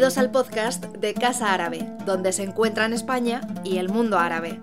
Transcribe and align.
Bienvenidos 0.00 0.16
al 0.16 0.30
podcast 0.30 0.84
de 0.96 1.12
Casa 1.12 1.52
Árabe, 1.52 1.86
donde 2.06 2.32
se 2.32 2.42
encuentran 2.42 2.94
España 2.94 3.42
y 3.64 3.76
el 3.76 3.90
mundo 3.90 4.18
árabe. 4.18 4.58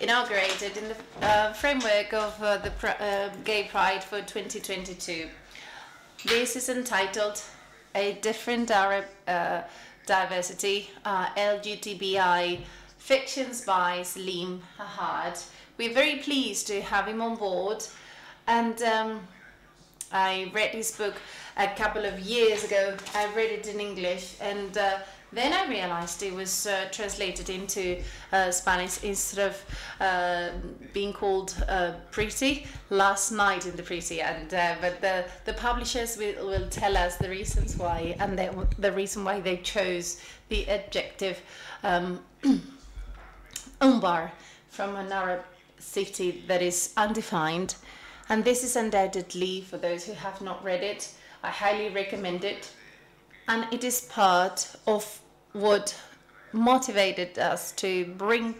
Inaugurated 0.00 0.78
in 0.78 0.88
the 0.88 0.96
uh, 1.20 1.52
framework 1.52 2.14
of 2.14 2.42
uh, 2.42 2.56
the 2.56 2.70
uh, 2.82 3.28
Gay 3.44 3.68
Pride 3.70 4.02
for 4.02 4.22
2022. 4.22 5.28
This 6.24 6.56
is 6.56 6.70
entitled 6.70 7.42
A 7.94 8.14
Different 8.22 8.70
Arab 8.70 9.04
uh, 9.28 9.60
Diversity, 10.06 10.88
uh, 11.04 11.26
LGTBI 11.36 12.58
Fictions 12.96 13.66
by 13.66 14.02
Salim 14.02 14.62
Ahad. 14.78 15.44
We're 15.76 15.92
very 15.92 16.20
pleased 16.20 16.66
to 16.68 16.80
have 16.80 17.06
him 17.06 17.20
on 17.20 17.36
board 17.36 17.84
and 18.46 18.80
um, 18.80 19.20
I 20.12 20.50
read 20.52 20.70
his 20.70 20.92
book 20.92 21.14
a 21.56 21.68
couple 21.68 22.04
of 22.04 22.18
years 22.18 22.64
ago. 22.64 22.96
I 23.14 23.26
read 23.34 23.50
it 23.50 23.66
in 23.68 23.80
English, 23.80 24.36
and 24.40 24.76
uh, 24.76 24.98
then 25.32 25.52
I 25.52 25.68
realized 25.68 26.22
it 26.22 26.34
was 26.34 26.66
uh, 26.66 26.88
translated 26.90 27.48
into 27.48 28.02
uh, 28.32 28.50
Spanish 28.50 29.02
instead 29.04 29.50
of 29.50 29.64
uh, 30.00 30.50
being 30.92 31.12
called 31.12 31.54
uh, 31.68 31.92
Pretty 32.10 32.66
last 32.90 33.30
night 33.30 33.66
in 33.66 33.76
the 33.76 33.82
Pretty. 33.82 34.20
And 34.20 34.52
uh, 34.52 34.74
but 34.80 35.00
the 35.00 35.24
the 35.44 35.52
publishers 35.52 36.16
will, 36.16 36.46
will 36.46 36.68
tell 36.68 36.96
us 36.96 37.16
the 37.16 37.28
reasons 37.28 37.76
why, 37.76 38.16
and 38.18 38.36
the, 38.36 38.66
the 38.78 38.92
reason 38.92 39.24
why 39.24 39.40
they 39.40 39.58
chose 39.58 40.20
the 40.48 40.68
adjective 40.68 41.40
um, 41.84 42.20
umbar 43.80 44.32
from 44.70 44.96
an 44.96 45.12
Arab 45.12 45.44
city 45.78 46.42
that 46.48 46.62
is 46.62 46.92
undefined. 46.96 47.74
And 48.30 48.44
this 48.44 48.62
is 48.62 48.76
undoubtedly, 48.76 49.62
for 49.62 49.76
those 49.76 50.04
who 50.04 50.12
have 50.12 50.40
not 50.40 50.62
read 50.62 50.84
it, 50.84 51.12
I 51.42 51.50
highly 51.50 51.88
recommend 51.88 52.44
it. 52.44 52.70
And 53.48 53.66
it 53.72 53.82
is 53.82 54.02
part 54.02 54.76
of 54.86 55.20
what 55.52 56.00
motivated 56.52 57.40
us 57.40 57.72
to 57.72 58.04
bring 58.16 58.54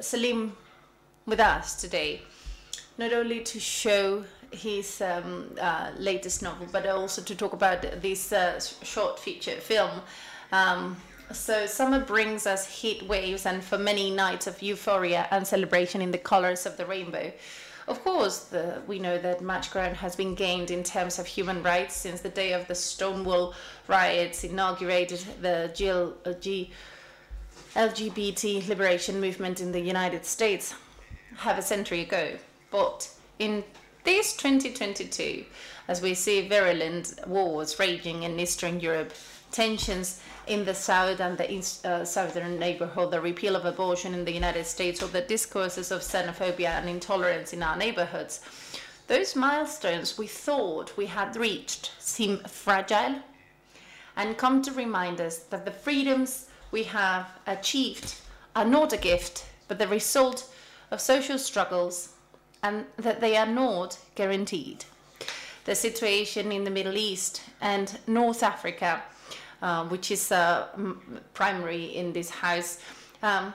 Saleem 0.00 0.50
with 1.24 1.38
us 1.38 1.80
today. 1.80 2.22
Not 2.98 3.12
only 3.12 3.44
to 3.44 3.60
show 3.60 4.24
his 4.50 5.00
um, 5.00 5.56
uh, 5.60 5.92
latest 5.96 6.42
novel, 6.42 6.66
but 6.72 6.84
also 6.86 7.22
to 7.22 7.34
talk 7.36 7.52
about 7.52 7.82
this 8.02 8.32
uh, 8.32 8.58
short 8.82 9.20
feature 9.20 9.60
film. 9.60 10.00
Um, 10.50 10.96
so 11.32 11.66
summer 11.66 12.00
brings 12.00 12.44
us 12.44 12.66
heat 12.66 13.04
waves 13.04 13.46
and 13.46 13.62
for 13.62 13.78
many 13.78 14.10
nights 14.10 14.48
of 14.48 14.60
euphoria 14.60 15.28
and 15.30 15.46
celebration 15.46 16.02
in 16.02 16.10
the 16.10 16.18
colors 16.18 16.66
of 16.66 16.76
the 16.76 16.84
rainbow. 16.84 17.32
Of 17.90 18.04
course, 18.04 18.38
the, 18.44 18.82
we 18.86 19.00
know 19.00 19.18
that 19.18 19.42
much 19.42 19.72
ground 19.72 19.96
has 19.96 20.14
been 20.14 20.36
gained 20.36 20.70
in 20.70 20.84
terms 20.84 21.18
of 21.18 21.26
human 21.26 21.60
rights 21.60 21.96
since 21.96 22.20
the 22.20 22.28
day 22.28 22.52
of 22.52 22.68
the 22.68 22.74
Stonewall 22.76 23.52
riots 23.88 24.44
inaugurated 24.44 25.18
the 25.42 25.72
GL, 25.74 26.12
uh, 26.24 26.32
G, 26.34 26.70
LGBT 27.74 28.68
liberation 28.68 29.20
movement 29.20 29.60
in 29.60 29.72
the 29.72 29.80
United 29.80 30.24
States 30.24 30.72
half 31.38 31.58
a 31.58 31.62
century 31.62 32.02
ago. 32.02 32.36
But 32.70 33.10
in 33.40 33.64
this 34.04 34.36
2022, 34.36 35.44
as 35.88 36.00
we 36.00 36.14
see 36.14 36.46
virulent 36.46 37.18
wars 37.26 37.80
raging 37.80 38.22
in 38.22 38.38
Eastern 38.38 38.78
Europe, 38.78 39.12
tensions 39.50 40.20
in 40.46 40.64
the 40.64 40.74
south 40.74 41.20
and 41.20 41.38
the 41.38 41.88
uh, 41.88 42.04
southern 42.04 42.58
neighborhood, 42.58 43.10
the 43.10 43.20
repeal 43.20 43.56
of 43.56 43.64
abortion 43.64 44.14
in 44.14 44.24
the 44.24 44.32
United 44.32 44.66
States, 44.66 45.02
or 45.02 45.08
the 45.08 45.20
discourses 45.20 45.90
of 45.90 46.02
xenophobia 46.02 46.70
and 46.70 46.88
intolerance 46.88 47.52
in 47.52 47.62
our 47.62 47.76
neighborhoods, 47.76 48.40
those 49.06 49.34
milestones 49.34 50.16
we 50.16 50.26
thought 50.26 50.96
we 50.96 51.06
had 51.06 51.36
reached 51.36 51.92
seem 51.98 52.38
fragile 52.44 53.16
and 54.16 54.36
come 54.38 54.62
to 54.62 54.72
remind 54.72 55.20
us 55.20 55.38
that 55.38 55.64
the 55.64 55.70
freedoms 55.70 56.46
we 56.70 56.84
have 56.84 57.26
achieved 57.46 58.14
are 58.54 58.64
not 58.64 58.92
a 58.92 58.96
gift, 58.96 59.46
but 59.66 59.78
the 59.78 59.88
result 59.88 60.52
of 60.90 61.00
social 61.00 61.38
struggles, 61.38 62.14
and 62.62 62.84
that 62.96 63.20
they 63.20 63.36
are 63.36 63.46
not 63.46 63.98
guaranteed. 64.14 64.84
The 65.64 65.74
situation 65.74 66.52
in 66.52 66.64
the 66.64 66.70
Middle 66.70 66.96
East 66.96 67.42
and 67.60 67.98
North 68.06 68.42
Africa 68.42 69.02
uh, 69.62 69.84
which 69.86 70.10
is 70.10 70.32
uh, 70.32 70.68
primary 71.34 71.84
in 71.96 72.12
this 72.12 72.30
house, 72.30 72.80
um, 73.22 73.52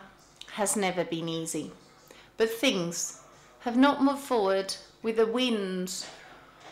has 0.52 0.76
never 0.76 1.04
been 1.04 1.28
easy. 1.28 1.72
But 2.38 2.50
things 2.50 3.22
have 3.60 3.78
not 3.78 4.04
moved 4.04 4.20
forward 4.20 4.76
with 5.02 5.18
the 5.18 5.26
winds 5.26 6.08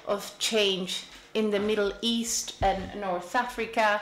of 0.07 0.37
change 0.39 1.05
in 1.33 1.49
the 1.49 1.59
Middle 1.59 1.93
East 2.01 2.55
and 2.61 2.99
North 2.99 3.35
Africa, 3.35 4.01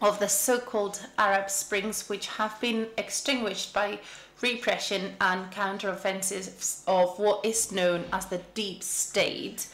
of 0.00 0.18
the 0.18 0.28
so 0.28 0.58
called 0.58 1.00
Arab 1.18 1.48
Springs, 1.48 2.08
which 2.08 2.26
have 2.26 2.60
been 2.60 2.88
extinguished 2.98 3.72
by 3.72 3.98
repression 4.40 5.14
and 5.20 5.50
counteroffensives 5.50 6.82
of 6.86 7.18
what 7.18 7.44
is 7.44 7.72
known 7.72 8.04
as 8.12 8.26
the 8.26 8.40
deep 8.54 8.82
state. 8.82 9.68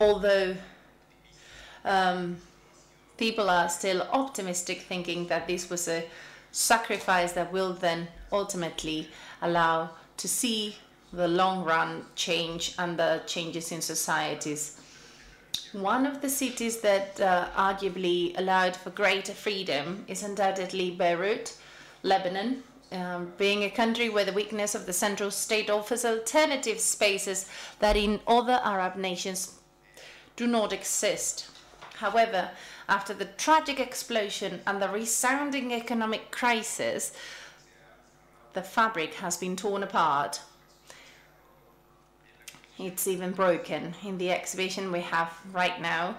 Although 0.00 0.56
um, 1.84 2.36
people 3.20 3.50
are 3.50 3.68
still 3.68 4.00
optimistic, 4.12 4.80
thinking 4.80 5.26
that 5.26 5.46
this 5.46 5.68
was 5.68 5.86
a 5.86 6.04
sacrifice 6.52 7.32
that 7.32 7.52
will 7.52 7.74
then 7.74 8.08
ultimately 8.32 9.08
allow 9.42 9.90
to 10.16 10.26
see 10.26 10.74
the 11.12 11.28
long 11.28 11.62
run 11.62 12.06
change 12.16 12.74
and 12.78 12.98
the 12.98 13.22
changes 13.26 13.72
in 13.72 13.82
societies. 13.82 14.80
One 15.72 16.06
of 16.06 16.22
the 16.22 16.30
cities 16.30 16.80
that 16.80 17.20
uh, 17.20 17.48
arguably 17.56 18.38
allowed 18.38 18.74
for 18.74 18.90
greater 18.90 19.34
freedom 19.34 20.04
is 20.08 20.22
undoubtedly 20.22 20.90
Beirut, 20.90 21.56
Lebanon, 22.02 22.62
um, 22.92 23.32
being 23.36 23.64
a 23.64 23.70
country 23.70 24.08
where 24.08 24.24
the 24.24 24.32
weakness 24.32 24.74
of 24.74 24.86
the 24.86 24.92
central 24.92 25.30
state 25.30 25.68
offers 25.68 26.04
alternative 26.04 26.80
spaces 26.80 27.48
that 27.80 27.96
in 27.96 28.20
other 28.26 28.60
Arab 28.64 28.96
nations 28.96 29.60
do 30.36 30.46
not 30.46 30.72
exist. 30.72 31.50
However, 31.96 32.50
after 32.90 33.14
the 33.14 33.24
tragic 33.24 33.78
explosion 33.78 34.60
and 34.66 34.82
the 34.82 34.88
resounding 34.88 35.72
economic 35.72 36.32
crisis, 36.32 37.12
the 38.52 38.62
fabric 38.62 39.14
has 39.14 39.36
been 39.36 39.54
torn 39.54 39.84
apart. 39.84 40.40
It's 42.78 43.06
even 43.06 43.30
broken. 43.30 43.94
In 44.04 44.18
the 44.18 44.32
exhibition 44.32 44.90
we 44.90 45.02
have 45.02 45.32
right 45.52 45.80
now, 45.80 46.16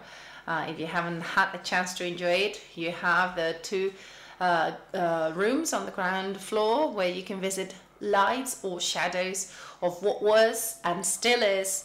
uh, 0.47 0.65
if 0.69 0.79
you 0.79 0.85
haven't 0.85 1.21
had 1.21 1.51
the 1.51 1.57
chance 1.57 1.93
to 1.95 2.07
enjoy 2.07 2.35
it, 2.49 2.61
you 2.75 2.91
have 2.91 3.35
the 3.35 3.57
two 3.61 3.91
uh, 4.39 4.71
uh, 4.93 5.33
rooms 5.35 5.73
on 5.73 5.85
the 5.85 5.91
ground 5.91 6.37
floor 6.37 6.89
where 6.91 7.09
you 7.09 7.21
can 7.21 7.41
visit 7.41 7.75
lights 7.99 8.63
or 8.63 8.79
shadows 8.79 9.53
of 9.81 10.01
what 10.01 10.23
was 10.23 10.79
and 10.85 11.05
still 11.05 11.43
is, 11.43 11.83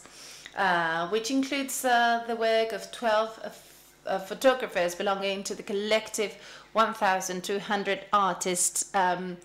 uh, 0.55 1.09
which 1.09 1.29
includes 1.29 1.83
uh, 1.83 2.23
the 2.25 2.35
work 2.35 2.71
of 2.71 2.89
12 2.91 3.66
uh, 4.07 4.19
photographers 4.19 4.95
belonging 4.95 5.43
to 5.43 5.55
the 5.55 5.63
collective 5.63 6.35
1,200 6.73 8.05
artists 8.13 8.93
um, 8.95 9.37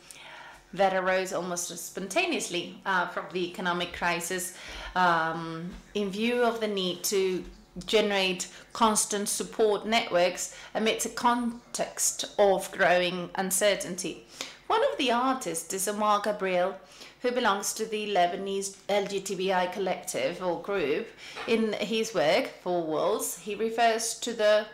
that 0.74 0.94
arose 0.94 1.32
almost 1.32 1.76
spontaneously 1.78 2.80
uh, 2.86 3.06
from 3.08 3.26
the 3.32 3.46
economic 3.50 3.92
crisis 3.92 4.56
um, 4.94 5.70
in 5.94 6.10
view 6.10 6.42
of 6.42 6.60
the 6.60 6.68
need 6.68 7.02
to 7.04 7.44
generate 7.86 8.48
constant 8.72 9.28
support 9.28 9.86
networks 9.86 10.56
amidst 10.74 11.06
a 11.06 11.08
context 11.08 12.24
of 12.38 12.70
growing 12.72 13.30
uncertainty. 13.34 14.26
One 14.66 14.82
of 14.92 14.98
the 14.98 15.10
artists 15.10 15.72
is 15.74 15.88
Omar 15.88 16.20
Gabriel, 16.22 16.76
who 17.22 17.30
belongs 17.30 17.72
to 17.74 17.86
the 17.86 18.12
Lebanese 18.12 18.76
LGTBI 18.88 19.72
collective 19.72 20.42
or 20.42 20.60
group. 20.60 21.06
In 21.46 21.72
his 21.74 22.14
work, 22.14 22.48
Four 22.62 22.82
Walls, 22.82 23.38
he 23.38 23.54
refers 23.54 24.14
to 24.20 24.32
the 24.32 24.66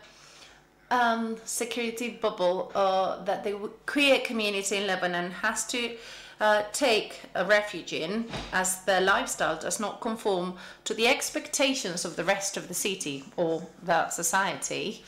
um, 0.91 1.37
security 1.45 2.09
bubble 2.09 2.73
uh, 2.75 3.23
that 3.25 3.45
the 3.45 3.71
queer 3.85 4.21
community 4.21 4.77
in 4.77 4.87
Lebanon 4.87 5.31
has 5.31 5.67
to 5.67 5.97
uh, 6.41 6.63
take 6.73 7.21
a 7.35 7.45
refuge 7.45 7.93
in 7.93 8.25
as 8.53 8.83
their 8.85 9.01
lifestyle 9.01 9.59
does 9.59 9.79
not 9.79 10.01
conform 10.01 10.55
to 10.85 10.95
the 10.95 11.07
expectations 11.07 12.05
of 12.05 12.17
the 12.17 12.25
rest 12.25 12.57
of 12.57 12.69
the 12.69 12.75
city 12.75 13.25
or 13.37 13.67
the 13.83 14.09
society. 14.09 15.03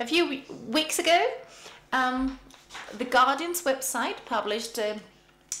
A 0.00 0.06
few 0.06 0.42
weeks 0.68 0.98
ago, 0.98 1.26
um, 1.92 2.38
the 2.96 3.04
Guardian's 3.04 3.62
website 3.62 4.16
published 4.24 4.78
a 4.78 4.98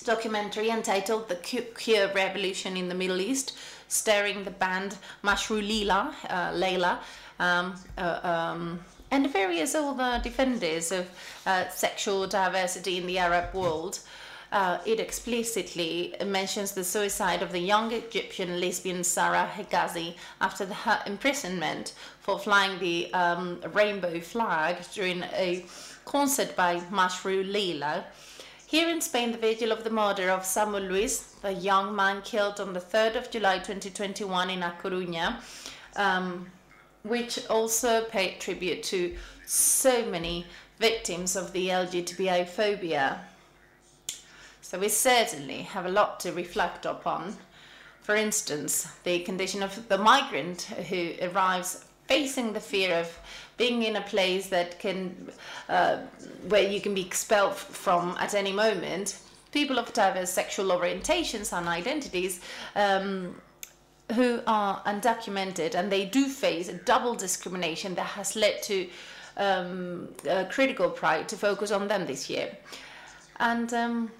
documentary 0.04 0.70
entitled 0.70 1.28
The 1.28 1.36
Queer 1.74 2.12
Revolution 2.14 2.76
in 2.76 2.88
the 2.88 2.94
Middle 2.94 3.20
East, 3.20 3.56
starring 3.88 4.44
the 4.44 4.50
band 4.50 4.96
Mashrou' 5.22 5.66
Lila, 5.66 6.14
uh, 6.28 6.50
Layla, 6.52 6.98
um, 7.38 7.74
uh, 7.98 8.20
um, 8.22 8.80
and 9.10 9.32
various 9.32 9.74
other 9.74 10.20
defenders 10.22 10.92
of 10.92 11.08
uh, 11.46 11.68
sexual 11.68 12.26
diversity 12.26 12.98
in 12.98 13.06
the 13.06 13.18
Arab 13.18 13.54
world. 13.54 14.00
uh, 14.52 14.78
it 14.86 15.00
explicitly 15.00 16.14
mentions 16.24 16.72
the 16.72 16.84
suicide 16.84 17.42
of 17.42 17.52
the 17.52 17.58
young 17.58 17.92
Egyptian 17.92 18.60
lesbian 18.60 19.02
Sarah 19.02 19.50
Hegazy 19.54 20.14
after 20.40 20.64
the, 20.64 20.74
her 20.74 21.02
imprisonment 21.06 21.94
for 22.20 22.38
flying 22.38 22.78
the 22.78 23.12
um, 23.12 23.60
rainbow 23.72 24.20
flag 24.20 24.76
during 24.94 25.22
a 25.34 25.64
concert 26.04 26.54
by 26.54 26.80
Mashrou' 26.90 27.50
Leila. 27.50 28.04
Here 28.68 28.88
in 28.88 29.00
Spain, 29.00 29.30
the 29.30 29.38
vigil 29.38 29.70
of 29.70 29.84
the 29.84 29.90
murder 29.90 30.28
of 30.28 30.44
Samuel 30.44 30.82
Luiz, 30.82 31.20
the 31.40 31.52
young 31.52 31.94
man 31.94 32.20
killed 32.22 32.58
on 32.58 32.72
the 32.72 32.80
3rd 32.80 33.14
of 33.14 33.30
July 33.30 33.58
2021 33.58 34.50
in 34.50 34.64
A 34.64 34.74
Coruña, 34.82 35.36
um, 35.94 36.50
which 37.04 37.46
also 37.46 38.02
paid 38.06 38.40
tribute 38.40 38.82
to 38.82 39.14
so 39.46 40.04
many 40.06 40.46
victims 40.80 41.36
of 41.36 41.52
the 41.52 41.68
LGBTI 41.68 42.48
phobia. 42.48 43.20
So 44.62 44.80
we 44.80 44.88
certainly 44.88 45.62
have 45.62 45.86
a 45.86 45.90
lot 45.90 46.18
to 46.20 46.32
reflect 46.32 46.86
upon. 46.86 47.36
For 48.02 48.16
instance, 48.16 48.88
the 49.04 49.20
condition 49.20 49.62
of 49.62 49.88
the 49.88 49.98
migrant 49.98 50.62
who 50.62 51.12
arrives 51.22 51.84
facing 52.08 52.52
the 52.52 52.60
fear 52.60 52.96
of 52.96 53.16
being 53.56 53.82
in 53.82 53.96
a 53.96 54.02
place 54.02 54.48
that 54.48 54.78
can, 54.78 55.30
uh, 55.68 55.98
where 56.48 56.68
you 56.68 56.80
can 56.80 56.94
be 56.94 57.00
expelled 57.00 57.54
from 57.54 58.16
at 58.20 58.34
any 58.34 58.52
moment. 58.52 59.18
People 59.52 59.78
of 59.78 59.92
diverse 59.92 60.30
sexual 60.30 60.66
orientations 60.66 61.56
and 61.56 61.66
identities 61.66 62.40
um, 62.74 63.34
who 64.14 64.40
are 64.46 64.82
undocumented 64.84 65.74
and 65.74 65.90
they 65.90 66.04
do 66.04 66.28
face 66.28 66.68
a 66.68 66.74
double 66.74 67.14
discrimination 67.14 67.94
that 67.94 68.06
has 68.06 68.36
led 68.36 68.62
to 68.62 68.88
um, 69.38 70.08
critical 70.50 70.90
pride 70.90 71.28
to 71.28 71.36
focus 71.36 71.70
on 71.70 71.88
them 71.88 72.06
this 72.06 72.28
year. 72.28 72.56
And 73.38 73.72
um, 73.72 74.10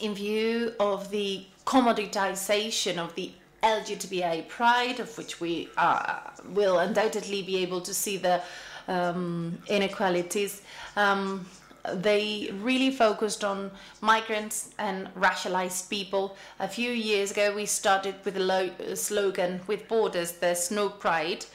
in 0.00 0.14
view 0.14 0.72
of 0.80 1.10
the 1.10 1.46
commoditization 1.64 2.98
of 2.98 3.14
the 3.14 3.32
LGBTI 3.62 4.48
pride, 4.48 5.00
of 5.00 5.16
which 5.18 5.40
we 5.40 5.68
uh, 5.76 6.20
will 6.50 6.78
undoubtedly 6.78 7.42
be 7.42 7.56
able 7.58 7.80
to 7.80 7.92
see 7.92 8.16
the 8.16 8.40
um, 8.86 9.58
inequalities, 9.68 10.62
um, 10.96 11.46
they 11.94 12.50
really 12.60 12.90
focused 12.90 13.44
on 13.44 13.70
migrants 14.00 14.70
and 14.78 15.08
racialized 15.14 15.88
people. 15.88 16.36
A 16.60 16.68
few 16.68 16.90
years 16.90 17.30
ago, 17.30 17.54
we 17.54 17.66
started 17.66 18.14
with 18.24 18.36
a 18.36 18.96
slogan 18.96 19.60
with 19.66 19.88
borders, 19.88 20.32
there's 20.32 20.70
no 20.70 20.88
pride. 20.88 21.46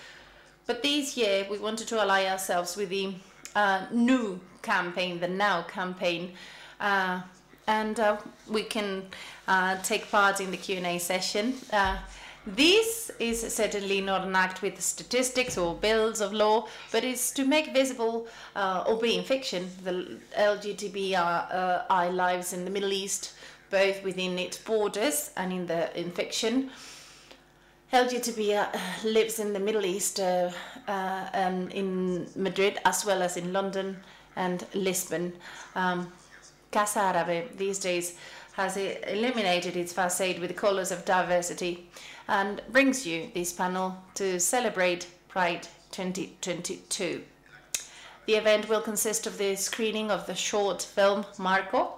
But 0.66 0.82
this 0.82 1.18
year, 1.18 1.46
we 1.50 1.60
wanted 1.60 1.88
to 1.90 2.00
ally 2.00 2.26
ourselves 2.26 2.78
with 2.78 2.90
the 2.90 3.14
uh, 3.56 3.86
new 3.92 4.40
campaign, 4.62 5.20
the 5.20 5.28
Now 5.28 5.64
campaign, 5.64 6.32
uh, 6.80 7.22
and 7.68 8.00
uh, 8.00 8.18
we 8.50 8.64
can 8.64 9.04
uh, 9.48 9.78
take 9.84 10.10
part 10.12 10.42
in 10.42 10.52
the 10.52 10.58
Q&A 10.58 11.00
session. 11.00 11.56
Uh, 11.72 11.98
this 12.46 13.10
is 13.20 13.54
certainly 13.54 14.02
not 14.02 14.28
an 14.28 14.36
act 14.36 14.62
with 14.62 14.82
statistics 14.82 15.58
or 15.58 15.76
bills 15.76 16.20
of 16.20 16.34
law, 16.34 16.68
but 16.92 17.06
it's 17.06 17.32
to 17.32 17.46
make 17.46 17.74
visible, 17.74 18.28
uh, 18.56 18.84
albeit 18.86 19.20
in 19.20 19.24
fiction, 19.24 19.70
the 19.84 20.18
LGBTI 20.38 22.14
lives 22.14 22.52
in 22.52 22.66
the 22.66 22.72
Middle 22.72 22.92
East, 22.92 23.34
both 23.70 24.04
within 24.04 24.38
its 24.38 24.58
borders 24.58 25.32
and 25.38 25.54
in 25.54 25.68
the 25.68 25.98
in 25.98 26.12
fiction. 26.12 26.70
LGBTI 27.94 29.04
lives 29.06 29.40
in 29.40 29.54
the 29.54 29.60
Middle 29.60 29.86
East, 29.86 30.20
uh, 30.20 30.50
uh, 30.88 31.30
um, 31.34 31.70
in 31.70 32.28
Madrid, 32.36 32.80
as 32.84 33.06
well 33.06 33.22
as 33.22 33.38
in 33.38 33.54
London 33.54 33.98
and 34.36 34.66
Lisbon. 34.74 35.32
Um, 35.76 36.12
Casa 36.74 37.00
Árabe 37.00 37.56
these 37.56 37.80
days 37.80 38.18
has 38.54 38.78
eliminated 38.78 39.78
its 39.78 39.94
facade 39.94 40.40
with 40.40 40.50
the 40.50 40.56
colours 40.56 40.92
of 40.92 41.06
diversity 41.06 41.90
and 42.28 42.62
brings 42.72 43.06
you 43.06 43.30
this 43.34 43.54
panel 43.54 43.96
to 44.16 44.40
celebrate 44.40 45.08
Pride 45.28 45.68
2022. 45.92 47.22
The 48.26 48.36
event 48.36 48.70
will 48.70 48.82
consist 48.82 49.28
of 49.28 49.38
the 49.38 49.56
screening 49.56 50.10
of 50.10 50.26
the 50.26 50.36
short 50.36 50.82
film 50.82 51.26
Marco 51.38 51.94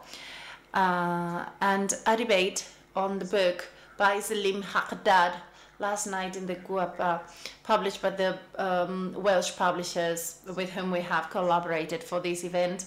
uh, 0.74 1.46
and 1.62 1.94
a 2.06 2.18
debate 2.18 2.68
on 2.96 3.20
the 3.20 3.26
book 3.26 3.68
by 3.98 4.18
Saleem 4.18 4.64
Haddad 4.64 5.34
last 5.80 6.08
night 6.08 6.36
in 6.36 6.46
the 6.46 6.56
Guapa, 6.56 7.22
published 7.64 8.02
by 8.02 8.10
the 8.10 8.38
um, 8.58 9.14
Welsh 9.18 9.56
publishers 9.56 10.40
with 10.56 10.70
whom 10.72 10.92
we 10.92 11.02
have 11.02 11.30
collaborated 11.30 12.04
for 12.04 12.20
this 12.20 12.44
event. 12.44 12.86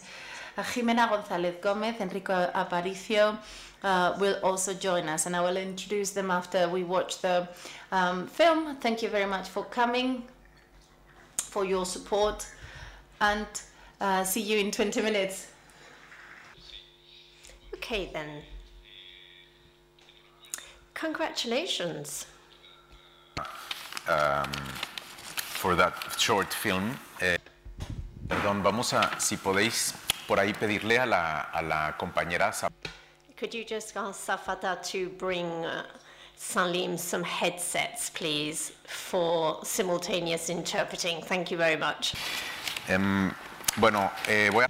Uh, 0.59 0.63
Jimena 0.65 1.09
González 1.09 1.61
Gómez, 1.61 2.01
Enrique 2.01 2.35
Aparicio 2.53 3.39
uh, 3.85 4.17
will 4.19 4.41
also 4.43 4.75
join 4.75 5.09
us, 5.09 5.27
and 5.27 5.37
I 5.37 5.41
will 5.41 5.57
introduce 5.57 6.11
them 6.11 6.33
after 6.33 6.69
we 6.69 6.83
watch 6.83 7.21
the 7.21 7.47
um, 7.93 8.27
film. 8.27 8.75
Thank 8.81 9.01
you 9.01 9.09
very 9.09 9.25
much 9.27 9.49
for 9.49 9.63
coming, 9.63 10.25
for 11.37 11.65
your 11.65 11.87
support, 11.87 12.45
and 13.21 13.47
uh, 14.01 14.25
see 14.25 14.41
you 14.41 14.59
in 14.59 14.73
20 14.73 15.01
minutes. 15.01 15.47
Okay, 17.75 18.11
then. 18.13 18.43
Congratulations. 20.95 22.27
Um, 24.09 24.51
for 25.61 25.77
that 25.77 25.95
short 26.19 26.53
film. 26.53 26.99
Eh, 27.21 27.37
perdón, 28.27 28.65
vamos 28.65 28.93
a, 28.93 29.21
si 29.21 29.37
podéis 29.37 29.95
por 30.29 30.39
ahí 30.39 30.53
pedirle 30.53 30.99
a 30.99 31.07
la, 31.07 31.41
a 31.41 31.63
la 31.63 31.97
compañera. 31.97 32.53
Could 33.37 33.55
you 33.55 33.65
just 33.65 33.97
ask 33.97 34.27
Safata 34.27 34.77
to 34.93 35.09
bring 35.19 35.47
uh, 35.65 35.85
Salim 36.37 36.99
some 36.99 37.25
headsets, 37.25 38.11
please, 38.11 38.73
for 38.87 39.59
simultaneous 39.65 40.51
interpreting? 40.51 41.23
Thank 41.23 41.51
you 41.51 41.57
very 41.57 41.77
much. 41.77 42.15
Um, 42.89 43.35
bueno, 43.79 44.11
eh, 44.29 44.51
voy 44.53 44.65
a. 44.65 44.69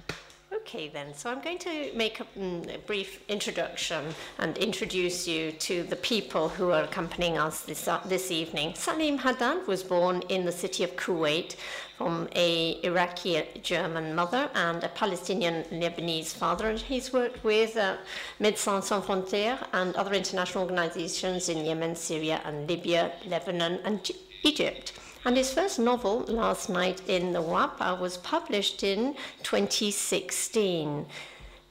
Okay, 0.61 0.89
then. 0.89 1.13
So 1.13 1.31
I'm 1.31 1.41
going 1.41 1.57
to 1.59 1.91
make 1.95 2.19
a, 2.19 2.25
mm, 2.37 2.75
a, 2.75 2.77
brief 2.79 3.21
introduction 3.27 4.03
and 4.37 4.57
introduce 4.57 5.27
you 5.27 5.51
to 5.53 5.83
the 5.83 5.95
people 5.95 6.49
who 6.49 6.71
are 6.71 6.83
accompanying 6.83 7.37
us 7.37 7.61
this, 7.61 7.87
uh, 7.87 8.01
this 8.05 8.29
evening. 8.29 8.73
Saleem 8.73 9.17
Haddad 9.19 9.67
was 9.67 9.83
born 9.83 10.21
in 10.29 10.45
the 10.45 10.51
city 10.51 10.83
of 10.83 10.95
Kuwait 10.95 11.55
from 11.97 12.27
a 12.35 12.79
Iraqi 12.83 13.43
German 13.63 14.13
mother 14.13 14.49
and 14.53 14.83
a 14.83 14.89
Palestinian 14.89 15.63
Lebanese 15.71 16.33
father. 16.33 16.69
And 16.69 16.79
he's 16.79 17.11
worked 17.13 17.43
with 17.43 17.77
uh, 17.77 17.97
Médecins 18.39 18.83
Sans 18.83 19.03
Frontières 19.03 19.65
and 19.73 19.95
other 19.95 20.13
international 20.13 20.65
organizations 20.65 21.49
in 21.49 21.65
Yemen, 21.65 21.95
Syria, 21.95 22.41
and 22.45 22.69
Libya, 22.69 23.13
Lebanon, 23.25 23.79
and 23.85 24.11
Egypt. 24.43 24.93
And 25.25 25.35
his 25.35 25.53
first 25.53 25.79
novel, 25.79 26.21
Last 26.21 26.69
Night 26.69 27.01
in 27.07 27.33
the 27.33 27.41
Guapa, 27.41 27.99
was 27.99 28.17
published 28.17 28.83
in 28.83 29.15
2016. 29.43 31.05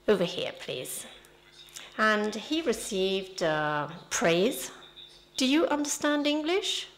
Over 0.07 0.25
here, 0.25 0.53
please. 0.61 1.07
And 1.97 2.35
he 2.35 2.63
received 2.63 3.43
uh, 3.43 3.89
praise. 4.11 4.71
Do 5.37 5.47
you 5.47 5.67
understand 5.67 6.27
English 6.27 6.89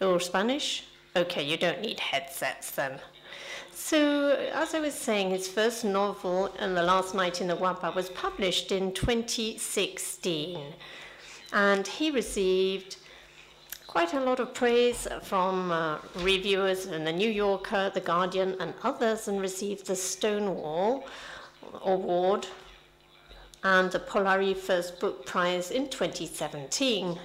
or 0.00 0.20
Spanish? 0.20 0.84
Okay, 1.16 1.42
you 1.42 1.56
don't 1.56 1.80
need 1.80 2.00
headsets 2.00 2.70
then. 2.70 3.00
So, 3.72 4.30
as 4.52 4.74
I 4.74 4.80
was 4.80 4.94
saying, 4.94 5.30
his 5.30 5.48
first 5.48 5.84
novel, 5.84 6.52
and 6.58 6.76
The 6.76 6.82
Last 6.82 7.14
Night 7.14 7.40
in 7.40 7.48
the 7.48 7.56
Guapa, 7.56 7.94
was 7.94 8.08
published 8.10 8.72
in 8.72 8.92
2016. 8.92 10.60
And 11.52 11.86
he 11.86 12.10
received 12.10 12.96
quite 13.96 14.12
a 14.12 14.20
lot 14.20 14.40
of 14.40 14.52
praise 14.52 15.08
from 15.22 15.72
uh, 15.72 15.96
reviewers 16.16 16.84
in 16.84 17.02
The 17.02 17.12
New 17.12 17.30
Yorker, 17.30 17.90
The 17.94 18.02
Guardian, 18.02 18.54
and 18.60 18.74
others, 18.82 19.26
and 19.26 19.40
received 19.40 19.86
the 19.86 19.96
Stonewall 19.96 21.06
Award 21.82 22.46
and 23.64 23.90
the 23.90 23.98
Polari 23.98 24.54
First 24.54 25.00
Book 25.00 25.24
Prize 25.24 25.70
in 25.70 25.88
2017. 25.88 27.18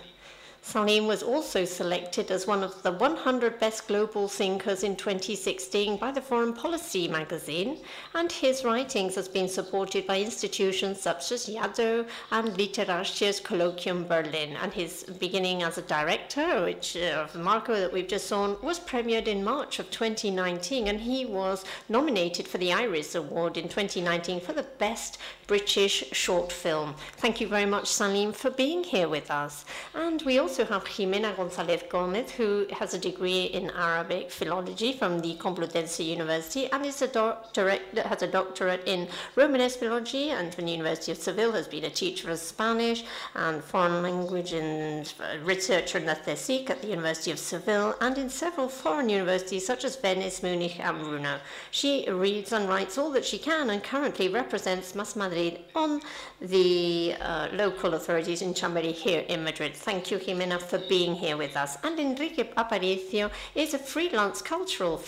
Saleem 0.63 1.07
was 1.07 1.23
also 1.23 1.65
selected 1.65 2.29
as 2.29 2.45
one 2.45 2.63
of 2.63 2.83
the 2.83 2.91
100 2.91 3.59
best 3.59 3.87
global 3.87 4.27
thinkers 4.27 4.83
in 4.83 4.95
2016 4.95 5.97
by 5.97 6.11
the 6.11 6.21
Foreign 6.21 6.53
Policy 6.53 7.07
magazine, 7.07 7.79
and 8.13 8.31
his 8.31 8.63
writings 8.63 9.15
has 9.15 9.27
been 9.27 9.49
supported 9.49 10.05
by 10.05 10.19
institutions 10.19 11.01
such 11.01 11.31
as 11.31 11.47
Yaddo 11.47 12.07
and 12.29 12.49
Literarisches 12.49 13.41
Colloquium 13.41 14.07
Berlin. 14.07 14.55
And 14.61 14.71
his 14.71 15.03
beginning 15.19 15.63
as 15.63 15.79
a 15.79 15.81
director, 15.81 16.63
which 16.63 16.95
uh, 16.95 17.27
Marco 17.33 17.73
that 17.73 17.91
we've 17.91 18.07
just 18.07 18.29
seen, 18.29 18.55
was 18.61 18.79
premiered 18.79 19.27
in 19.27 19.43
March 19.43 19.79
of 19.79 19.89
2019, 19.89 20.87
and 20.87 21.01
he 21.01 21.25
was 21.25 21.65
nominated 21.89 22.47
for 22.47 22.59
the 22.59 22.71
Iris 22.71 23.15
Award 23.15 23.57
in 23.57 23.67
2019 23.67 24.39
for 24.39 24.53
the 24.53 24.67
best 24.77 25.17
British 25.47 26.05
short 26.11 26.51
film. 26.51 26.93
Thank 27.17 27.41
you 27.41 27.47
very 27.47 27.65
much, 27.65 27.85
Saleem, 27.85 28.33
for 28.33 28.51
being 28.51 28.83
here 28.83 29.09
with 29.09 29.29
us. 29.31 29.65
And 29.93 30.21
we 30.21 30.37
also 30.37 30.50
also 30.51 30.65
have 30.65 30.83
Jimena 30.83 31.33
González 31.33 31.87
Gómez, 31.87 32.29
who 32.31 32.65
has 32.71 32.93
a 32.93 32.99
degree 32.99 33.43
in 33.43 33.69
Arabic 33.69 34.29
philology 34.29 34.91
from 34.91 35.21
the 35.21 35.35
Complutense 35.35 36.05
University 36.05 36.69
and 36.69 36.85
is 36.85 37.01
a 37.01 37.07
doctorate, 37.07 37.83
has 37.95 38.21
a 38.21 38.27
doctorate 38.27 38.85
in 38.85 39.07
Romanesque 39.37 39.79
philology 39.79 40.31
and 40.31 40.53
from 40.53 40.65
the 40.65 40.73
University 40.73 41.13
of 41.13 41.17
Seville, 41.17 41.53
has 41.53 41.69
been 41.69 41.85
a 41.85 41.89
teacher 41.89 42.29
of 42.31 42.39
Spanish 42.39 43.05
and 43.35 43.63
foreign 43.63 44.03
language 44.03 44.51
and 44.51 45.13
researcher 45.41 45.99
in 45.99 46.05
the 46.05 46.15
CSIC 46.15 46.69
at 46.69 46.81
the 46.81 46.89
University 46.89 47.31
of 47.31 47.39
Seville 47.39 47.95
and 48.01 48.17
in 48.17 48.29
several 48.29 48.67
foreign 48.67 49.07
universities 49.07 49.65
such 49.65 49.85
as 49.85 49.95
Venice, 49.95 50.43
Munich 50.43 50.81
and 50.81 50.97
Brno. 50.97 51.39
She 51.71 52.09
reads 52.09 52.51
and 52.51 52.67
writes 52.67 52.97
all 52.97 53.11
that 53.11 53.23
she 53.23 53.37
can 53.37 53.69
and 53.69 53.81
currently 53.81 54.27
represents 54.27 54.91
Más 54.91 55.15
Madrid 55.15 55.61
on 55.75 56.01
the 56.41 57.15
uh, 57.21 57.47
local 57.53 57.93
authorities 57.93 58.41
in 58.41 58.53
Chamberí 58.53 58.91
here 58.91 59.23
in 59.29 59.45
Madrid. 59.45 59.73
Thank 59.75 60.11
you, 60.11 60.17
Jimena, 60.17 60.40
for 60.59 60.79
being 60.89 61.15
here 61.15 61.37
with 61.37 61.55
us. 61.55 61.77
And 61.83 61.99
Enrique 61.99 62.43
Aparicio 62.57 63.29
is 63.55 63.73
a 63.73 63.79
freelance 63.79 64.41
cultural 64.41 65.01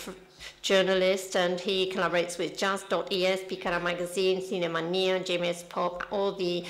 journalist 0.62 1.36
and 1.36 1.58
he 1.58 1.90
collaborates 1.90 2.38
with 2.38 2.56
Jazz.es, 2.56 3.40
Pikara 3.42 3.82
Magazine, 3.82 4.40
Cinemania, 4.40 5.20
JMS 5.24 5.68
Pop, 5.68 6.06
all 6.10 6.32
the 6.32 6.64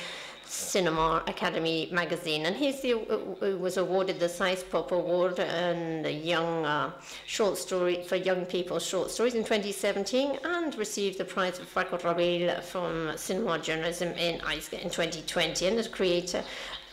Cinema 0.47 1.23
Academy 1.27 1.89
magazine, 1.91 2.47
and 2.47 2.55
he 2.55 2.71
uh, 2.93 3.57
was 3.59 3.77
awarded 3.77 4.21
the 4.21 4.27
Saiz 4.27 4.69
Pop 4.69 4.93
Award 4.93 5.41
and 5.41 6.07
a 6.07 6.13
young 6.13 6.65
uh, 6.65 6.93
short 7.27 7.57
story 7.59 8.03
for 8.05 8.17
young 8.17 8.45
people 8.47 8.79
short 8.79 9.11
stories 9.11 9.35
in 9.35 9.43
2017, 9.43 10.39
and 10.45 10.75
received 10.77 11.19
the 11.19 11.25
prize 11.25 11.59
of 11.59 11.67
Franco 11.67 11.99
Rabel 11.99 12.61
from 12.61 13.13
cinema 13.17 13.59
journalism 13.59 14.13
in 14.13 14.35
in 14.73 14.91
2020, 14.91 15.67
and 15.67 15.79
as 15.79 15.89
creator 15.89 16.45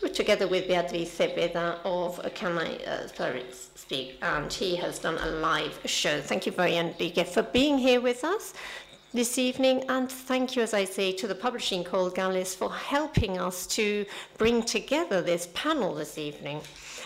together 0.10 0.48
with 0.48 0.67
Beatriz 0.67 1.10
Cepeda 1.10 1.77
of 1.86 2.20
Can 2.34 2.58
I 2.58 2.75
uh, 2.77 3.08
Speak, 3.75 4.17
and 4.22 4.51
he 4.51 4.75
has 4.77 5.00
done 5.00 5.17
a 5.17 5.27
live 5.27 5.79
show. 5.86 6.22
Thank 6.22 6.46
you 6.46 6.51
very 6.51 6.81
much 6.81 7.27
for 7.27 7.43
being 7.43 7.77
here 7.77 8.01
with 8.01 8.24
us 8.24 8.53
this 9.13 9.38
evening, 9.38 9.84
and 9.89 10.10
thank 10.10 10.55
you, 10.55 10.62
as 10.62 10.74
I 10.74 10.86
say, 10.86 11.12
to 11.13 11.27
the 11.27 11.36
Publishing 11.36 11.84
called 11.84 12.15
Egales 12.15 12.55
for 12.55 12.72
helping 12.72 13.38
us 13.38 13.67
to 13.67 14.05
bring 14.38 14.63
together 14.63 15.22
this 15.22 15.50
panel 15.53 15.93
this 15.93 16.17
evening. 16.17 16.62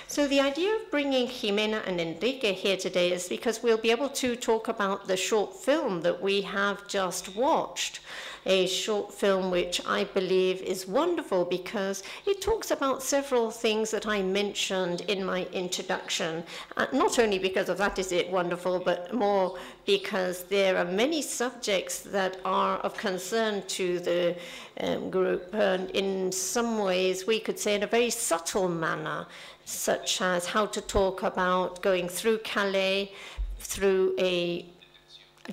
So 0.08 0.28
the 0.28 0.40
idea 0.40 0.76
of 0.76 0.92
bringing 0.92 1.28
Jimena 1.28 1.82
and 1.88 2.00
Enrique 2.00 2.54
here 2.54 2.78
today 2.78 3.12
is 3.12 3.28
because 3.28 3.64
we'll 3.64 3.80
be 3.80 3.90
able 3.90 4.10
to 4.10 4.36
talk 4.36 4.68
about 4.68 5.08
the 5.08 5.18
short 5.18 5.56
film 5.56 6.02
that 6.02 6.22
we 6.22 6.42
have 6.44 6.88
just 6.88 7.36
watched 7.36 8.02
a 8.46 8.68
short 8.68 9.12
film 9.12 9.50
which 9.50 9.82
I 9.88 10.04
believe 10.04 10.62
is 10.62 10.88
wonderful 10.88 11.46
because 11.46 12.04
it 12.28 12.42
talks 12.42 12.70
about 12.70 13.02
several 13.02 13.50
things 13.50 13.90
that 13.92 14.06
I 14.06 14.22
mentioned 14.22 15.02
in 15.02 15.26
my 15.26 15.46
introduction. 15.52 16.44
Uh, 16.78 16.86
not 16.94 17.18
only 17.18 17.40
because 17.40 17.70
of 17.70 17.80
that 17.80 17.98
is 17.98 18.12
it 18.12 18.30
wonderful, 18.30 18.80
but 18.80 19.14
more 19.14 19.58
because 19.86 20.44
there 20.44 20.78
are 20.78 20.86
many 20.86 21.24
subjects 21.24 22.02
that 22.02 22.38
are 22.46 22.78
of 22.78 22.96
concern 22.98 23.64
to 23.68 24.00
the 24.00 24.36
um, 24.80 25.10
group, 25.10 25.54
and 25.54 25.90
in 25.92 26.32
some 26.32 26.80
ways 26.80 27.26
we 27.26 27.40
could 27.40 27.58
say 27.58 27.76
in 27.76 27.84
a 27.84 27.88
very 27.88 28.10
subtle 28.10 28.68
manner, 28.68 29.26
such 29.66 30.22
as 30.22 30.46
how 30.46 30.66
to 30.68 30.80
talk 30.80 31.24
about 31.24 31.82
going 31.82 32.08
through 32.08 32.38
Calais, 32.40 33.12
through 33.60 34.16
a 34.20 34.66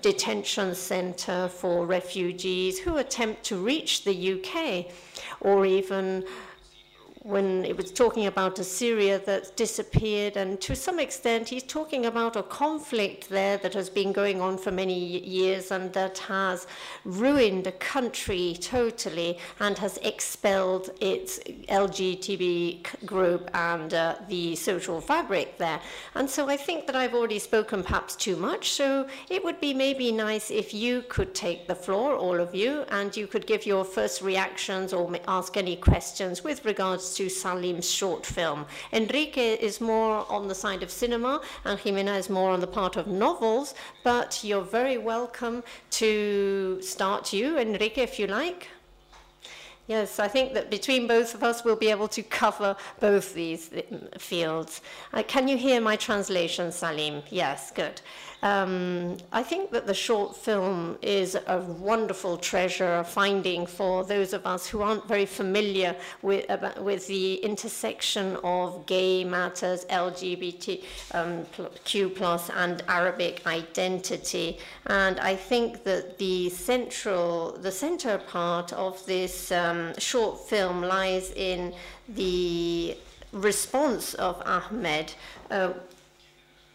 detention 0.01 0.75
center 0.75 1.49
for 1.49 1.87
refugees 1.87 2.79
who 2.79 2.97
attempt 2.99 3.45
to 3.45 3.57
reach 3.57 4.05
the 4.05 4.33
UK 4.35 4.87
or 5.41 5.67
even 5.67 6.25
when 7.25 7.65
it 7.65 7.77
was 7.77 7.93
talking 7.93 8.27
about 8.27 8.59
Assyria 8.59 9.21
that 9.21 9.57
disappeared, 9.57 10.37
and 10.37 10.61
to 10.61 10.75
some 10.75 10.99
extent, 10.99 11.49
he's 11.49 11.63
talking 11.63 12.07
about 12.07 12.35
a 12.35 12.43
conflict 12.43 13.29
there 13.29 13.59
that 13.59 13.75
has 13.75 13.89
been 13.89 14.13
going 14.13 14.41
on 14.41 14.59
for 14.59 14.73
many 14.73 15.19
years 15.21 15.71
and 15.71 15.93
that 15.93 16.19
has 16.19 16.67
ruined 17.05 17.67
a 17.69 17.73
country 17.73 18.57
totally 18.61 19.39
and 19.61 19.79
has 19.79 19.99
expelled 19.99 20.91
its 21.01 21.39
LGBT 21.69 23.07
group 23.07 23.49
and 23.55 23.95
uh, 23.95 24.17
the 24.29 24.57
social 24.57 25.01
fabric 25.01 25.59
there. 25.59 25.81
And 26.17 26.29
so 26.29 26.49
I 26.49 26.57
think 26.57 26.87
that 26.87 26.97
I've 26.97 27.15
already 27.15 27.39
spoken 27.39 27.85
perhaps 27.85 28.17
too 28.17 28.35
much, 28.35 28.73
so 28.73 29.07
it 29.31 29.45
would 29.45 29.61
be 29.61 29.73
maybe 29.73 30.11
nice 30.11 30.51
if 30.51 30.75
you 30.75 31.03
could 31.09 31.37
take 31.37 31.69
the 31.69 31.75
floor, 31.77 32.17
all 32.17 32.41
of 32.41 32.53
you, 32.53 32.85
and 32.89 33.17
you 33.17 33.29
could 33.29 33.47
give 33.47 33.65
your 33.65 33.85
first 33.85 34.23
reactions 34.23 34.93
or 34.93 35.13
ask 35.29 35.57
any 35.57 35.77
questions 35.77 36.43
with 36.43 36.65
regards 36.65 37.12
to 37.17 37.29
Saleem's 37.29 37.91
short 37.91 38.27
film. 38.27 38.67
Enrique 38.93 39.55
is 39.55 39.81
more 39.81 40.27
on 40.31 40.49
the 40.49 40.55
side 40.55 40.83
of 40.83 40.91
cinema, 40.91 41.41
and 41.65 41.79
Jimena 41.79 42.19
is 42.19 42.29
more 42.29 42.51
on 42.51 42.61
the 42.61 42.67
part 42.67 42.97
of 42.97 43.07
novels, 43.07 43.75
but 44.05 44.43
you're 44.43 44.63
very 44.63 44.99
welcome 44.99 45.63
to 45.91 46.81
start 46.83 47.33
you, 47.33 47.59
Enrique, 47.59 48.03
if 48.03 48.19
you 48.19 48.27
like. 48.27 48.69
Yes, 49.89 50.21
I 50.21 50.29
think 50.29 50.55
that 50.55 50.71
between 50.71 51.09
both 51.09 51.35
of 51.35 51.43
us, 51.43 51.65
we'll 51.65 51.77
be 51.77 51.91
able 51.91 52.09
to 52.09 52.23
cover 52.23 52.77
both 53.01 53.35
these 53.35 53.71
fields. 54.17 54.81
Uh, 55.13 55.25
can 55.25 55.49
you 55.49 55.57
hear 55.57 55.81
my 55.81 55.97
translation, 55.97 56.69
Saleem? 56.69 57.23
Yes, 57.31 57.73
good. 57.73 58.01
Um, 58.43 59.19
I 59.33 59.45
think 59.45 59.71
that 59.71 59.87
the 59.87 59.95
short 59.95 60.37
film 60.37 60.99
is 61.01 61.37
a 61.47 61.59
wonderful 61.59 62.37
treasure 62.37 62.97
a 62.97 63.05
finding 63.05 63.67
for 63.67 64.05
those 64.05 64.33
of 64.33 64.47
us 64.47 64.67
who 64.67 64.83
aren't 64.83 65.07
very 65.07 65.27
familiar 65.27 65.95
with, 66.23 66.45
about, 66.51 66.83
with 66.83 67.07
the 67.07 67.35
intersection 67.37 68.37
of 68.43 68.85
gay 68.87 69.23
matters, 69.23 69.85
LGBTQ 69.85 70.83
um, 71.15 72.11
plus, 72.17 72.51
and 72.51 72.83
Arabic 72.89 73.47
identity. 73.47 74.59
And 74.87 75.21
I 75.21 75.37
think 75.37 75.85
that 75.85 76.19
the 76.19 76.51
central, 76.51 77.53
the 77.53 77.71
center 77.71 78.19
part 78.19 78.73
of 78.73 79.05
this 79.07 79.53
um, 79.73 79.95
short 79.99 80.49
film 80.49 80.83
lies 80.83 81.33
in 81.33 81.75
the 82.09 82.97
response 83.33 84.15
of 84.15 84.43
Ahmed. 84.45 85.15
Uh, 85.51 85.73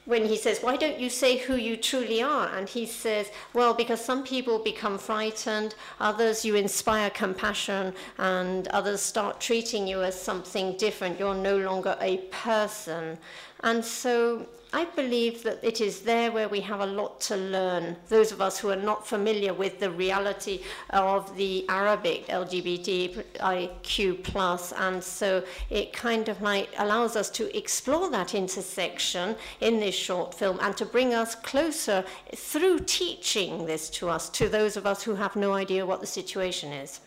when 0.06 0.26
he 0.26 0.38
says, 0.38 0.60
Why 0.62 0.78
don't 0.78 1.00
you 1.00 1.10
say 1.10 1.38
who 1.38 1.56
you 1.58 1.76
truly 1.76 2.22
are? 2.24 2.48
And 2.56 2.68
he 2.68 2.86
says, 2.86 3.30
Well, 3.54 3.74
because 3.74 4.04
some 4.04 4.24
people 4.24 4.58
become 4.60 4.98
frightened, 4.98 5.76
others 6.00 6.46
you 6.46 6.56
inspire 6.56 7.10
compassion, 7.10 7.94
and 8.18 8.68
others 8.70 9.02
start 9.02 9.42
treating 9.42 9.86
you 9.86 10.02
as 10.04 10.20
something 10.20 10.78
different. 10.78 11.20
You're 11.20 11.36
no 11.36 11.58
longer 11.58 11.98
a 12.00 12.18
person. 12.32 13.18
And 13.64 13.84
so 13.84 14.48
I 14.74 14.84
believe 14.84 15.44
that 15.44 15.64
it 15.64 15.80
is 15.80 16.02
there 16.02 16.30
where 16.32 16.50
we 16.50 16.60
have 16.62 16.82
a 16.82 16.86
lot 16.86 17.22
to 17.22 17.38
learn, 17.38 17.96
those 18.10 18.34
of 18.34 18.42
us 18.42 18.60
who 18.60 18.70
are 18.70 18.76
not 18.76 19.08
familiar 19.08 19.54
with 19.54 19.80
the 19.80 19.90
reality 19.90 20.62
of 20.90 21.38
the 21.38 21.66
Arabic 21.70 22.28
LGBTIQ+, 22.28 24.74
and 24.78 25.04
so 25.04 25.42
it 25.70 25.94
kind 25.94 26.28
of 26.28 26.42
like 26.42 26.68
allows 26.80 27.16
us 27.16 27.30
to 27.30 27.58
explore 27.58 28.10
that 28.10 28.36
intersection 28.36 29.38
in 29.62 29.80
this 29.80 29.96
short 29.96 30.34
film 30.34 30.60
and 30.62 30.76
to 30.76 30.86
bring 30.86 31.14
us 31.14 31.34
closer 31.34 32.04
through 32.36 32.80
teaching 32.80 33.66
this 33.66 33.90
to 33.92 34.10
us, 34.10 34.28
to 34.32 34.50
those 34.50 34.76
of 34.76 34.86
us 34.86 35.02
who 35.02 35.16
have 35.16 35.38
no 35.38 35.54
idea 35.54 35.86
what 35.86 36.02
the 36.02 36.08
situation 36.08 36.74
is. 36.74 37.00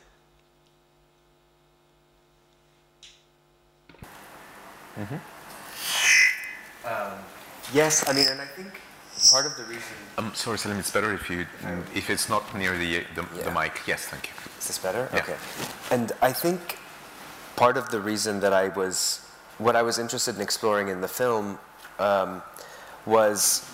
Mm-hmm. 4.98 5.16
Um. 6.86 7.18
Yes, 7.72 8.08
I 8.08 8.12
mean, 8.12 8.26
and 8.28 8.40
I 8.40 8.46
think 8.46 8.80
part 9.30 9.46
of 9.46 9.56
the 9.56 9.64
reason. 9.64 9.94
Um, 10.18 10.32
sorry, 10.34 10.58
Saleem, 10.58 10.78
it's 10.78 10.90
better 10.90 11.12
if 11.14 11.30
you 11.30 11.46
if 11.94 12.10
it's 12.10 12.28
not 12.28 12.42
near 12.54 12.76
the 12.76 13.04
the, 13.14 13.26
yeah. 13.36 13.42
the 13.44 13.50
mic. 13.52 13.80
Yes, 13.86 14.06
thank 14.06 14.28
you. 14.28 14.32
Is 14.58 14.66
this 14.66 14.78
better? 14.78 15.08
Yeah. 15.12 15.20
Okay. 15.20 15.36
And 15.90 16.12
I 16.20 16.32
think 16.32 16.78
part 17.56 17.76
of 17.76 17.90
the 17.90 18.00
reason 18.00 18.40
that 18.40 18.52
I 18.52 18.68
was 18.68 19.26
what 19.58 19.76
I 19.76 19.82
was 19.82 19.98
interested 19.98 20.36
in 20.36 20.40
exploring 20.40 20.88
in 20.88 21.00
the 21.00 21.08
film 21.08 21.58
um, 21.98 22.42
was 23.06 23.66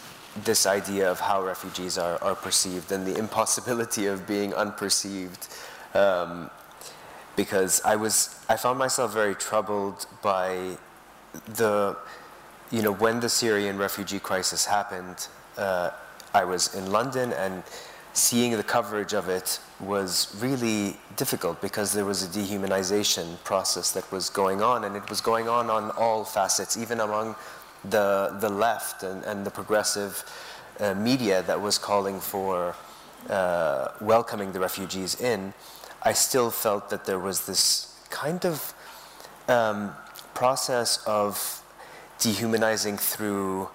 this 0.45 0.67
idea 0.67 1.11
of 1.11 1.21
how 1.21 1.43
refugees 1.43 1.97
are, 1.97 2.23
are 2.23 2.35
perceived 2.35 2.93
and 2.93 3.07
the 3.07 3.17
impossibility 3.17 4.07
of 4.07 4.27
being 4.27 4.53
unperceived. 4.53 5.49
Um, 5.95 6.51
because 7.37 7.83
I 7.85 7.97
was, 7.97 8.41
I 8.49 8.57
found 8.57 8.79
myself 8.79 9.13
very 9.13 9.35
troubled 9.35 10.07
by 10.23 10.79
the 11.47 11.97
you 12.71 12.83
know, 12.83 12.93
when 12.93 13.21
the 13.21 13.29
Syrian 13.29 13.79
refugee 13.79 14.19
crisis 14.19 14.65
happened, 14.65 15.29
uh, 15.57 15.91
I 16.35 16.45
was 16.45 16.75
in 16.75 16.91
London 16.91 17.33
and 17.33 17.63
seeing 18.13 18.53
the 18.53 18.63
coverage 18.63 19.13
of 19.13 19.29
it 19.29 19.61
was 19.79 20.35
really 20.41 20.97
difficult 21.17 21.61
because 21.61 21.93
there 21.93 22.05
was 22.05 22.23
a 22.23 22.27
dehumanization 22.29 23.43
process 23.45 23.93
that 23.93 24.11
was 24.11 24.31
going 24.31 24.63
on 24.63 24.85
and 24.85 24.97
it 24.97 25.09
was 25.09 25.21
going 25.21 25.49
on 25.49 25.69
on 25.71 25.91
all 25.93 26.25
facets, 26.25 26.77
even 26.77 27.01
among 27.01 27.37
the, 27.85 28.37
the 28.41 28.49
left 28.49 29.03
and, 29.03 29.23
and 29.25 29.45
the 29.45 29.51
progressive 29.51 30.25
uh, 30.81 30.95
media 30.95 31.43
that 31.43 31.61
was 31.61 31.79
calling 31.79 32.21
for 32.21 32.75
uh, 33.29 33.89
welcoming 34.01 34.53
the 34.53 34.61
refugees 34.61 35.21
in. 35.21 35.53
I 36.03 36.13
still 36.13 36.51
felt 36.51 36.91
that 36.91 37.05
there 37.05 37.19
was 37.19 37.47
this 37.47 38.01
kind 38.11 38.45
of 38.45 38.75
um, 39.49 39.93
process 40.35 41.03
of 41.07 41.63
dehumanizing 42.19 42.99
through 42.99 43.69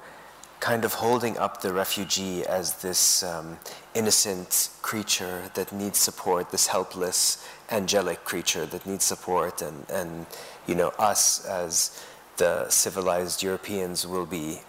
kind 0.60 0.86
of 0.86 0.94
holding 0.94 1.38
up 1.38 1.62
the 1.62 1.74
refugee 1.74 2.46
as 2.46 2.76
this 2.82 3.24
um, 3.24 3.58
innocent 3.96 4.70
creature 4.82 5.50
that 5.56 5.72
needs 5.72 5.98
support, 5.98 6.52
this 6.52 6.68
helpless, 6.68 7.44
angelic 7.72 8.24
creature 8.24 8.66
that 8.68 8.86
needs 8.86 9.04
support, 9.04 9.62
and, 9.62 9.90
and 9.90 10.26
you 10.68 10.76
know, 10.76 10.90
us 11.00 11.46
as 11.46 12.04
the 12.38 12.70
civilized 12.70 13.42
Europeans 13.42 14.06
will 14.06 14.26
be 14.26 14.60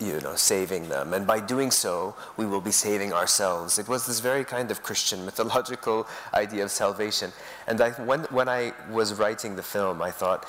you 0.00 0.18
know, 0.20 0.34
saving 0.34 0.88
them. 0.88 1.12
And 1.12 1.26
by 1.26 1.40
doing 1.40 1.70
so, 1.70 2.16
we 2.36 2.46
will 2.46 2.62
be 2.62 2.70
saving 2.70 3.12
ourselves. 3.12 3.78
It 3.78 3.86
was 3.86 4.06
this 4.06 4.20
very 4.20 4.44
kind 4.44 4.70
of 4.70 4.82
Christian 4.82 5.24
mythological 5.28 6.06
idea 6.32 6.64
of 6.64 6.70
salvation. 6.70 7.32
And 7.66 7.80
I, 7.80 7.90
when, 7.90 8.20
when 8.30 8.48
I 8.48 8.72
was 8.90 9.14
writing 9.14 9.56
the 9.56 9.62
film, 9.62 10.00
I 10.00 10.10
thought, 10.10 10.46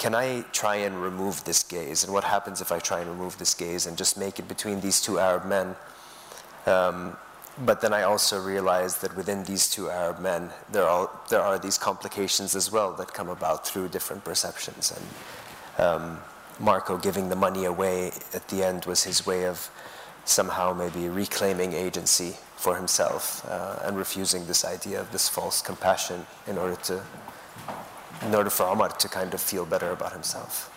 can 0.00 0.14
I 0.14 0.46
try 0.52 0.76
and 0.76 1.02
remove 1.02 1.44
this 1.44 1.62
gaze? 1.62 2.04
And 2.04 2.12
what 2.12 2.24
happens 2.24 2.62
if 2.62 2.72
I 2.72 2.78
try 2.78 3.00
and 3.00 3.10
remove 3.10 3.36
this 3.36 3.52
gaze 3.52 3.86
and 3.86 3.98
just 3.98 4.16
make 4.16 4.38
it 4.38 4.48
between 4.48 4.80
these 4.80 4.98
two 4.98 5.18
Arab 5.18 5.44
men? 5.44 5.76
Um, 6.64 7.18
but 7.66 7.82
then 7.82 7.92
I 7.92 8.04
also 8.04 8.40
realized 8.42 9.02
that 9.02 9.14
within 9.14 9.44
these 9.44 9.68
two 9.68 9.90
Arab 9.90 10.18
men, 10.18 10.48
there 10.72 10.86
are, 10.86 11.10
there 11.28 11.42
are 11.42 11.58
these 11.58 11.76
complications 11.76 12.56
as 12.56 12.72
well 12.72 12.94
that 12.94 13.12
come 13.12 13.28
about 13.28 13.66
through 13.66 13.88
different 13.88 14.24
perceptions. 14.24 14.90
And 14.96 15.84
um, 15.86 16.18
Marco 16.58 16.96
giving 16.96 17.28
the 17.28 17.36
money 17.36 17.66
away 17.66 18.12
at 18.32 18.48
the 18.48 18.64
end 18.64 18.86
was 18.86 19.04
his 19.04 19.26
way 19.26 19.44
of 19.44 19.70
somehow 20.24 20.72
maybe 20.72 21.10
reclaiming 21.10 21.74
agency 21.74 22.36
for 22.56 22.74
himself 22.74 23.44
uh, 23.50 23.80
and 23.84 23.98
refusing 23.98 24.46
this 24.46 24.64
idea 24.64 24.98
of 24.98 25.12
this 25.12 25.28
false 25.28 25.60
compassion 25.60 26.24
in 26.46 26.56
order 26.56 26.76
to 26.76 27.02
in 28.22 28.34
order 28.34 28.50
for 28.50 28.64
Omar 28.66 28.88
to 28.88 29.08
kind 29.08 29.32
of 29.34 29.40
feel 29.40 29.64
better 29.64 29.90
about 29.90 30.12
himself. 30.12 30.70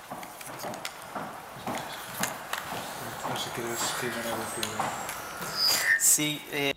Sí, 5.99 6.39
eh. 6.51 6.73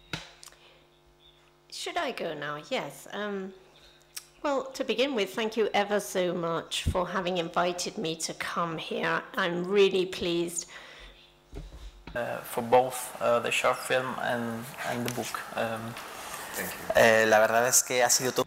Should 1.71 1.97
I 1.97 2.13
go 2.13 2.35
now? 2.35 2.59
Yes. 2.71 3.07
Um, 3.13 3.53
well, 4.43 4.65
to 4.75 4.85
begin 4.85 5.15
with, 5.15 5.35
thank 5.35 5.57
you 5.57 5.69
ever 5.75 6.01
so 6.01 6.33
much 6.35 6.85
for 6.85 7.07
having 7.07 7.39
invited 7.39 7.99
me 7.99 8.17
to 8.17 8.35
come 8.35 8.79
here. 8.79 9.23
I'm 9.37 9.65
really 9.65 10.07
pleased. 10.07 10.67
Uh, 12.15 12.39
for 12.39 12.63
both 12.63 13.17
uh, 13.21 13.41
the 13.41 13.51
short 13.51 13.77
film 13.77 14.07
and, 14.23 14.65
and 14.89 15.07
the 15.07 15.13
book. 15.15 15.41
Um, 15.55 15.95
Thank 16.55 16.71
you. 16.71 17.03
eh, 17.03 17.27
la 17.27 17.41
verdad 17.41 17.67
es 17.67 17.83
que 17.83 18.03
ha 18.03 18.09
sido 18.09 18.33
todo. 18.33 18.47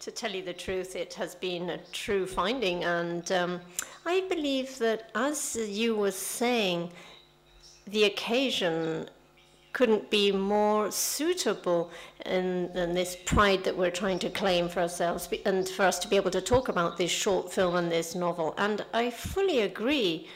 To 0.00 0.10
tell 0.10 0.34
you 0.34 0.42
the 0.42 0.54
truth, 0.54 0.96
it 0.96 1.12
has 1.14 1.34
been 1.34 1.68
a 1.68 1.78
true 1.92 2.26
finding, 2.26 2.84
and 2.84 3.30
um, 3.32 3.60
I 4.06 4.24
believe 4.30 4.78
that, 4.78 5.10
as 5.14 5.56
you 5.56 5.94
were 5.94 6.10
saying, 6.10 6.90
the 7.86 8.04
occasion 8.04 9.10
couldn't 9.74 10.08
be 10.08 10.32
more 10.32 10.90
suitable 10.90 11.90
in, 12.24 12.70
in, 12.74 12.94
this 12.94 13.14
pride 13.26 13.62
that 13.64 13.76
we're 13.76 13.90
trying 13.90 14.18
to 14.20 14.30
claim 14.30 14.70
for 14.70 14.80
ourselves 14.80 15.28
and 15.44 15.68
for 15.68 15.82
us 15.82 15.98
to 15.98 16.08
be 16.08 16.16
able 16.16 16.30
to 16.30 16.40
talk 16.40 16.68
about 16.68 16.96
this 16.96 17.10
short 17.10 17.52
film 17.52 17.76
and 17.76 17.92
this 17.92 18.14
novel. 18.14 18.54
And 18.56 18.82
I 18.94 19.10
fully 19.10 19.60
agree 19.60 20.28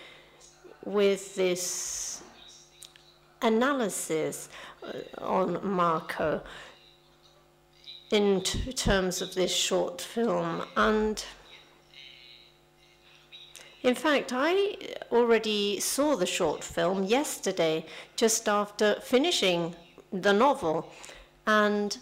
with 0.84 1.34
this 1.36 2.22
analysis 3.40 4.50
uh, 4.82 5.24
on 5.24 5.66
Marco 5.66 6.42
in 8.10 8.42
terms 8.42 9.20
of 9.22 9.34
this 9.34 9.54
short 9.54 10.00
film. 10.00 10.62
And 10.76 11.24
in 13.82 13.94
fact, 13.94 14.32
I 14.32 14.76
already 15.12 15.78
saw 15.80 16.16
the 16.16 16.26
short 16.26 16.64
film 16.64 17.04
yesterday, 17.04 17.84
just 18.16 18.48
after 18.48 18.98
finishing 19.02 19.74
the 20.10 20.32
novel. 20.32 20.90
And 21.46 21.98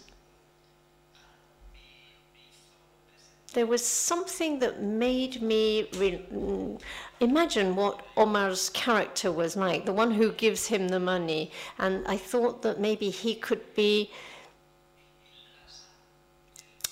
there 3.53 3.65
was 3.67 3.85
something 3.85 4.59
that 4.59 4.81
made 4.81 5.41
me 5.41 5.89
re- 5.97 6.25
mm, 6.33 6.79
imagine 7.19 7.75
what 7.75 8.05
Omar's 8.17 8.69
character 8.69 9.31
was 9.31 9.55
like, 9.55 9.85
the 9.85 9.93
one 9.93 10.11
who 10.11 10.31
gives 10.31 10.67
him 10.67 10.87
the 10.87 10.99
money. 10.99 11.51
And 11.79 12.07
I 12.07 12.17
thought 12.17 12.61
that 12.63 12.79
maybe 12.79 13.09
he 13.09 13.35
could 13.35 13.75
be 13.75 14.11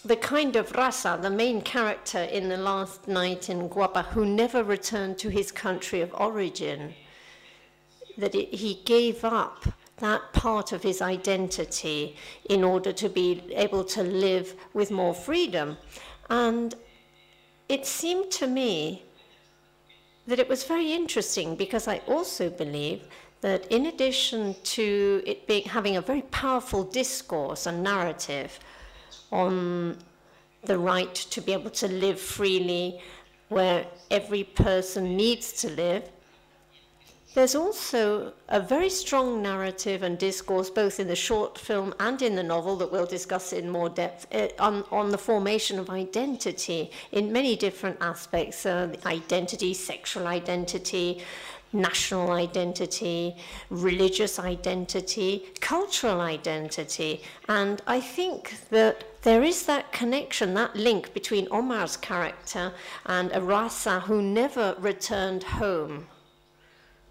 the 0.04 0.16
kind 0.16 0.56
of 0.56 0.72
Rasa, 0.72 1.20
the 1.22 1.30
main 1.30 1.62
character 1.62 2.20
in 2.20 2.50
The 2.50 2.58
Last 2.58 3.08
Night 3.08 3.50
in 3.50 3.70
Guapa, 3.70 4.06
who 4.06 4.26
never 4.26 4.64
returned 4.64 5.20
to 5.20 5.30
his 5.30 5.52
country 5.52 6.02
of 6.02 6.14
origin, 6.16 6.94
that 8.18 8.34
it, 8.34 8.54
he 8.54 8.82
gave 8.86 9.24
up 9.24 9.66
that 9.98 10.34
part 10.34 10.72
of 10.72 10.82
his 10.82 11.02
identity 11.02 12.16
in 12.50 12.64
order 12.64 12.92
to 12.92 13.08
be 13.08 13.44
able 13.56 13.84
to 13.84 14.02
live 14.02 14.56
with 14.74 14.90
more 14.90 15.14
freedom. 15.14 15.78
And 16.30 16.74
it 17.70 17.86
seemed 17.86 18.32
to 18.32 18.48
me 18.48 19.04
that 20.26 20.40
it 20.40 20.50
was 20.50 20.64
very 20.64 20.94
interesting 20.94 21.56
because 21.56 21.88
I 21.88 22.02
also 22.08 22.50
believe 22.50 23.08
that 23.42 23.68
in 23.72 23.86
addition 23.86 24.56
to 24.64 25.24
it 25.26 25.48
being 25.48 25.64
having 25.66 25.98
a 25.98 26.02
very 26.02 26.22
powerful 26.24 26.84
discourse 26.84 27.66
and 27.68 27.84
narrative, 27.84 28.60
on 29.32 29.98
the 30.64 30.78
right 30.78 31.14
to 31.16 31.42
be 31.42 31.54
able 31.54 31.72
to 31.72 31.88
live 31.88 32.20
freely 32.20 33.02
where 33.50 33.86
every 34.10 34.44
person 34.44 35.18
needs 35.18 35.52
to 35.62 35.70
live. 35.70 36.10
There's 37.34 37.56
also 37.56 38.34
a 38.50 38.60
very 38.60 38.90
strong 38.90 39.42
narrative 39.42 40.04
and 40.04 40.18
discourse, 40.18 40.70
both 40.70 41.00
in 41.00 41.08
the 41.08 41.16
short 41.16 41.58
film 41.58 41.94
and 41.98 42.22
in 42.22 42.36
the 42.36 42.44
novel 42.44 42.76
that 42.78 42.92
we'll 42.92 43.06
discuss 43.06 43.54
in 43.54 43.70
more 43.70 43.88
depth, 43.88 44.28
uh, 44.36 44.50
on, 44.60 44.84
on 44.92 45.12
the 45.12 45.18
formation 45.18 45.80
of 45.80 45.90
identity 45.90 46.92
in 47.14 47.32
many 47.32 47.56
different 47.56 47.98
aspects 48.02 48.66
uh, 48.66 48.94
identity, 49.06 49.74
sexual 49.74 50.28
identity, 50.28 51.22
national 51.74 52.32
identity, 52.32 53.36
religious 53.70 54.40
identity, 54.40 55.46
cultural 55.60 56.22
identity. 56.22 57.22
And 57.48 57.82
I 57.88 58.02
think 58.02 58.70
that 58.70 59.22
there 59.24 59.44
is 59.44 59.66
that 59.66 59.92
connection, 59.92 60.54
that 60.56 60.76
link 60.76 61.14
between 61.14 61.48
Omar's 61.52 61.98
character 61.98 62.74
and 63.06 63.32
Arasa, 63.32 64.02
who 64.02 64.22
never 64.22 64.76
returned 64.80 65.44
home. 65.44 66.08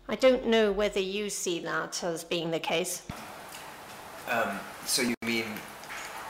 I 0.08 0.16
don't 0.16 0.46
know 0.46 0.72
whether 0.72 1.00
you 1.00 1.30
see 1.30 1.60
that 1.60 2.02
as 2.02 2.24
being 2.24 2.50
the 2.50 2.58
case. 2.58 3.06
Um, 4.28 4.58
so 4.84 5.02
you 5.02 5.14
mean 5.24 5.44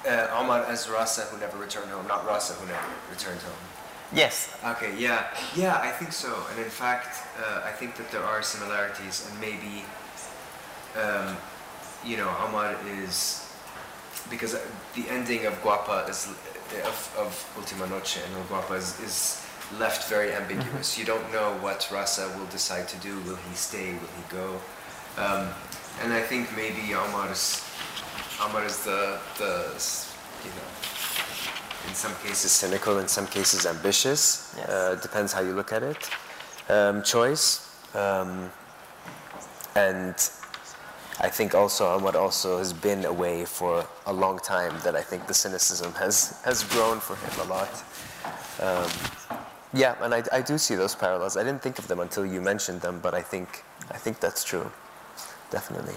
uh, 0.07 0.29
Omar 0.33 0.64
as 0.64 0.88
Rasa 0.88 1.23
who 1.23 1.38
never 1.38 1.57
returned 1.57 1.90
home, 1.90 2.07
not 2.07 2.27
Rasa 2.27 2.55
who 2.55 2.66
never 2.66 2.87
returned 3.11 3.40
home? 3.40 3.70
Yes. 4.12 4.53
Okay, 4.64 4.92
yeah. 4.99 5.27
Yeah, 5.55 5.79
I 5.79 5.90
think 5.90 6.12
so. 6.12 6.35
And 6.51 6.59
in 6.59 6.70
fact, 6.70 7.23
uh, 7.38 7.62
I 7.64 7.70
think 7.70 7.96
that 7.96 8.11
there 8.11 8.25
are 8.25 8.42
similarities, 8.42 9.29
and 9.31 9.40
maybe, 9.40 9.85
um, 10.96 11.37
you 12.05 12.16
know, 12.16 12.31
Omar 12.44 12.77
is. 13.03 13.46
Because 14.29 14.53
the 14.94 15.09
ending 15.09 15.46
of 15.46 15.55
Guapa 15.62 16.09
is. 16.09 16.29
of, 16.85 17.16
of 17.18 17.33
Ultima 17.57 17.87
Noche 17.88 18.18
and 18.18 18.49
Guapa 18.49 18.77
is, 18.77 18.99
is 19.01 19.44
left 19.79 20.09
very 20.09 20.33
ambiguous. 20.33 20.99
You 20.99 21.05
don't 21.05 21.33
know 21.33 21.57
what 21.61 21.88
Rasa 21.92 22.33
will 22.38 22.46
decide 22.46 22.88
to 22.88 22.96
do. 22.99 23.18
Will 23.27 23.37
he 23.37 23.55
stay? 23.55 23.92
Will 23.92 24.14
he 24.18 24.25
go? 24.31 24.61
Um, 25.16 25.49
and 26.03 26.12
I 26.12 26.20
think 26.20 26.55
maybe 26.57 26.94
Omar 26.94 27.31
is, 27.31 27.62
Omar 28.40 28.64
is 28.64 28.85
the, 28.85 29.18
the, 29.38 29.75
you 30.44 30.51
know, 30.51 30.68
in 31.88 31.95
some 31.95 32.14
cases 32.23 32.53
cynical, 32.53 32.99
in 32.99 33.09
some 33.09 33.27
cases 33.27 33.66
ambitious. 33.66 34.55
Yes. 34.57 34.69
Uh, 34.69 34.99
depends 35.03 35.33
how 35.33 35.40
you 35.40 35.53
look 35.53 35.73
at 35.73 35.83
it. 35.83 36.11
Um, 36.69 37.03
choice. 37.03 37.69
Um, 37.95 38.51
and 39.75 40.14
I 41.21 41.29
think 41.29 41.55
also 41.55 41.87
Ahmad 41.87 42.16
also 42.16 42.59
has 42.59 42.73
been 42.73 43.05
away 43.05 43.45
for 43.45 43.85
a 44.07 44.12
long 44.12 44.38
time 44.38 44.75
that 44.85 44.97
I 44.97 45.03
think 45.03 45.27
the 45.27 45.35
cynicism 45.35 45.93
has, 45.95 46.40
has 46.45 46.64
grown 46.64 47.01
for 47.01 47.16
him 47.16 47.47
a 47.47 47.51
lot. 47.51 47.85
Um, 48.61 48.90
yeah, 49.73 49.95
and 50.01 50.14
I, 50.14 50.23
I 50.33 50.43
do 50.43 50.59
see 50.59 50.75
those 50.75 50.95
parallels. 50.95 51.37
I 51.37 51.45
didn't 51.45 51.62
think 51.62 51.79
of 51.79 51.88
them 51.88 52.01
until 52.01 52.27
you 52.27 52.40
mentioned 52.40 52.81
them, 52.81 53.01
but 53.03 53.14
I 53.14 53.23
think, 53.23 53.64
I 53.90 53.99
think 53.99 54.21
that's 54.21 54.45
true. 54.45 54.71
Definitely. 55.51 55.95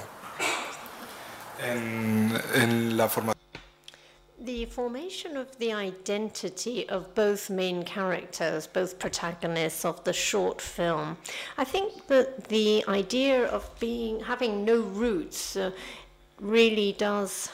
En, 1.62 2.41
en 2.56 2.98
la 2.98 3.08
formación 3.08 3.42
The 4.43 4.65
formation 4.65 5.38
of 5.38 5.58
the 5.58 5.71
identity 5.71 6.89
of 6.89 7.15
both 7.15 7.49
main 7.49 7.84
characters, 7.84 8.67
both 8.67 8.99
protagonists 8.99 9.86
of 9.86 10.03
the 10.03 10.12
short 10.12 10.60
film, 10.60 11.15
I 11.58 11.63
think 11.63 12.08
that 12.08 12.49
the 12.49 12.84
idea 12.89 13.45
of 13.45 13.69
being 13.79 14.19
having 14.19 14.65
no 14.65 14.82
roots 14.82 15.56
uh, 15.56 15.71
really 16.41 16.91
does 16.91 17.51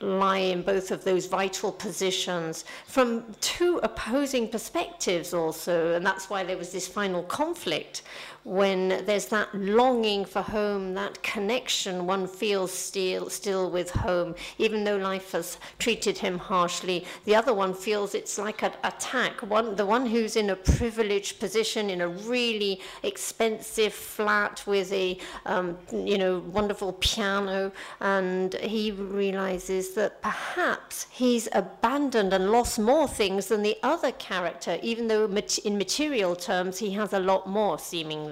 lie 0.00 0.38
in 0.38 0.62
both 0.62 0.90
of 0.90 1.04
those 1.04 1.26
vital 1.26 1.70
positions 1.70 2.64
from 2.86 3.22
two 3.40 3.78
opposing 3.84 4.48
perspectives 4.48 5.34
also 5.34 5.94
and 5.94 6.04
that's 6.04 6.30
why 6.30 6.42
there 6.42 6.56
was 6.56 6.72
this 6.72 6.88
final 6.88 7.22
conflict 7.24 8.02
when 8.44 9.04
there's 9.04 9.26
that 9.26 9.54
longing 9.54 10.24
for 10.24 10.40
home, 10.40 10.94
that 10.94 11.22
connection 11.22 12.06
one 12.06 12.26
feels 12.26 12.72
still, 12.72 13.28
still 13.28 13.70
with 13.70 13.90
home, 13.90 14.34
even 14.58 14.84
though 14.84 14.96
life 14.96 15.32
has 15.32 15.58
treated 15.78 16.16
him 16.16 16.38
harshly. 16.38 17.04
The 17.26 17.34
other 17.34 17.52
one 17.52 17.74
feels 17.74 18.14
it's 18.14 18.38
like 18.38 18.62
an 18.62 18.72
attack. 18.82 19.42
One, 19.42 19.76
the 19.76 19.84
one 19.84 20.06
who's 20.06 20.36
in 20.36 20.50
a 20.50 20.56
privileged 20.56 21.38
position 21.38 21.90
in 21.90 22.00
a 22.00 22.08
really 22.08 22.80
expensive 23.02 23.92
flat 23.92 24.62
with 24.66 24.90
a, 24.92 25.18
um, 25.44 25.76
you 25.92 26.16
know, 26.16 26.38
wonderful 26.38 26.94
piano, 26.94 27.72
and 28.00 28.54
he 28.54 28.90
realizes 28.90 29.92
that 29.94 30.22
perhaps 30.22 31.06
he's 31.10 31.46
abandoned 31.52 32.32
and 32.32 32.50
lost 32.50 32.78
more 32.78 33.06
things 33.06 33.46
than 33.46 33.62
the 33.62 33.76
other 33.82 34.12
character, 34.12 34.78
even 34.82 35.08
though 35.08 35.24
in 35.64 35.76
material 35.76 36.34
terms 36.34 36.78
he 36.78 36.92
has 36.92 37.12
a 37.12 37.20
lot 37.20 37.46
more 37.46 37.78
seemingly. 37.78 38.29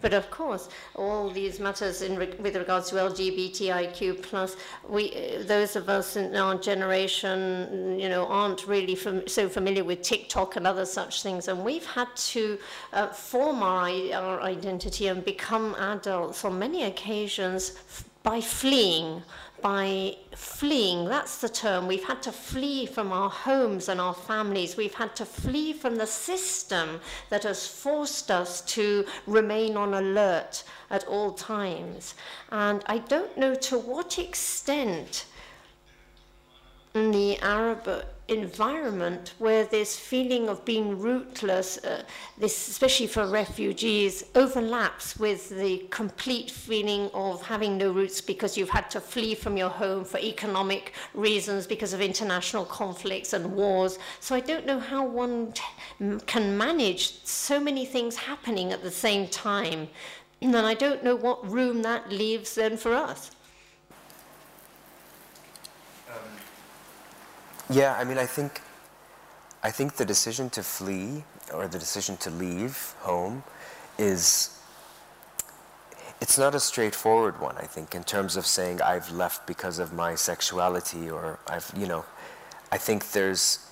But 0.00 0.14
of 0.14 0.30
course, 0.30 0.68
all 0.94 1.30
these 1.30 1.58
matters 1.60 2.02
re 2.02 2.28
with 2.38 2.56
regards 2.56 2.90
to 2.90 2.96
LGBTIQ 2.96 4.22
plus, 4.22 4.56
we 4.88 5.02
those 5.40 5.76
of 5.76 5.88
us 5.88 6.16
in 6.16 6.34
our 6.36 6.56
generation, 6.58 7.98
you 7.98 8.08
know, 8.08 8.26
aren't 8.26 8.66
really 8.66 8.94
fam 8.94 9.26
so 9.26 9.48
familiar 9.48 9.84
with 9.84 10.02
TikTok 10.02 10.56
and 10.56 10.66
other 10.66 10.86
such 10.86 11.22
things, 11.22 11.48
and 11.48 11.64
we've 11.64 11.86
had 11.86 12.08
to 12.34 12.58
uh, 12.92 13.08
form 13.08 13.62
our, 13.62 13.88
our 14.14 14.40
identity 14.42 15.08
and 15.08 15.24
become 15.24 15.74
adults 15.76 16.44
on 16.44 16.58
many 16.58 16.84
occasions 16.84 17.78
by 18.22 18.40
fleeing 18.40 19.22
by 19.62 20.16
fleeing. 20.34 21.06
That's 21.06 21.38
the 21.38 21.48
term. 21.48 21.86
We've 21.86 22.04
had 22.04 22.22
to 22.22 22.32
flee 22.32 22.86
from 22.86 23.12
our 23.12 23.30
homes 23.30 23.88
and 23.88 24.00
our 24.00 24.14
families. 24.14 24.76
We've 24.76 24.94
had 24.94 25.16
to 25.16 25.24
flee 25.24 25.72
from 25.72 25.96
the 25.96 26.06
system 26.06 27.00
that 27.30 27.44
has 27.44 27.66
forced 27.66 28.30
us 28.30 28.60
to 28.72 29.04
remain 29.26 29.76
on 29.76 29.94
alert 29.94 30.64
at 30.90 31.04
all 31.06 31.32
times. 31.32 32.14
And 32.50 32.82
I 32.86 32.98
don't 32.98 33.36
know 33.36 33.54
to 33.54 33.78
what 33.78 34.18
extent 34.18 35.26
the 36.92 37.38
Arab 37.40 38.04
environment 38.28 39.34
where 39.38 39.64
this 39.64 39.96
feeling 39.96 40.48
of 40.48 40.64
being 40.64 40.98
rootless, 40.98 41.78
uh, 41.84 42.02
this, 42.36 42.68
especially 42.68 43.06
for 43.06 43.26
refugees, 43.26 44.24
overlaps 44.34 45.16
with 45.16 45.48
the 45.50 45.86
complete 45.90 46.50
feeling 46.50 47.08
of 47.14 47.40
having 47.42 47.78
no 47.78 47.92
roots 47.92 48.20
because 48.20 48.56
you've 48.56 48.70
had 48.70 48.90
to 48.90 49.00
flee 49.00 49.34
from 49.34 49.56
your 49.56 49.68
home 49.68 50.04
for 50.04 50.18
economic 50.18 50.92
reasons 51.14 51.66
because 51.66 51.92
of 51.92 52.00
international 52.00 52.64
conflicts 52.64 53.32
and 53.32 53.52
wars. 53.52 53.98
So 54.20 54.34
I 54.34 54.40
don't 54.40 54.66
know 54.66 54.80
how 54.80 55.06
one 55.06 55.54
can 56.26 56.58
manage 56.58 57.24
so 57.24 57.60
many 57.60 57.86
things 57.86 58.16
happening 58.16 58.72
at 58.72 58.82
the 58.82 58.90
same 58.90 59.28
time. 59.28 59.88
And 60.42 60.56
I 60.56 60.74
don't 60.74 61.02
know 61.02 61.16
what 61.16 61.48
room 61.48 61.82
that 61.82 62.10
leaves 62.10 62.56
then 62.56 62.76
for 62.76 62.92
us. 62.92 63.30
Yeah, 67.68 67.96
I 67.98 68.04
mean, 68.04 68.16
I 68.16 68.26
think, 68.26 68.62
I 69.62 69.72
think 69.72 69.96
the 69.96 70.04
decision 70.04 70.50
to 70.50 70.62
flee 70.62 71.24
or 71.52 71.66
the 71.66 71.78
decision 71.78 72.16
to 72.18 72.30
leave 72.30 72.94
home 73.00 73.42
is, 73.98 74.60
it's 76.20 76.38
not 76.38 76.54
a 76.54 76.60
straightforward 76.60 77.40
one, 77.40 77.56
I 77.58 77.64
think, 77.64 77.96
in 77.96 78.04
terms 78.04 78.36
of 78.36 78.46
saying 78.46 78.80
I've 78.82 79.10
left 79.10 79.48
because 79.48 79.80
of 79.80 79.92
my 79.92 80.14
sexuality 80.14 81.10
or 81.10 81.40
I've, 81.48 81.72
you 81.76 81.88
know, 81.88 82.04
I 82.70 82.78
think 82.78 83.10
there's, 83.10 83.68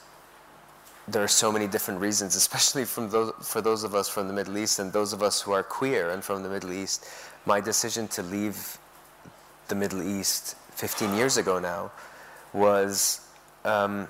there 1.07 1.23
are 1.23 1.29
so 1.29 1.53
many 1.53 1.69
different 1.69 2.01
reasons, 2.01 2.35
especially 2.45 2.85
from 2.85 3.11
those, 3.11 3.33
for 3.43 3.61
those 3.61 3.85
of 3.85 3.95
us 3.95 4.09
from 4.09 4.27
the 4.27 4.35
Middle 4.35 4.59
East 4.59 4.81
and 4.81 4.93
those 4.93 5.13
of 5.13 5.23
us 5.23 5.41
who 5.41 5.53
are 5.53 5.63
queer 5.63 6.11
and 6.11 6.25
from 6.25 6.43
the 6.43 6.49
Middle 6.49 6.73
East. 6.73 7.07
My 7.47 7.61
decision 7.61 8.09
to 8.09 8.25
leave 8.25 8.77
the 9.69 9.77
Middle 9.77 10.03
East 10.03 10.57
15 10.73 11.15
years 11.15 11.37
ago 11.37 11.61
now 11.61 11.93
was 12.53 13.24
um, 13.65 14.09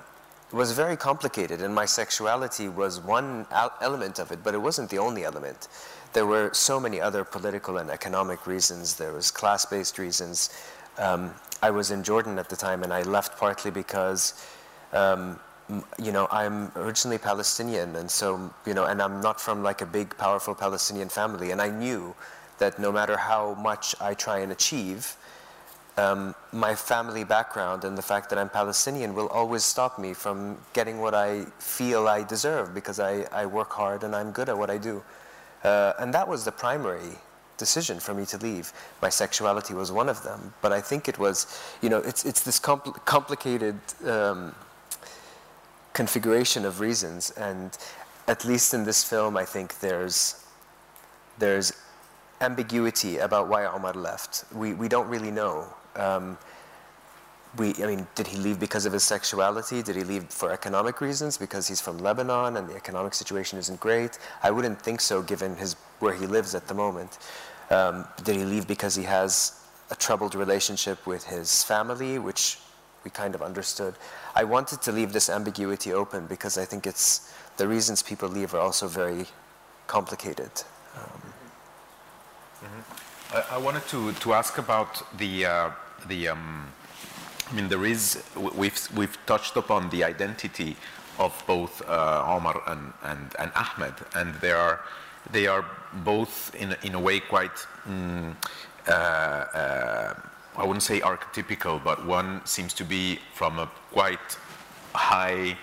was 0.51 0.71
very 0.71 0.95
complicated, 0.95 1.61
and 1.61 1.73
my 1.73 1.85
sexuality 1.85 2.69
was 2.69 2.99
one 2.99 3.45
element 3.81 4.19
of 4.19 4.31
it, 4.31 4.43
but 4.43 4.53
it 4.53 4.61
wasn't 4.61 4.89
the 4.89 4.99
only 4.99 5.25
element. 5.25 5.67
There 6.13 6.25
were 6.25 6.53
so 6.53 6.79
many 6.79 7.01
other 7.01 7.23
political 7.23 7.77
and 7.77 7.89
economic 7.89 8.47
reasons. 8.47 8.95
There 8.95 9.11
was 9.11 9.31
class-based 9.31 9.97
reasons. 9.97 10.49
Um, 10.97 11.33
I 11.61 11.71
was 11.71 11.91
in 11.91 12.03
Jordan 12.03 12.39
at 12.39 12.47
the 12.47 12.55
time, 12.55 12.83
and 12.83 12.93
I 12.93 13.01
left 13.01 13.37
partly 13.37 13.71
because, 13.71 14.33
um, 14.93 15.39
you 15.97 16.11
know, 16.11 16.27
I'm 16.31 16.71
originally 16.75 17.17
Palestinian, 17.17 17.95
and 17.95 18.09
so, 18.09 18.53
you 18.65 18.73
know, 18.73 18.85
and 18.85 19.01
I'm 19.01 19.19
not 19.19 19.41
from 19.41 19.63
like 19.63 19.81
a 19.81 19.85
big, 19.85 20.15
powerful 20.17 20.55
Palestinian 20.55 21.09
family, 21.09 21.51
and 21.51 21.61
I 21.61 21.69
knew 21.69 22.15
that 22.59 22.79
no 22.79 22.91
matter 22.91 23.17
how 23.17 23.55
much 23.55 23.95
I 23.99 24.13
try 24.13 24.39
and 24.39 24.51
achieve, 24.51 25.17
um, 25.97 26.35
my 26.51 26.75
family 26.75 27.23
background 27.23 27.85
and 27.85 27.97
the 27.97 28.01
fact 28.01 28.29
that 28.29 28.37
I'm 28.37 28.49
Palestinian 28.49 29.13
will 29.13 29.27
always 29.27 29.63
stop 29.63 29.97
me 29.97 30.13
from 30.13 30.57
getting 30.73 30.99
what 30.99 31.13
I 31.13 31.45
feel 31.59 32.07
I 32.07 32.23
deserve 32.23 32.73
because 32.73 32.99
I, 32.99 33.25
I 33.31 33.45
work 33.45 33.71
hard 33.71 34.03
and 34.03 34.15
I'm 34.15 34.31
good 34.31 34.49
at 34.49 34.57
what 34.57 34.69
I 34.69 34.77
do. 34.77 35.03
Uh, 35.63 35.93
and 35.99 36.13
that 36.13 36.27
was 36.27 36.43
the 36.43 36.51
primary 36.51 37.17
decision 37.57 37.99
for 37.99 38.13
me 38.13 38.25
to 38.25 38.37
leave. 38.37 38.73
My 39.01 39.09
sexuality 39.09 39.73
was 39.73 39.91
one 39.91 40.09
of 40.09 40.21
them, 40.23 40.53
but 40.61 40.73
I 40.73 40.81
think 40.81 41.07
it 41.07 41.17
was, 41.17 41.47
you 41.81 41.89
know, 41.89 41.99
it's, 41.99 42.25
it's 42.25 42.41
this 42.41 42.59
compl 42.59 42.93
complicated 43.05 43.79
um, 44.05 44.53
configuration 45.93 46.65
of 46.65 46.81
reasons. 46.81 47.31
And 47.31 47.75
at 48.27 48.43
least 48.43 48.73
in 48.73 48.83
this 48.83 49.03
film, 49.03 49.37
I 49.37 49.45
think 49.45 49.79
there's, 49.79 50.43
there's 51.39 51.71
ambiguity 52.41 53.17
about 53.17 53.47
why 53.47 53.65
Omar 53.65 53.93
left. 53.93 54.43
We, 54.53 54.73
we 54.73 54.87
don't 54.89 55.07
really 55.07 55.31
know. 55.31 55.73
Um, 55.95 56.37
we, 57.57 57.73
I 57.81 57.87
mean, 57.87 58.07
did 58.15 58.27
he 58.27 58.37
leave 58.37 58.59
because 58.59 58.85
of 58.85 58.93
his 58.93 59.03
sexuality? 59.03 59.81
Did 59.81 59.95
he 59.95 60.03
leave 60.03 60.25
for 60.25 60.51
economic 60.51 61.01
reasons 61.01 61.37
because 61.37 61.67
he's 61.67 61.81
from 61.81 61.97
Lebanon 61.99 62.57
and 62.57 62.67
the 62.67 62.75
economic 62.75 63.13
situation 63.13 63.57
isn't 63.59 63.79
great? 63.79 64.19
I 64.43 64.51
wouldn't 64.51 64.81
think 64.81 65.01
so 65.01 65.21
given 65.21 65.55
his, 65.55 65.75
where 65.99 66.13
he 66.13 66.27
lives 66.27 66.55
at 66.55 66.67
the 66.67 66.73
moment. 66.73 67.17
Um, 67.69 68.05
did 68.23 68.35
he 68.35 68.43
leave 68.43 68.67
because 68.67 68.95
he 68.95 69.03
has 69.03 69.59
a 69.89 69.95
troubled 69.95 70.35
relationship 70.35 71.05
with 71.07 71.23
his 71.25 71.63
family, 71.63 72.19
which 72.19 72.59
we 73.03 73.11
kind 73.11 73.35
of 73.35 73.41
understood? 73.41 73.95
I 74.35 74.43
wanted 74.43 74.81
to 74.83 74.91
leave 74.91 75.13
this 75.13 75.29
ambiguity 75.29 75.93
open 75.93 76.25
because 76.27 76.57
I 76.57 76.65
think 76.65 76.85
it's, 76.85 77.33
the 77.57 77.67
reasons 77.67 78.03
people 78.03 78.27
leave 78.27 78.53
are 78.53 78.59
also 78.59 78.87
very 78.87 79.25
complicated. 79.87 80.51
Um, 80.95 81.21
mm 82.61 82.67
-hmm. 82.67 82.83
I, 83.37 83.57
I, 83.57 83.63
wanted 83.63 83.87
to, 83.89 84.11
to 84.11 84.33
ask 84.33 84.57
about 84.57 84.87
the, 85.17 85.45
uh, 85.45 85.71
the 86.07 86.29
um, 86.29 86.67
I 87.47 87.53
mean, 87.53 87.69
there 87.69 87.85
is, 87.85 88.23
we've, 88.35 88.89
we've 88.95 89.17
touched 89.27 89.55
upon 89.55 89.89
the 89.89 90.03
identity 90.03 90.75
of 91.19 91.43
both 91.45 91.87
uh, 91.87 92.23
Omar 92.27 92.61
and, 92.67 92.91
and, 93.03 93.35
and 93.37 93.51
Ahmed, 93.55 93.93
and 94.15 94.33
they 94.35 94.51
are, 94.51 94.81
they 95.31 95.45
are 95.45 95.63
both 96.03 96.53
in, 96.55 96.75
in 96.83 96.95
a 96.95 96.99
way 96.99 97.19
quite, 97.19 97.55
mm, 97.87 98.35
uh, 98.87 98.91
uh, 98.91 100.13
I 100.57 100.65
wouldn't 100.65 100.83
say 100.83 101.01
archetypical, 101.01 101.83
but 101.83 102.05
one 102.05 102.43
seems 102.45 102.73
to 102.75 102.83
be 102.83 103.19
from 103.33 103.59
a 103.59 103.67
quite 103.91 104.37
high 104.93 105.55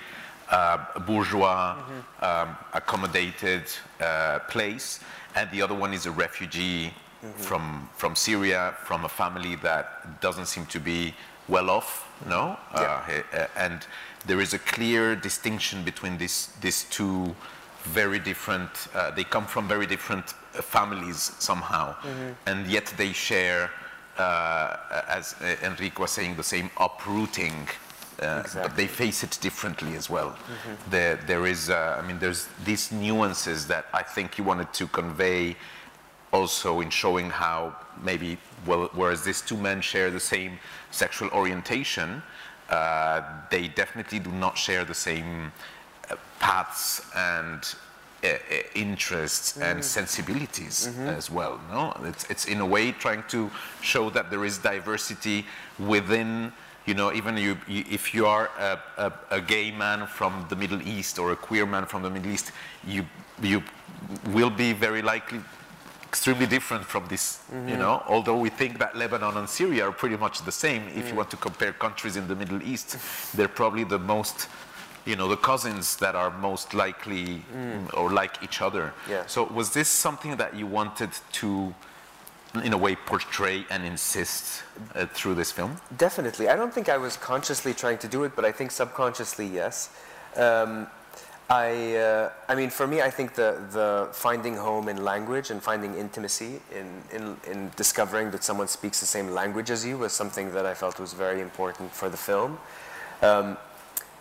uh, 0.50 0.78
bourgeois, 1.00 1.74
mm 1.74 1.82
-hmm. 1.82 2.42
um, 2.42 2.56
accommodated 2.72 3.62
uh, 4.00 4.38
place, 4.48 5.00
and 5.34 5.50
the 5.50 5.62
other 5.64 5.76
one 5.76 5.96
is 5.96 6.06
a 6.06 6.12
refugee 6.12 6.92
mm 7.22 7.32
-hmm. 7.32 7.44
from 7.44 7.88
from 7.96 8.16
Syria, 8.16 8.74
from 8.84 9.04
a 9.04 9.08
family 9.08 9.56
that 9.56 9.86
doesn't 10.20 10.46
seem 10.46 10.66
to 10.66 10.80
be 10.80 11.14
well 11.48 11.70
off, 11.70 12.04
no, 12.26 12.56
yeah. 12.74 13.00
uh, 13.34 13.46
and 13.64 13.86
there 14.26 14.42
is 14.42 14.54
a 14.54 14.58
clear 14.58 15.16
distinction 15.16 15.84
between 15.84 16.18
these 16.18 16.48
these 16.60 16.86
two 16.90 17.34
very 17.84 18.18
different. 18.18 18.70
Uh, 18.94 19.10
they 19.14 19.24
come 19.24 19.46
from 19.46 19.68
very 19.68 19.86
different 19.86 20.34
uh, 20.54 20.62
families 20.62 21.32
somehow, 21.38 21.94
mm 22.02 22.10
-hmm. 22.10 22.50
and 22.52 22.66
yet 22.66 22.92
they 22.96 23.12
share, 23.12 23.70
uh, 24.18 25.16
as 25.18 25.34
uh, 25.40 25.66
Enrique 25.66 26.00
was 26.00 26.12
saying, 26.12 26.36
the 26.36 26.42
same 26.42 26.70
uprooting. 26.76 27.68
Exactly. 28.18 28.62
But 28.62 28.76
they 28.76 28.88
face 28.88 29.26
it 29.26 29.38
differently 29.40 29.96
as 29.96 30.08
well. 30.08 30.28
Mm 30.28 30.34
-hmm. 30.36 30.90
There, 30.90 31.16
there 31.26 31.50
is, 31.50 31.68
I 31.68 32.02
mean, 32.06 32.18
there's 32.18 32.46
these 32.64 32.94
nuances 32.94 33.66
that 33.66 33.84
I 34.00 34.02
think 34.14 34.38
you 34.38 34.46
wanted 34.46 34.72
to 34.78 34.86
convey 34.86 35.56
also 36.32 36.80
in 36.80 36.90
showing 36.90 37.30
how 37.30 37.76
maybe, 38.02 38.38
well, 38.66 38.90
whereas 38.94 39.22
these 39.22 39.40
two 39.40 39.56
men 39.56 39.80
share 39.80 40.10
the 40.10 40.20
same 40.20 40.58
sexual 40.90 41.28
orientation, 41.30 42.22
uh, 42.70 43.22
they 43.50 43.68
definitely 43.68 44.18
do 44.18 44.30
not 44.32 44.56
share 44.56 44.84
the 44.84 44.94
same 44.94 45.52
uh, 46.10 46.16
paths 46.40 47.02
and 47.14 47.74
uh, 48.24 48.28
uh 48.28 48.62
interests 48.74 49.58
mm. 49.58 49.62
and 49.62 49.80
mm-hmm. 49.80 50.00
sensibilities 50.00 50.86
mm 50.86 50.94
-hmm. 50.94 51.16
as 51.18 51.30
well. 51.30 51.58
No, 51.70 51.92
it's, 52.08 52.24
it's 52.30 52.44
in 52.44 52.60
a 52.60 52.66
way 52.66 52.92
trying 52.92 53.24
to 53.28 53.50
show 53.80 54.10
that 54.10 54.30
there 54.30 54.46
is 54.46 54.58
diversity 54.58 55.44
within 55.78 56.52
you 56.86 56.94
know, 56.94 57.12
even 57.12 57.36
you, 57.36 57.56
you 57.68 57.84
if 57.90 58.14
you 58.14 58.26
are 58.26 58.50
a, 58.58 58.78
a, 58.96 59.12
a, 59.30 59.40
gay 59.40 59.70
man 59.70 60.06
from 60.06 60.46
the 60.48 60.56
Middle 60.56 60.82
East 60.82 61.18
or 61.18 61.30
a 61.30 61.36
queer 61.36 61.66
man 61.66 61.86
from 61.86 62.02
the 62.02 62.10
Middle 62.10 62.32
East, 62.32 62.52
you 62.84 63.04
you 63.40 63.62
will 64.32 64.50
be 64.50 64.72
very 64.72 65.02
likely 65.02 65.40
extremely 66.12 66.46
different 66.56 66.84
from 66.84 67.04
this. 67.12 67.24
Mm-hmm. 67.32 67.68
You 67.70 67.78
know, 67.82 67.94
although 68.14 68.38
we 68.46 68.50
think 68.60 68.72
that 68.82 68.92
Lebanon 69.02 69.34
and 69.40 69.48
Syria 69.48 69.82
are 69.88 69.96
pretty 70.02 70.18
much 70.24 70.36
the 70.50 70.56
same. 70.64 70.82
If 70.88 71.04
mm. 71.04 71.08
you 71.08 71.14
want 71.20 71.30
to 71.30 71.38
compare 71.48 71.72
countries 71.86 72.16
in 72.20 72.24
the 72.28 72.36
Middle 72.42 72.62
East, 72.72 72.88
they're 73.34 73.54
probably 73.62 73.84
the 73.84 74.02
most 74.14 74.36
you 75.10 75.16
know 75.18 75.28
the 75.36 75.42
cousins 75.52 75.96
that 76.04 76.14
are 76.22 76.30
most 76.50 76.74
likely 76.74 77.26
mm. 77.56 77.98
or 77.98 78.06
like 78.20 78.34
each 78.46 78.58
other 78.66 78.84
yeah. 79.10 79.26
so 79.26 79.38
was 79.58 79.68
this 79.78 79.88
something 79.88 80.36
that 80.36 80.54
you 80.54 80.64
wanted 80.64 81.10
to 81.40 81.74
in 82.66 82.72
a 82.72 82.80
way 82.84 82.94
portray 82.94 83.58
and 83.72 83.80
insist 83.84 84.62
uh, 84.94 85.06
through 85.16 85.34
this 85.34 85.50
film 85.50 85.72
definitely 86.06 86.46
i 86.52 86.54
don't 86.54 86.72
think 86.76 86.88
i 86.88 86.98
was 87.06 87.14
consciously 87.16 87.72
trying 87.74 87.98
to 87.98 88.08
do 88.16 88.22
it 88.26 88.30
but 88.36 88.44
i 88.44 88.52
think 88.52 88.70
subconsciously 88.70 89.46
yes 89.60 89.74
um, 90.36 90.86
I, 91.52 91.96
uh, 91.96 92.30
I 92.48 92.54
mean, 92.54 92.70
for 92.70 92.86
me, 92.86 93.02
I 93.02 93.10
think 93.10 93.34
the, 93.34 93.60
the 93.72 94.08
finding 94.12 94.56
home 94.56 94.88
in 94.88 95.04
language 95.04 95.50
and 95.50 95.62
finding 95.62 95.94
intimacy 95.96 96.62
in, 96.74 96.88
in, 97.14 97.36
in 97.46 97.70
discovering 97.76 98.30
that 98.30 98.42
someone 98.42 98.68
speaks 98.68 99.00
the 99.00 99.06
same 99.06 99.28
language 99.28 99.70
as 99.70 99.84
you 99.84 99.98
was 99.98 100.14
something 100.14 100.54
that 100.54 100.64
I 100.64 100.72
felt 100.72 100.98
was 100.98 101.12
very 101.12 101.42
important 101.42 101.92
for 101.92 102.08
the 102.08 102.16
film. 102.16 102.58
Um, 103.20 103.58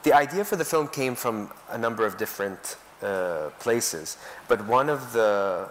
the 0.04 0.12
idea 0.12 0.44
for 0.44 0.58
the 0.58 0.66
film 0.66 0.90
came 0.90 1.16
from 1.16 1.54
a 1.70 1.78
number 1.78 2.06
of 2.06 2.18
different 2.18 2.76
uh, 3.02 3.50
places, 3.62 4.18
but 4.50 4.68
one 4.68 4.90
of 4.90 5.14
the 5.14 5.70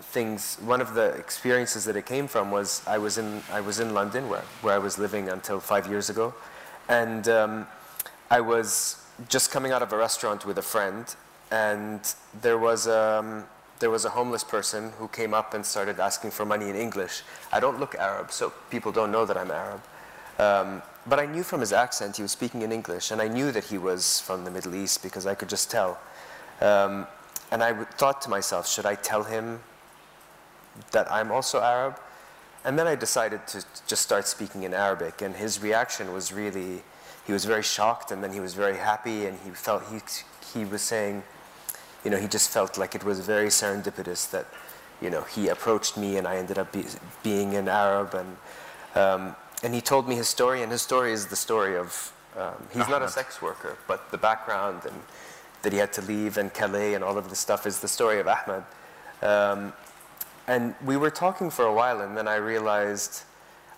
things, 0.00 0.58
one 0.64 0.80
of 0.80 0.94
the 0.94 1.06
experiences 1.16 1.84
that 1.86 1.96
it 1.96 2.06
came 2.06 2.28
from 2.28 2.52
was 2.52 2.82
I 2.86 2.98
was 2.98 3.18
in 3.18 3.42
I 3.50 3.62
was 3.62 3.80
in 3.80 3.94
London 3.94 4.28
where 4.28 4.44
where 4.62 4.74
I 4.74 4.78
was 4.78 4.96
living 4.96 5.28
until 5.28 5.58
five 5.58 5.88
years 5.88 6.08
ago, 6.08 6.34
and 6.88 7.26
um, 7.26 7.66
I 8.30 8.40
was 8.40 9.03
just 9.28 9.50
coming 9.50 9.72
out 9.72 9.82
of 9.82 9.92
a 9.92 9.96
restaurant 9.96 10.44
with 10.44 10.58
a 10.58 10.62
friend, 10.62 11.14
and 11.50 12.00
there 12.40 12.58
was. 12.58 12.88
Um, 12.88 13.44
there 13.80 13.90
was 13.90 14.04
a 14.04 14.10
homeless 14.10 14.44
person 14.44 14.92
who 14.98 15.08
came 15.08 15.34
up 15.34 15.52
and 15.52 15.66
started 15.66 15.98
asking 15.98 16.30
for 16.30 16.46
money 16.46 16.70
in 16.70 16.76
English. 16.76 17.22
I 17.52 17.58
don't 17.58 17.80
look 17.80 17.96
Arab, 17.96 18.30
so 18.30 18.52
people 18.70 18.92
don't 18.92 19.10
know 19.10 19.26
that 19.26 19.36
I'm 19.36 19.50
Arab. 19.50 19.82
Um, 20.38 20.80
but 21.06 21.18
I 21.18 21.26
knew 21.26 21.42
from 21.42 21.60
his 21.60 21.72
accent 21.72 22.16
he 22.16 22.22
was 22.22 22.32
speaking 22.32 22.62
in 22.62 22.72
English, 22.72 23.10
and 23.10 23.20
I 23.20 23.28
knew 23.28 23.52
that 23.52 23.64
he 23.64 23.76
was 23.76 24.20
from 24.20 24.44
the 24.44 24.50
Middle 24.50 24.74
East 24.74 25.02
because 25.02 25.26
I 25.26 25.34
could 25.34 25.48
just 25.48 25.70
tell. 25.70 25.98
Um, 26.60 27.06
and 27.50 27.62
I 27.62 27.74
thought 27.84 28.22
to 28.22 28.30
myself, 28.30 28.66
should 28.66 28.86
I 28.86 28.94
tell 28.94 29.24
him 29.24 29.60
that 30.92 31.10
I'm 31.12 31.30
also 31.30 31.60
Arab? 31.60 31.98
And 32.64 32.78
then 32.78 32.86
I 32.86 32.94
decided 32.94 33.46
to 33.48 33.62
just 33.86 34.02
start 34.02 34.26
speaking 34.26 34.62
in 34.62 34.72
Arabic, 34.72 35.20
and 35.20 35.36
his 35.36 35.60
reaction 35.60 36.12
was 36.12 36.32
really, 36.32 36.82
he 37.26 37.32
was 37.32 37.44
very 37.44 37.62
shocked, 37.62 38.10
and 38.10 38.22
then 38.22 38.32
he 38.32 38.40
was 38.40 38.54
very 38.54 38.76
happy, 38.76 39.26
and 39.26 39.38
he 39.44 39.50
felt, 39.50 39.82
he, 39.90 40.00
he 40.52 40.64
was 40.64 40.82
saying, 40.82 41.22
you 42.04 42.10
know, 42.10 42.18
he 42.18 42.28
just 42.28 42.50
felt 42.50 42.76
like 42.76 42.94
it 42.94 43.04
was 43.04 43.20
very 43.20 43.48
serendipitous 43.48 44.30
that, 44.30 44.46
you 45.00 45.10
know, 45.10 45.22
he 45.22 45.48
approached 45.48 45.96
me 45.96 46.16
and 46.18 46.26
I 46.26 46.36
ended 46.36 46.58
up 46.58 46.72
be, 46.72 46.84
being 47.22 47.54
an 47.54 47.68
Arab, 47.68 48.14
and 48.14 48.36
um, 48.94 49.36
and 49.62 49.74
he 49.74 49.80
told 49.80 50.08
me 50.08 50.14
his 50.14 50.28
story, 50.28 50.62
and 50.62 50.70
his 50.70 50.82
story 50.82 51.12
is 51.12 51.26
the 51.26 51.36
story 51.36 51.76
of 51.76 52.12
um, 52.36 52.54
he's 52.72 52.88
not 52.88 53.02
a 53.02 53.08
sex 53.08 53.40
worker, 53.40 53.76
but 53.88 54.10
the 54.10 54.18
background 54.18 54.82
and 54.84 55.00
that 55.62 55.72
he 55.72 55.78
had 55.78 55.92
to 55.94 56.02
leave 56.02 56.36
and 56.36 56.52
Calais 56.52 56.94
and 56.94 57.02
all 57.02 57.16
of 57.16 57.30
this 57.30 57.38
stuff 57.38 57.66
is 57.66 57.80
the 57.80 57.88
story 57.88 58.20
of 58.20 58.28
Ahmed. 58.28 58.64
Um, 59.22 59.72
and 60.46 60.74
we 60.84 60.96
were 60.96 61.10
talking 61.10 61.48
for 61.48 61.64
a 61.64 61.72
while, 61.72 62.00
and 62.02 62.16
then 62.16 62.28
I 62.28 62.36
realized 62.36 63.22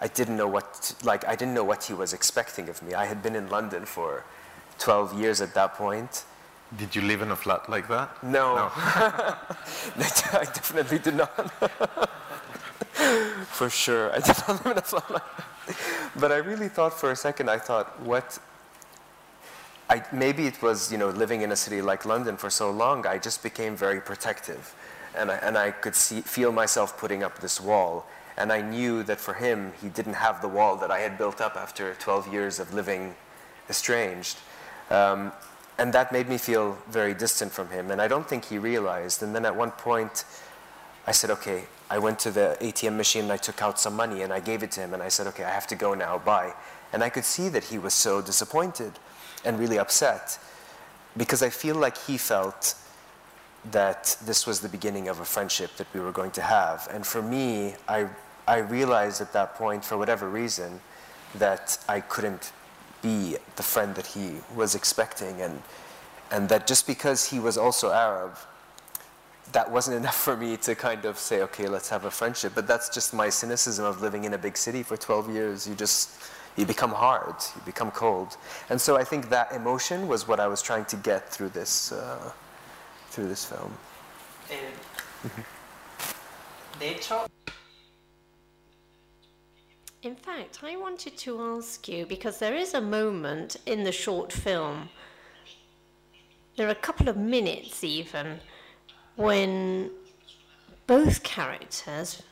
I 0.01 0.09
didn't 0.09 0.37
know 0.37 0.49
what 0.49 0.95
like 1.03 1.27
I 1.27 1.37
didn't 1.37 1.55
know 1.55 1.65
what 1.65 1.85
he 1.85 1.95
was 1.95 2.13
expecting 2.13 2.69
of 2.69 2.83
me. 2.83 2.95
I 2.95 3.07
had 3.07 3.23
been 3.23 3.35
in 3.35 3.49
London 3.49 3.87
for 3.87 4.25
12 4.79 5.19
years 5.19 5.41
at 5.41 5.55
that 5.55 5.75
point. 5.75 6.25
Did 6.77 6.97
you 6.97 7.03
live 7.03 7.23
in 7.23 7.31
a 7.31 7.37
flat 7.37 7.69
like 7.69 7.89
that? 7.89 8.23
No, 8.23 8.57
no. 8.57 8.71
I 8.75 10.45
definitely 10.45 10.99
did 10.99 11.15
not. 11.15 11.51
for 13.47 13.71
sure, 13.71 14.13
I 14.13 14.19
did 14.19 14.37
not 14.49 14.65
live 14.65 14.73
in 14.73 14.79
a 14.79 14.83
flat 14.83 15.11
like 15.11 15.37
that. 15.37 16.11
but 16.17 16.33
I 16.33 16.37
really 16.39 16.69
thought 16.69 16.93
for 16.99 17.13
a 17.13 17.17
second, 17.17 17.49
I 17.49 17.59
thought, 17.59 18.01
what? 18.03 18.39
I, 19.89 20.03
maybe 20.13 20.47
it 20.47 20.61
was, 20.61 20.91
you 20.91 20.99
know, 20.99 21.11
living 21.11 21.43
in 21.43 21.53
a 21.53 21.57
city 21.57 21.81
like 21.81 22.05
London 22.05 22.37
for 22.37 22.51
so 22.51 22.71
long, 22.71 23.07
I 23.07 23.19
just 23.19 23.45
became 23.45 23.77
very 23.77 24.01
protective. 24.01 24.75
And 25.17 25.31
I, 25.31 25.37
and 25.37 25.57
I 25.57 25.71
could 25.71 25.95
see, 25.95 26.21
feel 26.21 26.51
myself 26.51 26.99
putting 26.99 27.23
up 27.23 27.39
this 27.39 27.61
wall. 27.61 28.05
And 28.37 28.53
I 28.53 28.61
knew 28.61 29.03
that 29.05 29.21
for 29.21 29.35
him, 29.35 29.73
he 29.81 29.89
didn't 29.89 30.15
have 30.15 30.43
the 30.43 30.49
wall 30.49 30.77
that 30.77 30.91
I 30.91 31.01
had 31.01 31.17
built 31.17 31.41
up 31.41 31.57
after 31.57 31.95
12 31.95 32.33
years 32.33 32.61
of 32.61 32.75
living 32.75 33.15
estranged. 33.71 34.39
Um, 34.91 35.33
and 35.79 35.93
that 35.93 36.13
made 36.13 36.29
me 36.29 36.39
feel 36.39 36.79
very 36.89 37.15
distant 37.15 37.53
from 37.53 37.69
him. 37.71 37.91
And 37.91 38.01
I 38.01 38.09
don't 38.09 38.29
think 38.29 38.47
he 38.47 38.59
realized. 38.59 39.23
And 39.23 39.35
then 39.35 39.45
at 39.45 39.55
one 39.55 39.71
point, 39.71 40.25
I 41.07 41.13
said, 41.13 41.31
okay, 41.31 41.65
I 41.89 41.99
went 41.99 42.19
to 42.21 42.31
the 42.31 42.57
ATM 42.61 42.97
machine 42.97 43.25
and 43.25 43.33
I 43.33 43.37
took 43.37 43.63
out 43.63 43.79
some 43.79 43.95
money 43.95 44.23
and 44.23 44.33
I 44.33 44.41
gave 44.41 44.63
it 44.63 44.71
to 44.73 44.81
him 44.81 44.95
and 44.95 45.03
I 45.03 45.09
said, 45.09 45.27
okay, 45.29 45.45
I 45.45 45.51
have 45.51 45.67
to 45.69 45.77
go 45.77 45.95
now, 45.95 46.19
bye. 46.19 46.53
And 46.93 47.03
I 47.03 47.09
could 47.09 47.25
see 47.25 47.49
that 47.51 47.65
he 47.65 47.79
was 47.79 47.95
so 47.95 48.21
disappointed 48.21 48.93
and 49.45 49.59
really 49.59 49.79
upset 49.79 50.39
because 51.17 51.43
I 51.43 51.51
feel 51.51 51.77
like 51.77 51.97
he 51.97 52.19
felt 52.19 52.75
that 53.71 54.17
this 54.25 54.47
was 54.47 54.61
the 54.61 54.69
beginning 54.69 55.09
of 55.09 55.21
a 55.21 55.25
friendship 55.25 55.71
that 55.77 55.87
we 55.93 56.01
were 56.01 56.13
going 56.13 56.31
to 56.33 56.43
have. 56.43 56.89
And 56.93 57.07
for 57.07 57.23
me, 57.23 57.75
I, 57.89 58.09
I 58.49 58.59
realized 58.59 59.21
at 59.21 59.33
that 59.33 59.55
point, 59.55 59.85
for 59.85 59.97
whatever 59.97 60.29
reason, 60.29 60.81
that 61.35 61.79
I 61.89 62.01
couldn't 62.01 62.53
be 63.03 63.37
the 63.57 63.63
friend 63.63 63.95
that 63.95 64.07
he 64.07 64.37
was 64.55 64.75
expecting 64.75 65.41
and, 65.41 65.63
and 66.31 66.49
that 66.49 66.67
just 66.67 66.87
because 66.87 67.29
he 67.31 67.39
was 67.39 67.59
also 67.59 67.93
Arab, 67.93 68.37
that 69.53 69.71
wasn't 69.71 69.97
enough 70.03 70.17
for 70.17 70.37
me 70.37 70.57
to 70.59 70.75
kind 70.75 71.05
of 71.05 71.19
say, 71.19 71.43
okay, 71.43 71.69
let's 71.69 71.89
have 71.89 72.05
a 72.05 72.11
friendship. 72.11 72.53
But 72.55 72.67
that's 72.67 72.89
just 72.89 73.15
my 73.15 73.29
cynicism 73.29 73.85
of 73.85 74.01
living 74.01 74.25
in 74.25 74.35
a 74.35 74.39
big 74.39 74.57
city 74.57 74.83
for 74.83 74.97
12 74.97 75.31
years. 75.33 75.69
You 75.69 75.75
just, 75.75 76.11
you 76.57 76.67
become 76.67 76.91
hard, 76.91 77.35
you 77.55 77.63
become 77.65 77.91
cold. 77.91 78.37
And 78.71 78.81
so 78.81 78.97
I 78.97 79.05
think 79.05 79.29
that 79.31 79.53
emotion 79.53 80.09
was 80.09 80.27
what 80.27 80.41
I 80.41 80.49
was 80.49 80.63
trying 80.63 80.85
to 80.87 80.97
get 80.97 81.29
through 81.29 81.51
this, 81.51 81.93
uh, 81.93 82.33
through 83.11 83.29
this 83.29 83.45
film. 83.45 83.73
In 90.07 90.15
fact, 90.15 90.61
I 90.63 90.77
wanted 90.77 91.17
to 91.17 91.43
ask 91.43 91.89
you 91.89 92.07
because 92.07 92.39
there 92.39 92.55
is 92.55 92.75
a 92.75 92.81
moment 92.81 93.57
in 93.67 93.83
the 93.83 93.91
short 93.91 94.33
film, 94.33 94.89
there 96.55 96.69
are 96.69 96.71
a 96.71 96.77
couple 96.77 97.09
of 97.09 97.17
minutes 97.17 97.83
even, 97.83 98.39
when 99.17 99.91
both 100.87 101.25
characters 101.25 102.23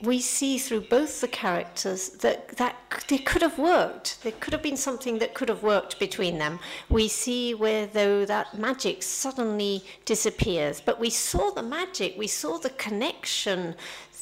we 0.00 0.20
see 0.20 0.58
through 0.58 0.82
both 0.82 1.20
the 1.20 1.28
characters 1.28 2.10
that, 2.10 2.48
that 2.56 2.76
they 3.08 3.18
could 3.18 3.42
have 3.42 3.58
worked. 3.58 4.22
There 4.22 4.32
could 4.32 4.52
have 4.52 4.62
been 4.62 4.76
something 4.76 5.18
that 5.18 5.34
could 5.34 5.48
have 5.48 5.62
worked 5.62 5.98
between 5.98 6.38
them. 6.38 6.60
We 6.88 7.08
see 7.08 7.54
where, 7.54 7.86
though, 7.86 8.24
that 8.24 8.56
magic 8.56 9.02
suddenly 9.02 9.82
disappears. 10.04 10.80
But 10.80 11.00
we 11.00 11.10
saw 11.10 11.50
the 11.50 11.62
magic, 11.62 12.14
we 12.16 12.28
saw 12.28 12.58
the 12.58 12.70
connection 12.70 13.74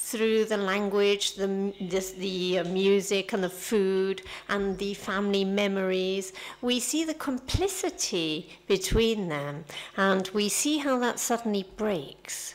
through 0.06 0.44
the 0.44 0.56
language, 0.56 1.34
the, 1.34 1.48
the, 1.80 2.14
the, 2.18 2.58
uh, 2.60 2.64
music, 2.64 3.32
and 3.32 3.42
the 3.42 3.50
food, 3.50 4.22
and 4.48 4.78
the 4.78 4.94
family 4.94 5.44
memories. 5.44 6.32
We 6.62 6.78
see 6.78 7.04
the 7.04 7.14
complicity 7.14 8.56
between 8.68 9.28
them, 9.28 9.64
and 9.96 10.28
we 10.28 10.48
see 10.48 10.78
how 10.78 11.00
that 11.00 11.18
suddenly 11.18 11.66
breaks. 11.76 12.54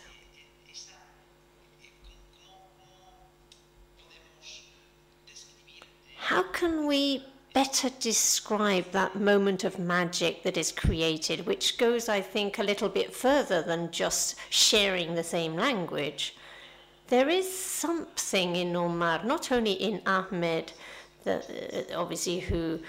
How 6.15 6.43
can 6.43 6.87
we 6.87 7.25
better 7.53 7.89
describe 7.99 8.89
that 8.91 9.17
moment 9.17 9.65
of 9.65 9.77
magic 9.77 10.43
that 10.43 10.55
is 10.55 10.71
created, 10.71 11.45
which 11.45 11.77
goes, 11.77 12.07
I 12.07 12.21
think, 12.21 12.59
a 12.59 12.63
little 12.63 12.87
bit 12.87 13.13
further 13.13 13.61
than 13.61 13.91
just 13.91 14.37
sharing 14.49 15.15
the 15.15 15.23
same 15.23 15.57
language? 15.57 16.33
There 17.11 17.29
is 17.29 17.47
something 17.53 18.55
in 18.55 18.73
Omar, 18.73 19.21
not 19.25 19.51
only 19.51 19.73
in 19.73 20.01
Ahmed, 20.07 20.71
the, 21.25 21.35
uh, 21.35 21.99
obviously 22.01 22.39
who 22.39 22.79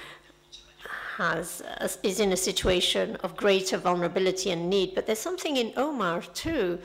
has 1.16 1.60
uh, 1.60 1.88
is 2.04 2.20
in 2.20 2.32
a 2.32 2.36
situation 2.36 3.16
of 3.24 3.36
greater 3.36 3.76
vulnerability 3.76 4.52
and 4.52 4.70
need, 4.70 4.94
but 4.94 5.06
there's 5.06 5.18
something 5.18 5.56
in 5.56 5.72
Omar 5.76 6.22
too 6.34 6.78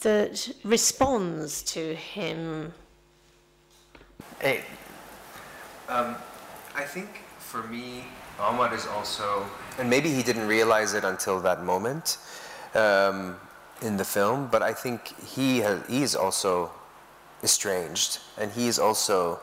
that 0.00 0.50
responds 0.64 1.62
to 1.74 1.94
him. 1.94 2.72
Hey, 4.40 4.62
um, 5.90 6.16
I 6.74 6.84
think 6.84 7.10
for 7.38 7.62
me, 7.64 8.04
Omar 8.40 8.74
is 8.74 8.86
also, 8.86 9.46
and 9.78 9.88
maybe 9.88 10.08
he 10.10 10.22
didn't 10.22 10.48
realize 10.48 10.94
it 10.94 11.04
until 11.04 11.40
that 11.40 11.62
moment. 11.62 12.16
Um, 12.74 13.36
in 13.84 13.96
the 13.96 14.04
film, 14.04 14.48
but 14.50 14.62
I 14.62 14.72
think 14.72 15.14
he 15.22 15.58
has, 15.58 15.86
he 15.86 16.02
is 16.02 16.14
also 16.14 16.70
estranged, 17.42 18.18
and 18.38 18.50
he 18.50 18.66
is 18.66 18.78
also 18.78 19.40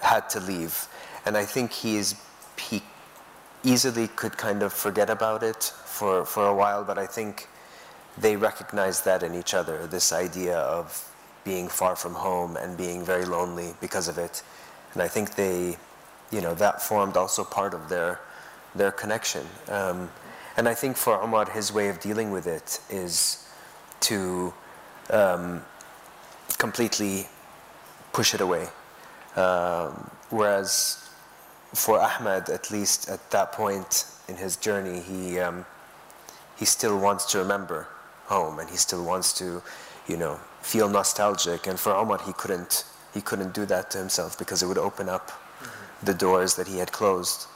had 0.00 0.28
to 0.30 0.40
leave. 0.40 0.86
And 1.26 1.36
I 1.36 1.44
think 1.44 1.72
he 1.72 1.96
is 1.96 2.14
he 2.58 2.82
easily 3.64 4.08
could 4.08 4.36
kind 4.36 4.62
of 4.62 4.72
forget 4.72 5.10
about 5.10 5.42
it 5.42 5.72
for, 5.84 6.24
for 6.24 6.46
a 6.46 6.54
while, 6.54 6.84
but 6.84 6.98
I 6.98 7.06
think 7.06 7.48
they 8.18 8.36
recognize 8.36 9.00
that 9.02 9.22
in 9.22 9.34
each 9.34 9.54
other, 9.54 9.86
this 9.86 10.12
idea 10.12 10.58
of 10.58 11.10
being 11.44 11.68
far 11.68 11.96
from 11.96 12.14
home 12.14 12.56
and 12.56 12.76
being 12.76 13.04
very 13.04 13.24
lonely 13.24 13.74
because 13.80 14.08
of 14.08 14.18
it. 14.18 14.42
And 14.92 15.02
I 15.02 15.08
think 15.08 15.34
they, 15.34 15.76
you 16.30 16.40
know, 16.40 16.54
that 16.54 16.82
formed 16.82 17.16
also 17.16 17.42
part 17.44 17.74
of 17.74 17.88
their, 17.88 18.20
their 18.74 18.92
connection. 18.92 19.46
Um, 19.68 20.10
and 20.56 20.68
I 20.68 20.74
think 20.74 20.96
for 20.96 21.20
Omar, 21.20 21.50
his 21.50 21.72
way 21.72 21.88
of 21.88 21.98
dealing 22.00 22.30
with 22.30 22.46
it 22.46 22.80
is 22.88 23.43
to 24.04 24.52
um, 25.10 25.62
completely 26.58 27.26
push 28.12 28.34
it 28.34 28.40
away. 28.40 28.68
Um, 29.36 30.10
whereas 30.30 31.08
for 31.74 31.98
Ahmed, 31.98 32.48
at 32.48 32.70
least 32.70 33.08
at 33.08 33.30
that 33.30 33.52
point 33.52 34.06
in 34.28 34.36
his 34.36 34.56
journey, 34.56 35.00
he, 35.00 35.38
um, 35.40 35.66
he 36.56 36.64
still 36.64 36.98
wants 36.98 37.24
to 37.32 37.38
remember 37.38 37.88
home 38.26 38.58
and 38.58 38.70
he 38.70 38.76
still 38.76 39.04
wants 39.04 39.32
to, 39.38 39.62
you 40.06 40.16
know, 40.16 40.38
feel 40.62 40.88
nostalgic. 40.88 41.66
And 41.66 41.78
for 41.78 41.92
Omar, 41.94 42.20
he 42.24 42.32
couldn't, 42.32 42.84
he 43.12 43.20
couldn't 43.20 43.52
do 43.52 43.66
that 43.66 43.90
to 43.90 43.98
himself 43.98 44.38
because 44.38 44.62
it 44.62 44.66
would 44.66 44.78
open 44.78 45.08
up 45.08 45.30
mm-hmm. 45.30 46.06
the 46.06 46.14
doors 46.14 46.54
that 46.54 46.68
he 46.68 46.78
had 46.78 46.92
closed. 46.92 47.46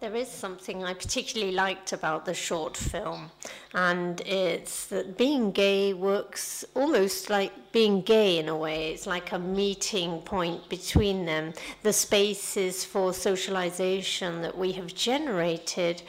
There 0.00 0.14
is 0.14 0.28
something 0.28 0.84
I 0.84 0.94
particularly 0.94 1.52
liked 1.52 1.92
about 1.92 2.24
the 2.24 2.34
short 2.34 2.76
film, 2.76 3.32
and 3.74 4.20
it's 4.20 4.86
that 4.86 5.18
being 5.18 5.50
gay 5.50 5.92
works 5.92 6.64
almost 6.74 7.30
like 7.30 7.72
being 7.72 8.02
gay 8.02 8.38
in 8.38 8.48
a 8.48 8.56
way. 8.56 8.92
It's 8.92 9.08
like 9.08 9.32
a 9.32 9.38
meeting 9.38 10.20
point 10.20 10.68
between 10.68 11.24
them. 11.24 11.52
The 11.82 11.92
spaces 11.92 12.84
for 12.84 13.12
socialization 13.12 14.40
that 14.42 14.56
we 14.56 14.72
have 14.72 14.94
generated 14.94 16.02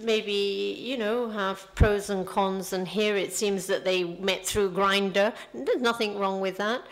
maybe 0.00 0.78
you 0.80 0.96
know 0.96 1.28
have 1.30 1.66
pros 1.74 2.08
and 2.08 2.26
cons 2.26 2.72
and 2.72 2.86
here 2.86 3.16
it 3.16 3.32
seems 3.32 3.66
that 3.66 3.84
they 3.84 4.04
met 4.04 4.46
through 4.46 4.70
Grindr 4.70 5.34
there's 5.52 5.80
nothing 5.80 6.16
wrong 6.16 6.40
with 6.40 6.58
that 6.58 6.82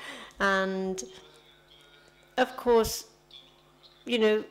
and 0.41 1.05
of 2.39 2.57
course 2.57 3.05
you 4.05 4.19
know 4.19 4.45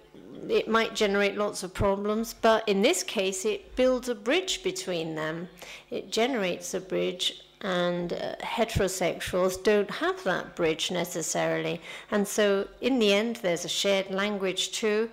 it 0.50 0.68
might 0.68 0.96
generate 0.96 1.38
lots 1.38 1.64
of 1.64 1.74
problems, 1.74 2.34
but 2.34 2.68
in 2.68 2.82
this 2.82 3.04
case, 3.04 3.46
it 3.46 3.76
builds 3.76 4.10
a 4.10 4.16
bridge 4.16 4.64
between 4.64 5.16
them. 5.16 5.50
It 5.90 6.12
generates 6.12 6.74
a 6.74 6.80
bridge, 6.80 7.44
and 7.62 8.14
uh, 8.14 8.36
heterosexuals 8.42 9.64
don't 9.64 9.90
have 9.90 10.24
that 10.24 10.56
bridge 10.56 10.90
necessarily. 10.90 11.80
And 12.10 12.28
so, 12.28 12.68
in 12.82 13.00
the 13.00 13.14
end, 13.14 13.38
there's 13.38 13.66
a 13.66 13.70
shared 13.70 14.10
language 14.10 14.72
too, 14.72 15.10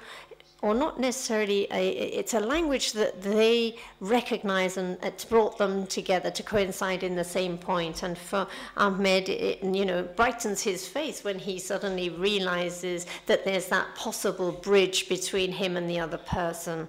or 0.60 0.74
not 0.74 0.98
necessarily 0.98 1.68
a, 1.70 1.88
it's 1.90 2.34
a 2.34 2.40
language 2.40 2.92
that 2.92 3.22
they 3.22 3.76
recognize 4.00 4.76
and 4.76 4.98
it's 5.02 5.24
brought 5.24 5.56
them 5.56 5.86
together 5.86 6.30
to 6.32 6.42
coincide 6.42 7.02
in 7.04 7.14
the 7.14 7.24
same 7.24 7.56
point. 7.56 7.68
point 7.68 8.02
and 8.02 8.18
for 8.18 8.46
Ahmed 8.76 9.28
it, 9.28 9.62
you 9.62 9.84
know 9.84 10.02
brightens 10.16 10.62
his 10.62 10.88
face 10.88 11.22
when 11.22 11.38
he 11.38 11.58
suddenly 11.58 12.08
realizes 12.08 13.06
that 13.26 13.44
there's 13.44 13.66
that 13.66 13.94
possible 13.94 14.52
bridge 14.52 15.08
between 15.08 15.52
him 15.52 15.76
and 15.76 15.88
the 15.88 16.00
other 16.00 16.18
person 16.18 16.88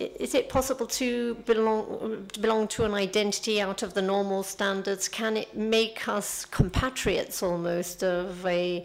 is 0.00 0.34
it 0.34 0.48
possible 0.48 0.86
to 0.86 1.34
belong 1.46 2.26
belong 2.40 2.66
to 2.68 2.84
an 2.84 2.94
identity 2.94 3.60
out 3.60 3.82
of 3.82 3.94
the 3.94 4.02
normal 4.02 4.42
standards 4.42 5.08
can 5.08 5.36
it 5.36 5.56
make 5.56 6.08
us 6.08 6.44
compatriots 6.46 7.42
almost 7.42 8.02
of 8.02 8.44
a 8.46 8.84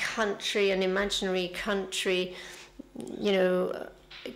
country, 0.00 0.70
an 0.70 0.82
imaginary 0.82 1.48
country, 1.48 2.34
you 3.18 3.32
know, 3.32 3.88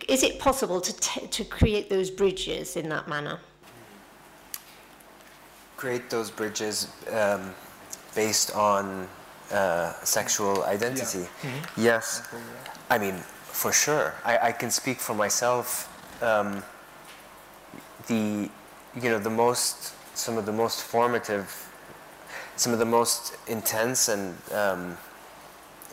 is 0.09 0.23
it 0.23 0.39
possible 0.39 0.81
to, 0.81 0.93
t- 0.97 1.27
to 1.27 1.45
create 1.45 1.91
those 1.91 2.11
bridges 2.11 2.77
in 2.77 2.89
that 2.91 3.09
manner? 3.09 3.39
Create 5.77 6.09
those 6.11 6.31
bridges 6.31 6.89
um, 7.13 7.53
based 8.15 8.55
on 8.55 9.09
uh, 9.51 9.93
sexual 10.05 10.65
identity. 10.65 11.19
Yeah. 11.19 11.51
Mm-hmm. 11.51 11.83
Yes. 11.83 12.29
I 12.91 12.99
mean, 12.99 13.17
for 13.45 13.73
sure. 13.73 14.15
I, 14.25 14.49
I 14.49 14.53
can 14.53 14.71
speak 14.71 14.99
for 14.99 15.15
myself. 15.15 15.91
Um, 16.23 16.63
the, 18.07 18.51
you 19.01 19.09
know, 19.11 19.19
the 19.19 19.31
most, 19.31 19.95
some 20.17 20.39
of 20.39 20.47
the 20.47 20.53
most 20.53 20.83
formative, 20.83 21.47
some 22.57 22.73
of 22.73 22.79
the 22.79 22.85
most 22.85 23.37
intense 23.47 24.09
and 24.09 24.37
um, 24.53 24.97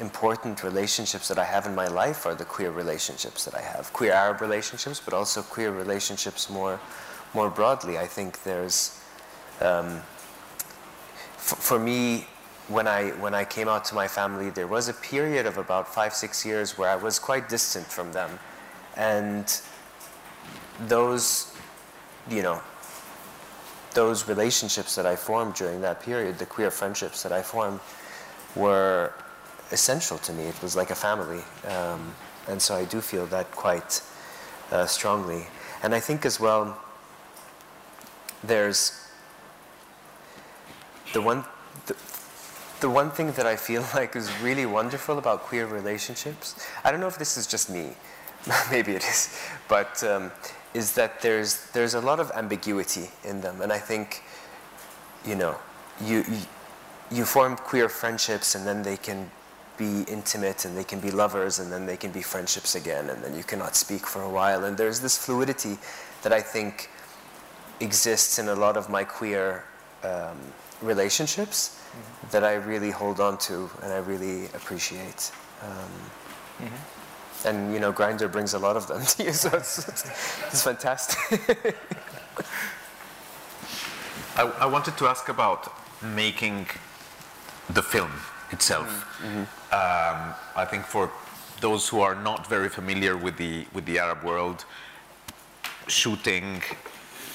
important 0.01 0.63
relationships 0.63 1.27
that 1.27 1.37
I 1.37 1.45
have 1.45 1.67
in 1.67 1.75
my 1.75 1.87
life 1.87 2.25
are 2.25 2.33
the 2.33 2.43
queer 2.43 2.71
relationships 2.71 3.45
that 3.45 3.55
I 3.55 3.61
have, 3.61 3.93
queer 3.93 4.11
Arab 4.11 4.41
relationships, 4.41 4.99
but 4.99 5.13
also 5.13 5.43
queer 5.43 5.71
relationships 5.71 6.49
more, 6.49 6.79
more 7.35 7.49
broadly. 7.49 7.97
I 7.99 8.07
think 8.07 8.41
there's, 8.43 8.99
um, 9.61 10.01
f- 11.37 11.59
for 11.59 11.79
me, 11.79 12.27
when 12.67 12.87
I 12.87 13.09
when 13.23 13.33
I 13.33 13.43
came 13.43 13.67
out 13.67 13.85
to 13.85 13.95
my 13.95 14.07
family, 14.07 14.49
there 14.49 14.67
was 14.67 14.89
a 14.89 14.93
period 14.93 15.45
of 15.45 15.57
about 15.57 15.93
five 15.93 16.13
six 16.13 16.45
years 16.45 16.77
where 16.77 16.89
I 16.89 16.95
was 16.95 17.19
quite 17.19 17.47
distant 17.47 17.85
from 17.85 18.11
them, 18.11 18.39
and 18.95 19.45
those, 20.87 21.53
you 22.29 22.41
know, 22.41 22.61
those 23.93 24.27
relationships 24.27 24.95
that 24.95 25.05
I 25.05 25.15
formed 25.15 25.53
during 25.55 25.81
that 25.81 26.01
period, 26.01 26.39
the 26.39 26.45
queer 26.45 26.71
friendships 26.71 27.23
that 27.23 27.31
I 27.31 27.41
formed, 27.41 27.81
were 28.55 29.13
essential 29.71 30.17
to 30.19 30.33
me. 30.33 30.43
It 30.43 30.61
was 30.61 30.75
like 30.75 30.91
a 30.91 30.95
family. 30.95 31.43
Um, 31.67 32.13
and 32.47 32.61
so 32.61 32.75
I 32.75 32.85
do 32.85 33.01
feel 33.01 33.25
that 33.27 33.51
quite 33.51 34.01
uh, 34.71 34.85
strongly. 34.85 35.47
And 35.83 35.93
I 35.95 35.99
think 35.99 36.25
as 36.25 36.39
well, 36.39 36.77
there's 38.43 39.07
the 41.13 41.21
one, 41.21 41.43
the, 42.79 42.89
one 42.89 43.11
thing 43.11 43.31
that 43.33 43.45
I 43.45 43.55
feel 43.55 43.85
like 43.95 44.15
is 44.15 44.31
really 44.41 44.65
wonderful 44.65 45.17
about 45.17 45.41
queer 45.41 45.65
relationships, 45.65 46.55
I 46.83 46.91
don't 46.91 46.99
know 46.99 47.07
if 47.07 47.17
this 47.17 47.37
is 47.37 47.47
just 47.47 47.69
me, 47.69 47.91
maybe 48.71 48.93
it 48.93 49.03
is, 49.03 49.37
but 49.67 50.03
um, 50.03 50.31
is 50.73 50.93
that 50.93 51.21
there's, 51.21 51.69
there's 51.71 51.93
a 51.93 52.01
lot 52.01 52.19
of 52.19 52.31
ambiguity 52.31 53.09
in 53.23 53.41
them. 53.41 53.61
And 53.61 53.71
I 53.71 53.77
think, 53.77 54.23
you 55.25 55.35
know, 55.35 55.55
you, 56.03 56.23
you, 56.27 56.37
you 57.11 57.25
form 57.25 57.55
queer 57.57 57.89
friendships 57.89 58.55
and 58.55 58.65
then 58.65 58.81
they 58.81 58.97
can 58.97 59.29
be 59.81 60.03
intimate 60.11 60.65
and 60.65 60.77
they 60.77 60.83
can 60.83 60.99
be 60.99 61.09
lovers 61.09 61.57
and 61.59 61.71
then 61.71 61.87
they 61.87 61.97
can 61.97 62.11
be 62.11 62.21
friendships 62.21 62.75
again 62.75 63.09
and 63.09 63.23
then 63.23 63.35
you 63.35 63.43
cannot 63.43 63.75
speak 63.75 64.05
for 64.05 64.21
a 64.21 64.29
while. 64.29 64.65
And 64.65 64.77
there's 64.77 64.99
this 64.99 65.17
fluidity 65.17 65.79
that 66.21 66.31
I 66.31 66.41
think 66.41 66.89
exists 67.79 68.37
in 68.37 68.47
a 68.49 68.55
lot 68.55 68.77
of 68.77 68.89
my 68.89 69.03
queer 69.03 69.63
um, 70.03 70.37
relationships 70.83 71.59
mm-hmm. 71.69 72.29
that 72.29 72.43
I 72.43 72.53
really 72.71 72.91
hold 72.91 73.19
on 73.19 73.39
to 73.49 73.71
and 73.81 73.91
I 73.91 73.97
really 73.97 74.45
appreciate. 74.59 75.31
Um, 75.63 75.91
mm-hmm. 76.59 77.47
And 77.47 77.73
you 77.73 77.79
know, 77.79 77.91
Grindr 77.91 78.31
brings 78.31 78.53
a 78.53 78.59
lot 78.59 78.77
of 78.77 78.85
them 78.87 79.03
to 79.11 79.23
you, 79.23 79.33
so 79.33 79.49
it's, 79.49 79.87
it's, 79.89 80.03
it's 80.47 80.63
fantastic. 80.63 81.19
I, 84.37 84.43
I 84.65 84.65
wanted 84.67 84.95
to 84.97 85.07
ask 85.07 85.27
about 85.27 85.73
making 86.03 86.67
the 87.73 87.81
film 87.81 88.11
itself. 88.51 88.89
Mm-hmm. 89.21 89.39
Um, 89.73 90.35
I 90.55 90.65
think 90.65 90.85
for 90.85 91.11
those 91.61 91.87
who 91.87 92.01
are 92.01 92.15
not 92.15 92.47
very 92.47 92.69
familiar 92.69 93.15
with 93.15 93.37
the 93.37 93.65
with 93.73 93.85
the 93.85 93.99
Arab 93.99 94.23
world, 94.23 94.65
shooting 95.87 96.61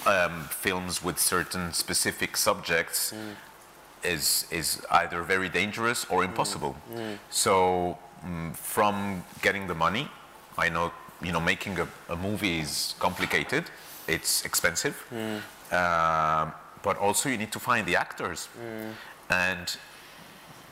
um, 0.07 0.45
films 0.51 1.03
with 1.03 1.19
certain 1.19 1.73
specific 1.73 2.37
subjects 2.37 3.13
mm. 3.13 3.35
is 4.03 4.47
is 4.51 4.83
either 4.91 5.23
very 5.23 5.49
dangerous 5.49 6.07
or 6.11 6.25
impossible. 6.25 6.75
Mm. 6.93 6.99
Mm. 6.99 7.19
So 7.31 7.99
mm, 8.25 8.55
from 8.57 9.25
getting 9.43 9.67
the 9.67 9.75
money, 9.75 10.09
I 10.59 10.69
know 10.69 10.93
you 11.23 11.33
know 11.33 11.41
making 11.41 11.79
a, 11.79 11.89
a 12.09 12.17
movie 12.17 12.61
is 12.61 12.95
complicated. 12.99 13.65
It's 14.09 14.45
expensive, 14.45 14.97
uh, 15.73 16.51
but 16.83 16.97
also 16.99 17.29
you 17.29 17.39
need 17.39 17.53
to 17.53 17.59
find 17.59 17.85
the 17.87 17.97
actors, 17.97 18.49
mm. 18.57 18.93
and 19.31 19.77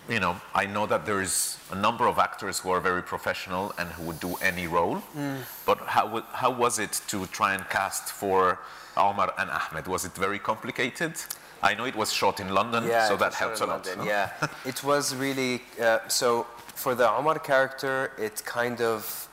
you 0.09 0.21
know, 0.21 0.41
I 0.55 0.67
know 0.67 0.87
that 0.87 1.07
there 1.07 1.23
is 1.23 1.59
a 1.71 1.75
number 1.75 2.07
of 2.07 2.19
actors 2.19 2.59
who 2.59 2.71
are 2.71 2.81
very 2.81 3.03
professional 3.03 3.73
and 3.79 3.89
who 3.91 4.03
would 4.05 4.21
do 4.21 4.35
any 4.37 4.67
role. 4.67 5.03
Mm. 5.17 5.39
But 5.65 5.79
how, 5.81 6.23
how 6.33 6.51
was 6.51 6.79
it 6.79 7.01
to 7.09 7.27
try 7.27 7.55
and 7.55 7.69
cast 7.71 8.13
for 8.13 8.59
Omar 8.97 9.33
and 9.39 9.51
Ahmed? 9.51 9.87
Was 9.87 10.05
it 10.05 10.13
very 10.13 10.39
complicated? 10.39 11.15
I 11.63 11.75
know 11.75 11.87
it 11.87 11.97
was 11.97 12.13
shot 12.13 12.41
in 12.41 12.51
London, 12.51 12.85
yeah, 12.85 13.09
so 13.09 13.17
that 13.17 13.33
helps 13.33 13.61
a 13.63 13.67
lot. 13.67 13.87
London, 13.87 14.07
Yeah, 14.07 14.31
it 14.67 14.85
was 14.85 15.15
really 15.15 15.63
uh, 15.81 16.01
so. 16.09 16.47
For 16.75 16.95
the 16.97 17.09
Omar 17.09 17.39
character, 17.39 18.13
it 18.19 18.45
kind 18.45 18.81
of 18.81 19.29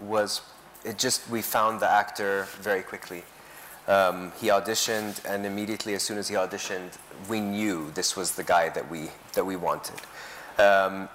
was. 0.00 0.40
It 0.84 0.98
just 0.98 1.28
we 1.30 1.42
found 1.42 1.80
the 1.80 1.88
actor 1.88 2.48
very 2.60 2.82
quickly. 2.82 3.22
Um, 3.88 4.32
he 4.38 4.48
auditioned, 4.48 5.24
and 5.24 5.46
immediately, 5.46 5.94
as 5.94 6.02
soon 6.02 6.18
as 6.18 6.28
he 6.28 6.34
auditioned, 6.34 6.90
we 7.26 7.40
knew 7.40 7.90
this 7.94 8.16
was 8.16 8.32
the 8.32 8.44
guy 8.44 8.68
that 8.68 8.90
we 8.90 9.08
that 9.32 9.44
we 9.44 9.56
wanted. 9.56 10.00
Um, 10.58 11.08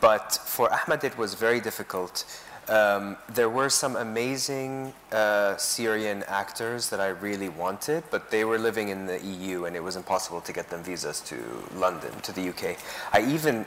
but 0.00 0.38
for 0.44 0.70
Ahmed, 0.72 1.04
it 1.04 1.16
was 1.16 1.34
very 1.34 1.60
difficult. 1.60 2.24
Um, 2.68 3.16
there 3.32 3.48
were 3.48 3.70
some 3.70 3.96
amazing 3.96 4.92
uh, 5.10 5.56
Syrian 5.56 6.22
actors 6.24 6.90
that 6.90 7.00
I 7.00 7.08
really 7.08 7.48
wanted, 7.48 8.04
but 8.10 8.30
they 8.30 8.44
were 8.44 8.58
living 8.58 8.90
in 8.90 9.06
the 9.06 9.18
EU, 9.18 9.64
and 9.64 9.74
it 9.74 9.82
was 9.82 9.96
impossible 9.96 10.42
to 10.42 10.52
get 10.52 10.68
them 10.68 10.82
visas 10.82 11.22
to 11.22 11.36
London, 11.74 12.12
to 12.20 12.32
the 12.32 12.50
UK. 12.50 12.76
I 13.10 13.22
even 13.22 13.64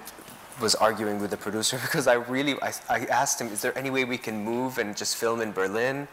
was 0.62 0.76
arguing 0.76 1.20
with 1.20 1.32
the 1.32 1.38
producer 1.38 1.78
because 1.82 2.06
I 2.06 2.14
really 2.14 2.62
I, 2.62 2.74
I 2.90 3.00
asked 3.06 3.42
him, 3.42 3.48
"Is 3.48 3.62
there 3.64 3.76
any 3.76 3.90
way 3.90 4.06
we 4.06 4.20
can 4.20 4.44
move 4.44 4.78
and 4.78 4.96
just 4.96 5.16
film 5.16 5.42
in 5.42 5.52
Berlin?" 5.52 6.08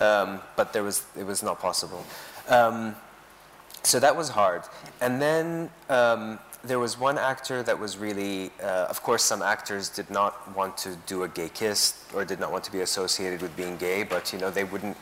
Um, 0.00 0.40
but 0.56 0.72
there 0.72 0.82
was 0.82 1.04
it 1.18 1.26
was 1.26 1.42
not 1.42 1.60
possible. 1.60 2.04
Um, 2.48 2.96
so 3.82 3.98
that 4.00 4.16
was 4.16 4.28
hard. 4.28 4.62
And 5.00 5.20
then 5.20 5.70
um, 5.88 6.38
there 6.62 6.78
was 6.78 6.98
one 6.98 7.16
actor 7.16 7.62
that 7.62 7.78
was 7.78 7.96
really, 7.96 8.50
uh, 8.62 8.86
of 8.90 9.02
course, 9.02 9.22
some 9.22 9.42
actors 9.42 9.88
did 9.88 10.10
not 10.10 10.54
want 10.54 10.76
to 10.78 10.96
do 11.06 11.22
a 11.22 11.28
gay 11.28 11.48
kiss 11.48 12.04
or 12.14 12.24
did 12.24 12.38
not 12.38 12.52
want 12.52 12.64
to 12.64 12.72
be 12.72 12.80
associated 12.80 13.40
with 13.40 13.56
being 13.56 13.76
gay, 13.76 14.02
but 14.02 14.32
you 14.32 14.38
know 14.38 14.50
they 14.50 14.64
wouldn't, 14.64 14.96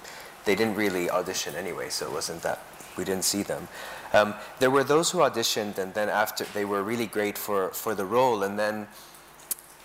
they 0.44 0.54
didn't 0.54 0.76
really 0.76 1.10
audition 1.10 1.54
anyway, 1.56 1.88
so 1.88 2.06
it 2.06 2.12
wasn't 2.12 2.42
that 2.42 2.60
we 2.96 3.04
didn't 3.04 3.24
see 3.24 3.42
them. 3.42 3.68
Um, 4.12 4.34
there 4.60 4.70
were 4.70 4.84
those 4.84 5.10
who 5.10 5.18
auditioned, 5.18 5.78
and 5.78 5.92
then 5.94 6.08
after 6.08 6.44
they 6.54 6.64
were 6.64 6.82
really 6.82 7.06
great 7.06 7.36
for 7.36 7.70
for 7.70 7.94
the 7.94 8.04
role, 8.04 8.42
and 8.42 8.58
then. 8.58 8.86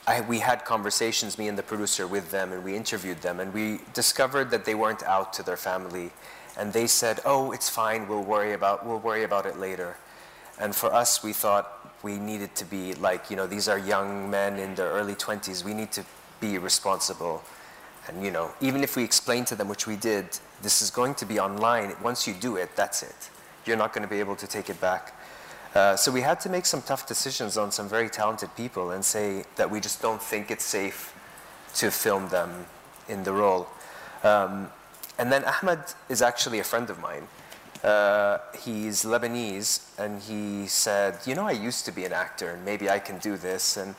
I, 0.06 0.22
we 0.22 0.40
had 0.40 0.66
conversations, 0.66 1.38
me 1.38 1.48
and 1.48 1.58
the 1.58 1.64
producer, 1.64 2.06
with 2.08 2.30
them, 2.32 2.52
and 2.52 2.64
we 2.64 2.76
interviewed 2.76 3.22
them, 3.22 3.40
and 3.40 3.54
we 3.54 3.80
discovered 3.94 4.52
that 4.52 4.66
they 4.66 4.76
weren't 4.76 5.04
out 5.04 5.32
to 5.34 5.44
their 5.44 5.58
family, 5.58 6.12
and 6.58 6.74
they 6.74 6.88
said, 6.88 7.22
"Oh, 7.26 7.52
it's 7.52 7.70
fine. 7.70 8.08
We'll 8.08 8.24
worry 8.24 8.54
about 8.54 8.86
we'll 8.86 9.00
worry 9.00 9.24
about 9.24 9.46
it 9.46 9.58
later." 9.58 9.96
And 10.60 10.76
for 10.76 10.94
us, 10.94 11.24
we 11.24 11.34
thought 11.34 11.84
we 12.04 12.18
needed 12.18 12.54
to 12.56 12.66
be 12.66 12.94
like, 12.96 13.30
you 13.30 13.36
know, 13.36 13.48
these 13.48 13.68
are 13.68 13.80
young 13.80 14.30
men 14.30 14.60
in 14.60 14.76
their 14.76 14.90
early 14.90 15.16
20s. 15.16 15.64
We 15.64 15.74
need 15.74 15.92
to 15.94 16.04
be 16.40 16.58
responsible. 16.58 17.42
And, 18.08 18.24
you 18.24 18.32
know, 18.32 18.52
even 18.60 18.84
if 18.84 18.98
we 18.98 19.04
explain 19.04 19.46
to 19.46 19.56
them, 19.56 19.70
which 19.70 19.88
we 19.88 19.96
did, 19.96 20.26
this 20.62 20.82
is 20.82 20.92
going 20.92 21.16
to 21.16 21.26
be 21.26 21.40
online. 21.40 21.96
Once 22.04 22.28
you 22.28 22.34
do 22.34 22.58
it, 22.58 22.76
that's 22.76 23.02
it. 23.02 23.16
You're 23.66 23.78
not 23.78 23.94
going 23.94 24.04
to 24.04 24.10
be 24.10 24.20
able 24.20 24.36
to 24.36 24.46
take 24.46 24.70
it 24.70 24.80
back. 24.82 25.18
Uh, 25.76 25.96
so 25.96 26.12
we 26.12 26.22
had 26.22 26.40
to 26.40 26.50
make 26.50 26.66
some 26.66 26.82
tough 26.84 27.08
decisions 27.08 27.58
on 27.58 27.72
some 27.72 27.90
very 27.90 28.10
talented 28.10 28.56
people 28.56 28.92
and 28.92 29.04
say 29.04 29.44
that 29.56 29.70
we 29.70 29.80
just 29.80 30.02
don't 30.02 30.22
think 30.22 30.52
it's 30.52 30.64
safe 30.64 31.16
to 31.74 31.90
film 31.90 32.30
them 32.30 32.66
in 33.10 33.24
the 33.24 33.34
role. 33.34 33.68
Um, 34.24 34.70
and 35.18 35.32
then 35.32 35.44
Ahmed 35.46 35.80
is 36.10 36.22
actually 36.22 36.60
a 36.60 36.64
friend 36.64 36.90
of 36.90 37.00
mine. 37.00 37.28
Uh, 37.84 38.38
he's 38.64 39.04
Lebanese, 39.04 39.82
and 39.98 40.22
he 40.22 40.68
said, 40.68 41.20
"You 41.26 41.36
know, 41.36 41.46
I 41.46 41.52
used 41.52 41.86
to 41.86 41.92
be 41.92 42.06
an 42.06 42.14
actor, 42.14 42.52
and 42.52 42.64
maybe 42.64 42.90
I 42.90 43.00
can 43.00 43.18
do 43.18 43.36
this." 43.36 43.76
And 43.78 43.96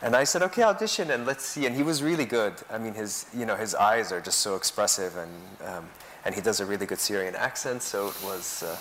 and 0.00 0.16
I 0.16 0.24
said, 0.24 0.42
"Okay, 0.42 0.62
audition 0.62 1.10
and 1.10 1.26
let's 1.26 1.44
see." 1.44 1.66
And 1.66 1.76
he 1.76 1.82
was 1.82 2.02
really 2.02 2.24
good. 2.24 2.54
I 2.70 2.78
mean, 2.78 2.94
his 2.94 3.26
you 3.34 3.44
know 3.44 3.56
his 3.56 3.74
eyes 3.74 4.10
are 4.10 4.20
just 4.20 4.38
so 4.38 4.56
expressive, 4.56 5.16
and 5.16 5.32
um, 5.68 5.88
and 6.24 6.34
he 6.34 6.40
does 6.40 6.60
a 6.60 6.66
really 6.66 6.86
good 6.86 6.98
Syrian 6.98 7.34
accent. 7.34 7.82
So 7.82 8.08
it 8.08 8.18
was, 8.24 8.62
uh, 8.62 8.76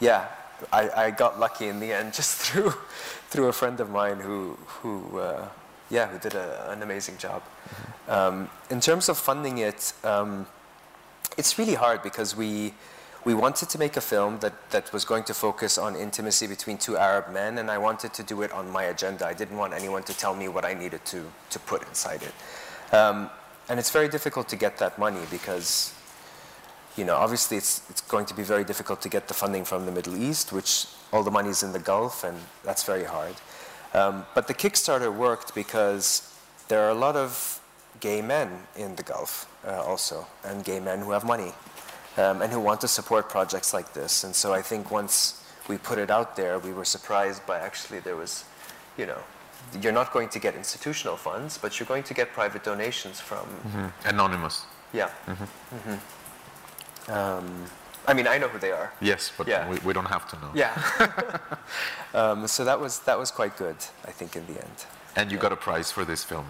yeah, 0.00 0.26
I, 0.72 0.90
I 0.90 1.10
got 1.10 1.40
lucky 1.40 1.68
in 1.68 1.80
the 1.80 1.92
end 1.92 2.14
just 2.20 2.36
through 2.36 2.72
through 3.28 3.48
a 3.48 3.52
friend 3.52 3.80
of 3.80 3.90
mine 3.90 4.20
who 4.20 4.58
who 4.66 5.18
uh, 5.18 5.48
yeah 5.90 6.06
who 6.08 6.18
did 6.18 6.34
a, 6.34 6.70
an 6.70 6.82
amazing 6.82 7.16
job. 7.18 7.42
Um, 8.08 8.50
in 8.70 8.80
terms 8.80 9.08
of 9.08 9.16
funding 9.16 9.58
it, 9.58 9.92
um, 10.04 10.46
it's 11.38 11.58
really 11.58 11.74
hard 11.74 12.02
because 12.02 12.36
we 12.36 12.74
we 13.24 13.34
wanted 13.34 13.68
to 13.68 13.78
make 13.78 13.96
a 13.96 14.00
film 14.00 14.38
that, 14.40 14.52
that 14.70 14.92
was 14.92 15.04
going 15.04 15.22
to 15.24 15.34
focus 15.34 15.78
on 15.78 15.94
intimacy 15.94 16.46
between 16.46 16.76
two 16.76 16.96
Arab 16.96 17.32
men, 17.32 17.58
and 17.58 17.70
I 17.70 17.78
wanted 17.78 18.12
to 18.14 18.22
do 18.22 18.42
it 18.42 18.50
on 18.52 18.70
my 18.70 18.84
agenda. 18.84 19.26
I 19.26 19.32
didn't 19.32 19.56
want 19.56 19.74
anyone 19.74 20.02
to 20.04 20.16
tell 20.16 20.34
me 20.34 20.48
what 20.48 20.64
I 20.64 20.74
needed 20.74 21.04
to, 21.06 21.24
to 21.50 21.58
put 21.60 21.86
inside 21.86 22.22
it. 22.22 22.94
Um, 22.94 23.30
and 23.68 23.78
it's 23.78 23.90
very 23.90 24.08
difficult 24.08 24.48
to 24.48 24.56
get 24.56 24.78
that 24.78 24.98
money 24.98 25.20
because, 25.30 25.94
you 26.96 27.04
know, 27.04 27.16
obviously 27.16 27.56
it's, 27.56 27.82
it's 27.90 28.00
going 28.02 28.26
to 28.26 28.34
be 28.34 28.42
very 28.42 28.64
difficult 28.64 29.00
to 29.02 29.08
get 29.08 29.28
the 29.28 29.34
funding 29.34 29.64
from 29.64 29.86
the 29.86 29.92
Middle 29.92 30.16
East, 30.16 30.52
which 30.52 30.86
all 31.12 31.22
the 31.22 31.30
money 31.30 31.48
is 31.50 31.62
in 31.62 31.72
the 31.72 31.78
Gulf, 31.78 32.24
and 32.24 32.36
that's 32.64 32.84
very 32.84 33.04
hard. 33.04 33.34
Um, 33.94 34.24
but 34.34 34.46
the 34.46 34.54
Kickstarter 34.54 35.14
worked 35.14 35.54
because 35.54 36.34
there 36.68 36.80
are 36.80 36.90
a 36.90 36.94
lot 36.94 37.16
of 37.16 37.60
gay 38.00 38.22
men 38.22 38.48
in 38.76 38.96
the 38.96 39.02
Gulf 39.02 39.46
uh, 39.66 39.82
also, 39.82 40.26
and 40.44 40.64
gay 40.64 40.80
men 40.80 41.00
who 41.00 41.10
have 41.12 41.24
money 41.24 41.52
um, 42.16 42.42
and 42.42 42.52
who 42.52 42.60
want 42.60 42.80
to 42.80 42.88
support 42.88 43.28
projects 43.28 43.72
like 43.74 43.92
this. 43.92 44.24
And 44.24 44.34
so 44.34 44.52
I 44.52 44.62
think 44.62 44.90
once 44.90 45.42
we 45.68 45.78
put 45.78 45.98
it 45.98 46.10
out 46.10 46.36
there, 46.36 46.58
we 46.58 46.72
were 46.72 46.84
surprised 46.84 47.46
by 47.46 47.58
actually 47.58 48.00
there 48.00 48.16
was, 48.16 48.44
you 48.98 49.06
know, 49.06 49.18
you're 49.80 49.92
not 49.92 50.12
going 50.12 50.28
to 50.30 50.38
get 50.38 50.54
institutional 50.54 51.16
funds, 51.16 51.56
but 51.56 51.78
you're 51.78 51.86
going 51.86 52.02
to 52.02 52.14
get 52.14 52.32
private 52.32 52.64
donations 52.64 53.20
from 53.20 53.46
Mm-hmm. 53.46 54.08
Anonymous. 54.08 54.64
yeah. 54.92 55.08
Mm-hmm. 55.26 55.94
Um, 57.08 57.66
I 58.06 58.14
mean, 58.14 58.26
I 58.26 58.38
know 58.38 58.48
who 58.48 58.58
they 58.58 58.72
are. 58.72 58.92
Yes, 59.00 59.30
but 59.36 59.46
Yeah. 59.46 59.68
we, 59.68 59.78
we 59.84 59.92
don't 59.92 60.08
have 60.08 60.26
to 60.30 60.36
know. 60.40 60.50
Yeah. 60.54 60.72
um, 62.14 62.46
so 62.48 62.64
that 62.64 62.80
was 62.80 63.00
that 63.00 63.18
was 63.18 63.30
quite 63.30 63.56
good, 63.56 63.76
I 64.04 64.10
think, 64.12 64.34
in 64.36 64.44
the 64.46 64.60
end. 64.60 64.86
And 65.16 65.30
you 65.30 65.38
got 65.38 65.52
a 65.52 65.56
prize 65.56 65.92
for 65.92 66.04
this 66.04 66.24
film. 66.24 66.46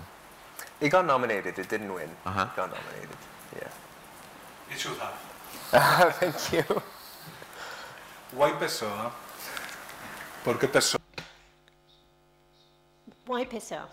It 0.80 0.88
got 0.90 1.06
nominated. 1.06 1.58
It 1.58 1.68
didn't 1.68 1.92
win. 1.92 2.10
Uh-huh. 2.24 2.46
It 2.50 2.56
got 2.56 2.70
nominated. 2.70 3.16
Yeah. 3.56 3.68
It 4.72 4.78
should 4.78 4.98
have. 4.98 6.14
Thank 6.20 6.52
you. 6.52 6.82
Why 8.32 8.52
Pessoa? 8.52 9.12
¿Por 10.44 10.54
qué 10.58 10.68
Pessoa? 10.72 11.00
Why 13.26 13.44
Pessoa? 13.44 13.86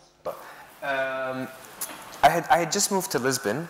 Um, 0.81 1.47
I 2.23 2.29
had 2.29 2.47
I 2.49 2.57
had 2.59 2.71
just 2.71 2.91
moved 2.91 3.11
to 3.11 3.19
Lisbon, 3.19 3.67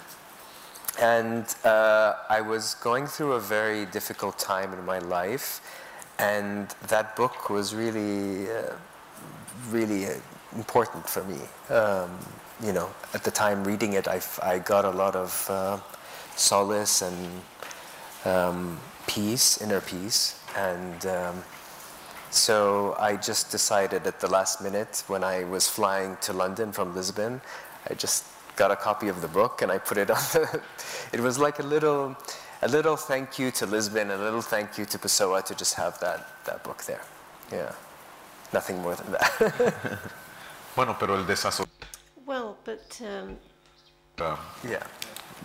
and 1.01 1.45
uh, 1.63 2.15
I 2.29 2.41
was 2.41 2.75
going 2.75 3.07
through 3.07 3.33
a 3.33 3.39
very 3.39 3.85
difficult 3.85 4.37
time 4.37 4.73
in 4.73 4.85
my 4.85 4.99
life, 4.99 5.61
and 6.17 6.67
that 6.87 7.15
book 7.15 7.49
was 7.49 7.73
really, 7.73 8.51
uh, 8.51 8.73
really 9.69 10.05
uh, 10.07 10.13
important 10.55 11.07
for 11.07 11.23
me. 11.23 11.39
Um, 11.73 12.17
you 12.61 12.73
know, 12.73 12.89
at 13.13 13.23
the 13.23 13.31
time 13.31 13.63
reading 13.63 13.93
it, 13.93 14.07
I, 14.07 14.19
I 14.43 14.59
got 14.59 14.83
a 14.83 14.89
lot 14.89 15.15
of 15.15 15.49
uh, 15.49 15.77
solace 16.35 17.01
and 17.01 17.41
um, 18.25 18.79
peace, 19.07 19.61
inner 19.61 19.81
peace, 19.81 20.39
and. 20.55 21.05
Um, 21.05 21.43
so 22.31 22.95
I 22.99 23.15
just 23.15 23.49
decided 23.49 24.05
at 24.05 24.19
the 24.19 24.27
last 24.27 24.61
minute 24.61 25.03
when 25.07 25.23
I 25.23 25.45
was 25.45 25.67
flying 25.67 26.15
to 26.21 26.31
London 26.31 26.71
from 26.71 26.93
Lisbon, 26.93 27.41
I 27.89 27.95
just 27.95 28.23
got 28.59 28.71
a 28.71 28.75
copy 28.75 29.07
of 29.07 29.21
the 29.21 29.27
book 29.39 29.61
and 29.63 29.71
I 29.71 29.77
put 29.79 29.97
it 29.97 30.09
on 30.17 30.21
the. 30.33 30.61
It 31.13 31.21
was 31.21 31.39
like 31.39 31.59
a 31.59 31.63
little, 31.75 32.15
a 32.61 32.67
little 32.67 32.97
thank 32.97 33.39
you 33.39 33.51
to 33.51 33.65
Lisbon, 33.65 34.11
a 34.11 34.17
little 34.17 34.41
thank 34.41 34.77
you 34.77 34.85
to 34.85 34.97
Pessoa 34.99 35.41
to 35.45 35.55
just 35.55 35.73
have 35.75 35.99
that, 36.01 36.19
that 36.45 36.63
book 36.63 36.83
there. 36.83 37.01
Yeah, 37.51 37.71
nothing 38.53 38.77
more 38.81 38.95
than 38.95 39.11
that. 39.13 39.29
Bueno, 40.75 40.95
pero 40.99 41.15
el 41.15 41.25
desazo 41.25 41.65
Well, 42.25 42.55
but 42.63 43.01
um, 43.01 43.37
uh, 44.19 44.37
yeah, 44.63 44.83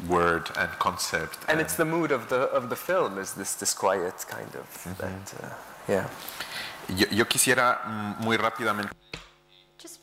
word 0.06 0.50
and 0.56 0.70
concept. 0.78 1.38
and 1.48 1.60
it's 1.60 1.74
the 1.76 1.84
mood 1.84 2.12
of 2.12 2.28
the 2.28 2.42
of 2.58 2.68
the 2.68 2.76
film 2.76 3.18
is 3.18 3.32
this 3.34 3.56
disquiet 3.58 4.24
kind 4.28 4.54
of 4.54 4.66
that. 4.98 5.34
Uh, 5.42 5.48
yeah. 5.88 6.06
Yo, 6.88 7.06
yo 7.10 7.24
quisiera 7.24 7.80
mm, 7.86 8.24
muy 8.24 8.36
rápidamente 8.36 8.92
Just 9.14 9.23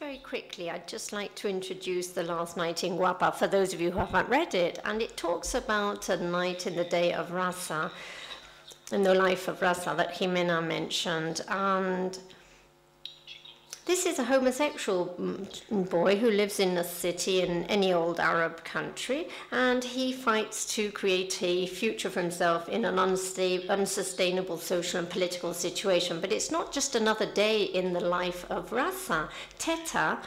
very 0.01 0.17
quickly, 0.17 0.67
I'd 0.67 0.87
just 0.87 1.13
like 1.13 1.35
to 1.35 1.47
introduce 1.47 2.07
The 2.07 2.23
Last 2.23 2.57
Night 2.57 2.83
in 2.83 2.97
Guapa 2.97 3.35
for 3.35 3.45
those 3.45 3.71
of 3.71 3.79
you 3.79 3.91
who 3.91 3.99
haven't 3.99 4.27
read 4.29 4.55
it. 4.55 4.79
And 4.83 4.99
it 4.99 5.15
talks 5.15 5.53
about 5.53 6.09
a 6.09 6.17
night 6.17 6.65
in 6.65 6.75
the 6.75 6.85
day 6.85 7.13
of 7.13 7.31
Rasa, 7.31 7.91
in 8.91 9.03
the 9.03 9.13
life 9.13 9.47
of 9.47 9.61
Rasa 9.61 9.93
that 9.95 10.15
Jimena 10.15 10.65
mentioned. 10.65 11.41
And 11.49 12.17
this 13.91 14.05
is 14.05 14.19
a 14.19 14.23
homosexual 14.23 15.13
mm, 15.19 15.89
boy 15.89 16.15
who 16.15 16.31
lives 16.31 16.61
in 16.61 16.77
a 16.77 16.83
city 16.83 17.41
in 17.41 17.65
any 17.65 17.91
old 17.91 18.21
Arab 18.21 18.63
country, 18.63 19.27
and 19.51 19.83
he 19.83 20.13
fights 20.13 20.65
to 20.73 20.89
create 20.91 21.43
a 21.43 21.67
future 21.67 22.09
for 22.09 22.21
himself 22.21 22.69
in 22.69 22.85
an 22.85 22.97
unsustainable 22.97 24.57
social 24.57 24.99
and 24.99 25.09
political 25.09 25.53
situation. 25.53 26.21
But 26.21 26.31
it's 26.31 26.49
not 26.49 26.71
just 26.71 26.95
another 26.95 27.25
day 27.25 27.63
in 27.63 27.91
the 27.91 27.99
life 27.99 28.49
of 28.49 28.71
Rasa. 28.71 29.27
Teta, 29.59 30.19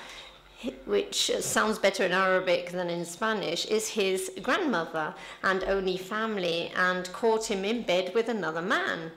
which 0.84 1.30
sounds 1.40 1.78
better 1.78 2.04
in 2.04 2.12
Arabic 2.12 2.70
than 2.70 2.90
in 2.90 3.06
Spanish, 3.06 3.64
is 3.64 3.88
his 3.88 4.30
grandmother 4.42 5.14
and 5.42 5.64
only 5.64 5.96
family, 5.96 6.70
and 6.76 7.10
caught 7.14 7.50
him 7.50 7.64
in 7.64 7.80
bed 7.80 8.12
with 8.14 8.28
another 8.28 8.60
man 8.60 9.10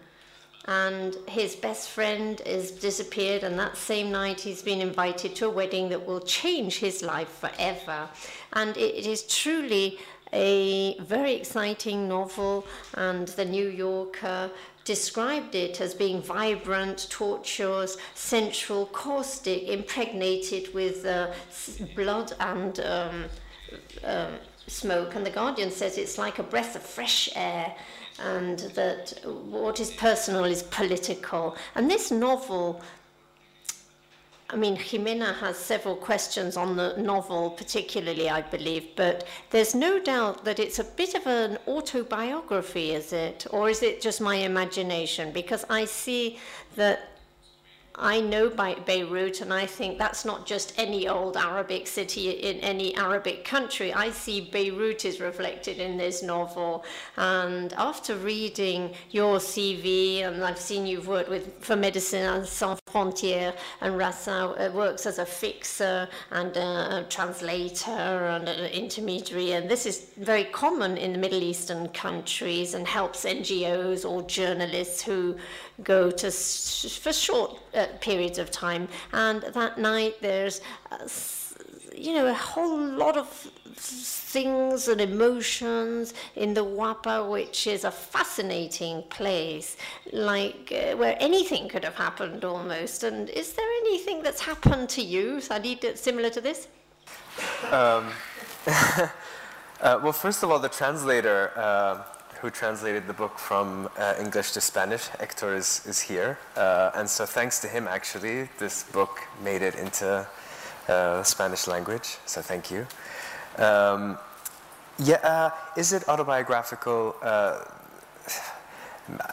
and 0.67 1.15
his 1.27 1.55
best 1.55 1.89
friend 1.89 2.41
has 2.45 2.71
disappeared 2.71 3.43
and 3.43 3.57
that 3.57 3.77
same 3.77 4.11
night 4.11 4.41
he's 4.41 4.61
been 4.61 4.81
invited 4.81 5.35
to 5.35 5.45
a 5.45 5.49
wedding 5.49 5.89
that 5.89 6.05
will 6.05 6.19
change 6.19 6.79
his 6.79 7.01
life 7.01 7.29
forever 7.39 8.09
and 8.53 8.75
it, 8.77 9.05
is 9.07 9.23
truly 9.23 9.97
a 10.33 10.99
very 10.99 11.33
exciting 11.33 12.07
novel, 12.07 12.65
and 12.95 13.27
the 13.29 13.45
New 13.45 13.67
Yorker 13.69 14.51
described 14.83 15.55
it 15.55 15.81
as 15.81 15.93
being 15.93 16.21
vibrant, 16.21 17.07
tortuous, 17.09 17.97
sensual, 18.15 18.85
caustic, 18.87 19.63
impregnated 19.63 20.73
with 20.73 21.05
uh, 21.05 21.31
blood 21.95 22.33
and 22.39 22.79
um, 22.81 23.25
uh, 24.03 24.31
smoke. 24.67 25.15
And 25.15 25.25
The 25.25 25.29
Guardian 25.29 25.71
says 25.71 25.97
it's 25.97 26.17
like 26.17 26.39
a 26.39 26.43
breath 26.43 26.75
of 26.75 26.81
fresh 26.81 27.29
air 27.35 27.75
and 28.19 28.59
that 28.75 29.19
what 29.23 29.79
is 29.79 29.91
personal 29.91 30.45
is 30.45 30.63
political. 30.63 31.55
And 31.75 31.89
this 31.89 32.11
novel 32.11 32.81
I 34.49 34.55
mean, 34.55 34.77
Jimena 34.77 35.35
has 35.39 35.57
several 35.57 35.97
questions 35.97 36.55
on 36.55 36.77
the 36.77 36.95
novel, 36.95 37.49
particularly, 37.49 38.29
I 38.29 38.41
believe, 38.41 38.95
but 38.95 39.27
there's 39.49 39.75
no 39.75 39.99
doubt 39.99 40.45
that 40.45 40.57
it's 40.57 40.79
a 40.79 40.85
bit 40.85 41.15
of 41.15 41.27
an 41.27 41.57
autobiography, 41.67 42.91
is 42.91 43.11
it? 43.11 43.45
Or 43.49 43.69
is 43.69 43.83
it 43.83 43.99
just 43.99 44.21
my 44.21 44.35
imagination? 44.35 45.33
Because 45.33 45.65
I 45.69 45.83
see 45.83 46.39
that 46.77 47.16
I 47.99 48.21
know 48.21 48.49
by 48.49 48.75
Beirut, 48.75 49.41
and 49.41 49.51
I 49.51 49.65
think 49.65 49.97
that's 49.97 50.23
not 50.23 50.45
just 50.45 50.73
any 50.77 51.07
old 51.07 51.35
Arabic 51.35 51.87
city 51.87 52.29
in 52.29 52.59
any 52.59 52.95
Arabic 52.95 53.43
country. 53.43 53.91
I 53.91 54.11
see 54.11 54.39
Beirut 54.39 55.03
is 55.03 55.19
reflected 55.19 55.79
in 55.79 55.97
this 55.97 56.21
novel. 56.21 56.85
And 57.17 57.73
after 57.73 58.15
reading 58.15 58.93
your 59.09 59.37
CV, 59.37 60.19
and 60.19 60.43
I've 60.43 60.59
seen 60.59 60.85
you've 60.85 61.07
worked 61.07 61.29
with 61.29 61.63
for 61.63 61.75
Médecins 61.75 62.45
Sans 62.45 62.79
Frontières, 62.87 63.55
and 63.81 63.97
Rasa 63.97 64.31
uh, 64.31 64.71
works 64.75 65.07
as 65.07 65.17
a 65.17 65.25
fixer 65.25 66.07
and 66.29 66.55
a 66.55 67.03
translator 67.09 67.89
and 67.89 68.47
an 68.47 68.71
intermediary, 68.71 69.53
and 69.53 69.67
this 69.67 69.87
is 69.87 70.11
very 70.17 70.43
common 70.45 70.97
in 70.97 71.13
the 71.13 71.17
Middle 71.17 71.41
Eastern 71.41 71.87
countries 71.89 72.75
and 72.75 72.87
helps 72.87 73.25
NGOs 73.25 74.07
or 74.07 74.21
journalists 74.23 75.01
who 75.01 75.35
go 75.83 76.09
to 76.11 76.31
for 76.31 77.13
short 77.13 77.59
uh, 77.73 77.87
periods 78.01 78.39
of 78.39 78.51
time. 78.51 78.87
And 79.13 79.41
that 79.41 79.77
night, 79.77 80.15
there's 80.21 80.61
uh, 80.91 81.07
you 81.95 82.13
know 82.13 82.27
a 82.27 82.33
whole 82.33 82.79
lot 82.79 83.17
of 83.17 83.27
things 83.75 84.87
and 84.87 84.99
emotions 85.01 86.13
in 86.35 86.53
the 86.53 86.63
Guapa, 86.63 87.29
which 87.29 87.67
is 87.67 87.83
a 87.83 87.91
fascinating 87.91 89.03
place, 89.09 89.77
like 90.11 90.71
uh, 90.71 90.95
where 90.97 91.15
anything 91.19 91.69
could 91.69 91.83
have 91.83 91.95
happened 91.95 92.43
almost. 92.43 93.03
And 93.03 93.29
is 93.29 93.53
there 93.53 93.69
anything 93.81 94.21
that's 94.23 94.41
happened 94.41 94.89
to 94.89 95.01
you, 95.01 95.37
Sadid, 95.37 95.97
similar 95.97 96.29
to 96.31 96.41
this? 96.41 96.67
Um, 97.71 98.11
uh, 98.67 99.09
well, 100.03 100.11
first 100.13 100.43
of 100.43 100.51
all, 100.51 100.59
the 100.59 100.69
translator 100.69 101.51
uh, 101.55 102.03
who 102.41 102.49
translated 102.49 103.07
the 103.07 103.13
book 103.13 103.39
from 103.39 103.89
uh, 103.97 104.13
English 104.19 104.51
to 104.51 104.61
Spanish. 104.61 105.07
Hector 105.07 105.55
is, 105.55 105.81
is 105.85 105.99
here. 105.99 106.37
Uh, 106.55 106.91
and 106.95 107.09
so, 107.09 107.25
thanks 107.25 107.59
to 107.61 107.67
him, 107.67 107.87
actually, 107.87 108.49
this 108.59 108.83
book 108.83 109.21
made 109.43 109.61
it 109.61 109.75
into 109.75 110.27
uh, 110.87 111.23
Spanish 111.23 111.67
language. 111.67 112.17
So, 112.25 112.41
thank 112.41 112.71
you. 112.71 112.87
Um, 113.57 114.17
yeah, 114.99 115.17
uh, 115.17 115.49
is 115.75 115.93
it 115.93 116.07
autobiographical? 116.07 117.15
Uh, 117.21 117.63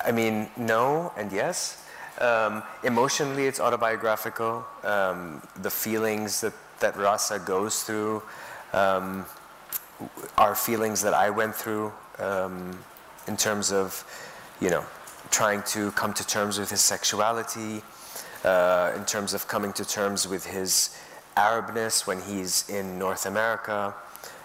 I 0.04 0.12
mean, 0.12 0.48
no 0.56 1.12
and 1.16 1.32
yes. 1.32 1.84
Um, 2.20 2.62
emotionally, 2.84 3.46
it's 3.46 3.60
autobiographical. 3.60 4.64
Um, 4.84 5.42
the 5.62 5.70
feelings 5.70 6.40
that, 6.42 6.52
that 6.80 6.96
Rasa 6.96 7.38
goes 7.40 7.82
through 7.82 8.22
um, 8.72 9.24
are 10.38 10.54
feelings 10.54 11.02
that 11.02 11.14
I 11.14 11.30
went 11.30 11.54
through. 11.54 11.92
Um, 12.18 12.78
in 13.26 13.36
terms 13.36 13.72
of, 13.72 14.04
you 14.60 14.70
know, 14.70 14.84
trying 15.30 15.62
to 15.62 15.90
come 15.92 16.12
to 16.14 16.26
terms 16.26 16.58
with 16.58 16.70
his 16.70 16.80
sexuality, 16.80 17.82
uh, 18.44 18.92
in 18.94 19.04
terms 19.04 19.34
of 19.34 19.48
coming 19.48 19.72
to 19.72 19.84
terms 19.84 20.28
with 20.28 20.46
his 20.46 20.96
Arabness 21.36 22.06
when 22.06 22.20
he's 22.20 22.68
in 22.68 22.98
North 22.98 23.26
America. 23.26 23.94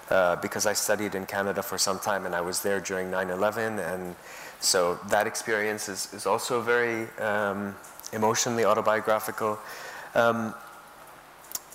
Uh, 0.09 0.35
because 0.37 0.65
I 0.65 0.73
studied 0.73 1.13
in 1.13 1.27
Canada 1.27 1.61
for 1.61 1.77
some 1.77 1.99
time 1.99 2.25
and 2.25 2.33
I 2.33 2.41
was 2.41 2.63
there 2.63 2.79
during 2.79 3.11
9 3.11 3.29
11. 3.29 3.77
And 3.77 4.15
so 4.59 4.97
that 5.09 5.27
experience 5.27 5.87
is, 5.87 6.11
is 6.13 6.25
also 6.25 6.61
very 6.61 7.07
um, 7.19 7.75
emotionally 8.11 8.65
autobiographical. 8.65 9.59
Um, 10.15 10.55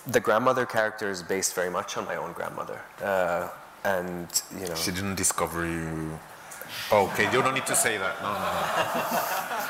the 0.08 0.18
grandmother 0.18 0.66
character 0.66 1.10
is 1.10 1.22
based 1.22 1.54
very 1.54 1.70
much 1.70 1.96
on 1.96 2.06
my 2.06 2.16
own 2.16 2.32
grandmother. 2.32 2.80
Uh, 3.00 3.48
and, 3.84 4.42
you 4.58 4.66
know. 4.66 4.74
She 4.74 4.90
didn't 4.90 5.14
discover 5.14 5.64
you 5.64 6.18
Okay, 6.92 7.24
you 7.24 7.42
don't 7.42 7.54
need 7.54 7.66
to 7.66 7.76
say 7.76 7.98
that. 7.98 8.22
No, 8.22 8.32
no, 8.32 8.38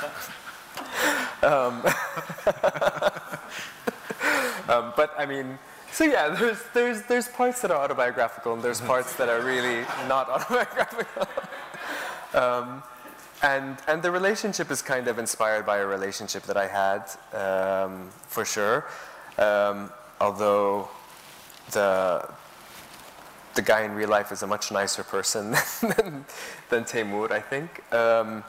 no. 0.03 0.35
um, 1.69 1.83
um, 4.69 4.93
but 4.97 5.15
I 5.19 5.27
mean, 5.27 5.59
so 5.95 6.05
yeah, 6.05 6.29
there's, 6.31 6.59
there's, 6.75 7.03
there's 7.03 7.29
parts 7.29 7.63
that 7.63 7.71
are 7.71 7.79
autobiographical 7.79 8.55
and 8.55 8.63
there's 8.63 8.81
parts 8.81 9.15
that 9.15 9.29
are 9.29 9.41
really 9.43 9.83
not 10.09 10.29
autobiographical. 10.35 11.29
um, 12.35 12.83
and, 13.43 13.77
and 13.87 14.03
the 14.03 14.11
relationship 14.11 14.71
is 14.73 14.83
kind 14.83 15.07
of 15.07 15.21
inspired 15.21 15.65
by 15.65 15.79
a 15.79 15.87
relationship 15.87 16.43
that 16.45 16.57
I 16.57 16.67
had, 16.67 17.11
um, 17.33 18.11
for 18.27 18.45
sure. 18.45 18.87
Um, 19.39 19.93
although 20.21 20.89
the, 21.71 22.29
the 23.55 23.63
guy 23.63 23.83
in 23.83 23.93
real 23.95 24.09
life 24.09 24.33
is 24.33 24.43
a 24.43 24.47
much 24.47 24.73
nicer 24.73 25.03
person 25.03 25.51
than, 25.81 26.25
than 26.71 26.85
Taymour, 26.85 27.31
I 27.31 27.41
think. 27.41 27.83
Um, 27.93 28.45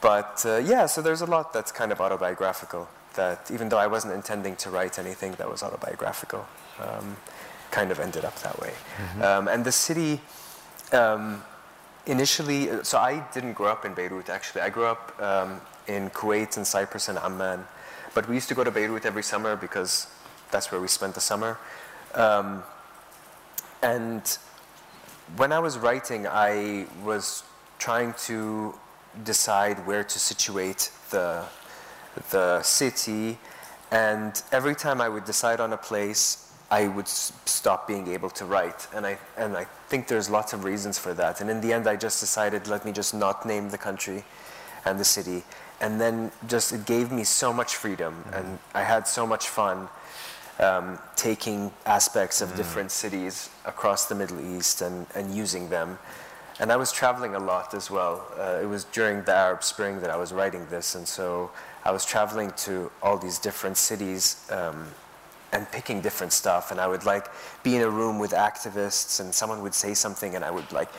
but 0.00 0.42
uh, 0.46 0.58
yeah, 0.58 0.86
so 0.86 1.02
there's 1.02 1.20
a 1.20 1.26
lot 1.26 1.52
that's 1.52 1.72
kind 1.72 1.92
of 1.92 2.00
autobiographical. 2.00 2.88
That 3.14 3.50
even 3.50 3.68
though 3.68 3.78
I 3.78 3.88
wasn't 3.88 4.14
intending 4.14 4.54
to 4.56 4.70
write 4.70 4.98
anything 4.98 5.32
that 5.32 5.50
was 5.50 5.62
autobiographical, 5.62 6.46
um, 6.80 7.16
kind 7.70 7.90
of 7.90 7.98
ended 7.98 8.24
up 8.24 8.36
that 8.42 8.58
way. 8.60 8.72
Mm-hmm. 8.96 9.22
Um, 9.22 9.48
and 9.48 9.64
the 9.64 9.72
city, 9.72 10.20
um, 10.92 11.42
initially, 12.06 12.84
so 12.84 12.98
I 12.98 13.24
didn't 13.34 13.54
grow 13.54 13.68
up 13.68 13.84
in 13.84 13.94
Beirut 13.94 14.28
actually. 14.28 14.60
I 14.60 14.70
grew 14.70 14.84
up 14.84 15.20
um, 15.20 15.60
in 15.88 16.10
Kuwait 16.10 16.56
and 16.56 16.66
Cyprus 16.66 17.08
and 17.08 17.18
Amman. 17.18 17.64
But 18.14 18.28
we 18.28 18.34
used 18.34 18.48
to 18.48 18.54
go 18.54 18.64
to 18.64 18.70
Beirut 18.70 19.04
every 19.04 19.22
summer 19.22 19.56
because 19.56 20.06
that's 20.50 20.72
where 20.72 20.80
we 20.80 20.88
spent 20.88 21.14
the 21.14 21.20
summer. 21.20 21.58
Um, 22.14 22.62
and 23.82 24.38
when 25.36 25.52
I 25.52 25.58
was 25.58 25.78
writing, 25.78 26.26
I 26.26 26.86
was 27.04 27.44
trying 27.78 28.14
to 28.26 28.74
decide 29.24 29.86
where 29.86 30.04
to 30.04 30.18
situate 30.18 30.90
the, 31.10 31.44
the 32.30 32.62
city. 32.62 33.38
And 33.90 34.40
every 34.52 34.74
time 34.74 35.00
I 35.00 35.08
would 35.08 35.24
decide 35.24 35.60
on 35.60 35.72
a 35.72 35.76
place, 35.76 36.52
I 36.70 36.86
would 36.88 37.08
stop 37.08 37.88
being 37.88 38.08
able 38.08 38.30
to 38.30 38.44
write. 38.44 38.86
And 38.94 39.06
I, 39.06 39.18
and 39.36 39.56
I 39.56 39.64
think 39.88 40.06
there's 40.08 40.28
lots 40.28 40.52
of 40.52 40.64
reasons 40.64 40.98
for 40.98 41.14
that. 41.14 41.40
And 41.40 41.48
in 41.48 41.60
the 41.60 41.72
end, 41.72 41.86
I 41.86 41.96
just 41.96 42.20
decided, 42.20 42.66
let 42.66 42.84
me 42.84 42.92
just 42.92 43.14
not 43.14 43.46
name 43.46 43.70
the 43.70 43.78
country 43.78 44.24
and 44.84 44.98
the 44.98 45.04
city. 45.04 45.44
And 45.80 46.00
then 46.00 46.30
just 46.46 46.72
it 46.72 46.84
gave 46.84 47.10
me 47.10 47.24
so 47.24 47.52
much 47.52 47.76
freedom. 47.76 48.14
Mm-hmm. 48.14 48.34
And 48.34 48.58
I 48.74 48.82
had 48.82 49.06
so 49.06 49.26
much 49.26 49.48
fun 49.48 49.88
um, 50.58 50.98
taking 51.16 51.70
aspects 51.86 52.40
of 52.40 52.50
mm. 52.50 52.56
different 52.56 52.90
cities 52.90 53.50
across 53.64 54.06
the 54.06 54.14
Middle 54.14 54.40
East 54.56 54.82
and, 54.82 55.06
and 55.14 55.34
using 55.34 55.68
them. 55.68 55.98
And 56.60 56.72
I 56.72 56.76
was 56.76 56.90
traveling 56.90 57.36
a 57.36 57.38
lot 57.38 57.72
as 57.74 57.90
well. 57.90 58.26
Uh, 58.36 58.58
it 58.60 58.66
was 58.66 58.84
during 58.84 59.22
the 59.22 59.32
Arab 59.32 59.62
Spring 59.62 60.00
that 60.00 60.10
I 60.10 60.16
was 60.16 60.32
writing 60.32 60.66
this, 60.66 60.96
and 60.96 61.06
so 61.06 61.52
I 61.84 61.92
was 61.92 62.04
traveling 62.04 62.50
to 62.66 62.90
all 63.00 63.16
these 63.16 63.38
different 63.38 63.76
cities 63.76 64.44
um, 64.50 64.88
and 65.52 65.70
picking 65.70 66.00
different 66.00 66.32
stuff. 66.32 66.72
And 66.72 66.80
I 66.80 66.88
would 66.88 67.04
like 67.04 67.26
be 67.62 67.76
in 67.76 67.82
a 67.82 67.88
room 67.88 68.18
with 68.18 68.32
activists, 68.32 69.20
and 69.20 69.32
someone 69.32 69.62
would 69.62 69.74
say 69.74 69.94
something, 69.94 70.34
and 70.34 70.44
I 70.44 70.50
would 70.50 70.70
like 70.72 70.90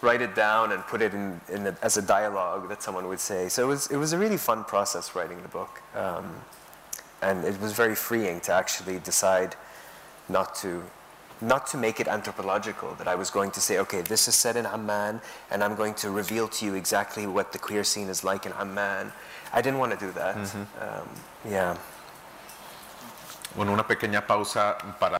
write 0.00 0.22
it 0.22 0.34
down 0.34 0.72
and 0.72 0.82
put 0.86 1.00
it 1.00 1.14
in, 1.14 1.40
in 1.48 1.66
a, 1.66 1.76
as 1.82 1.96
a 1.96 2.02
dialogue 2.02 2.68
that 2.70 2.82
someone 2.82 3.06
would 3.06 3.20
say. 3.20 3.50
So 3.50 3.64
it 3.64 3.68
was 3.68 3.90
it 3.90 3.98
was 3.98 4.14
a 4.14 4.18
really 4.18 4.38
fun 4.38 4.64
process 4.64 5.14
writing 5.14 5.42
the 5.42 5.48
book. 5.48 5.82
Um, 5.94 6.34
and 7.22 7.44
it 7.44 7.60
was 7.60 7.72
very 7.72 7.94
freeing 7.94 8.40
to 8.40 8.52
actually 8.52 8.98
decide 8.98 9.54
not 10.28 10.54
to 10.56 10.82
not 11.40 11.66
to 11.66 11.76
make 11.76 11.98
it 11.98 12.06
anthropological 12.06 12.94
that 12.94 13.08
I 13.08 13.16
was 13.16 13.30
going 13.30 13.50
to 13.52 13.60
say 13.60 13.78
okay 13.78 14.00
this 14.02 14.28
is 14.28 14.34
set 14.34 14.56
in 14.56 14.66
Amman 14.66 15.20
and 15.50 15.64
I'm 15.64 15.74
going 15.74 15.94
to 15.94 16.10
reveal 16.10 16.48
to 16.48 16.66
you 16.66 16.74
exactly 16.74 17.26
what 17.26 17.52
the 17.52 17.58
queer 17.58 17.84
scene 17.84 18.08
is 18.08 18.22
like 18.24 18.46
in 18.46 18.52
Amman. 18.52 19.12
I 19.52 19.60
didn't 19.60 19.78
want 19.78 19.92
to 19.92 19.98
do 19.98 20.12
that. 20.12 20.36
Mm-hmm. 20.36 20.64
um, 20.82 21.08
yeah. 21.48 21.76
Bueno 23.54 23.72
una 23.72 23.84
pequeña 23.84 24.26
pausa 24.26 24.76
para 24.98 25.18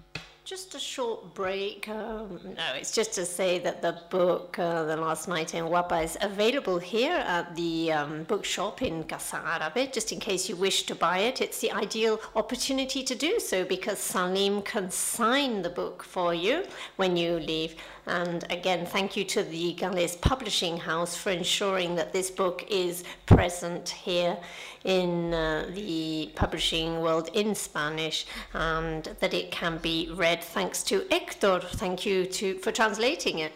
just 0.52 0.74
a 0.74 0.78
short 0.78 1.32
break. 1.32 1.88
Um, 1.88 2.38
no, 2.44 2.66
it's 2.76 2.92
just 2.92 3.14
to 3.14 3.24
say 3.24 3.58
that 3.60 3.80
the 3.80 3.96
book, 4.10 4.58
uh, 4.58 4.84
The 4.84 4.98
Last 4.98 5.26
Night 5.26 5.54
in 5.54 5.64
Guapa, 5.64 6.04
is 6.04 6.18
available 6.20 6.78
here 6.78 7.24
at 7.26 7.56
the 7.56 7.90
um, 7.90 8.24
bookshop 8.24 8.82
in 8.82 9.04
Casa 9.04 9.38
Árabe, 9.38 9.90
just 9.90 10.12
in 10.12 10.20
case 10.20 10.50
you 10.50 10.56
wish 10.56 10.82
to 10.82 10.94
buy 10.94 11.20
it. 11.20 11.40
It's 11.40 11.60
the 11.60 11.72
ideal 11.72 12.20
opportunity 12.36 13.02
to 13.02 13.14
do 13.14 13.40
so 13.40 13.64
because 13.64 13.98
Saleem 13.98 14.62
can 14.62 14.90
sign 14.90 15.62
the 15.62 15.70
book 15.70 16.02
for 16.02 16.34
you 16.34 16.64
when 16.96 17.16
you 17.16 17.38
leave. 17.38 17.74
And 18.06 18.44
again, 18.50 18.84
thank 18.84 19.16
you 19.16 19.24
to 19.26 19.44
the 19.44 19.74
Egales 19.74 20.20
Publishing 20.20 20.76
House 20.76 21.16
for 21.16 21.30
ensuring 21.30 21.94
that 21.94 22.12
this 22.12 22.30
book 22.30 22.66
is 22.68 23.04
present 23.26 23.88
here 23.88 24.36
in 24.84 25.32
uh, 25.32 25.70
the 25.72 26.32
publishing 26.34 27.00
world 27.00 27.30
in 27.32 27.54
Spanish 27.54 28.26
and 28.54 29.04
that 29.20 29.32
it 29.32 29.52
can 29.52 29.78
be 29.78 30.10
read 30.14 30.42
thanks 30.42 30.82
to 30.84 31.06
Hector. 31.10 31.60
Thank 31.60 32.04
you 32.04 32.26
to, 32.26 32.58
for 32.58 32.72
translating 32.72 33.38
it. 33.38 33.52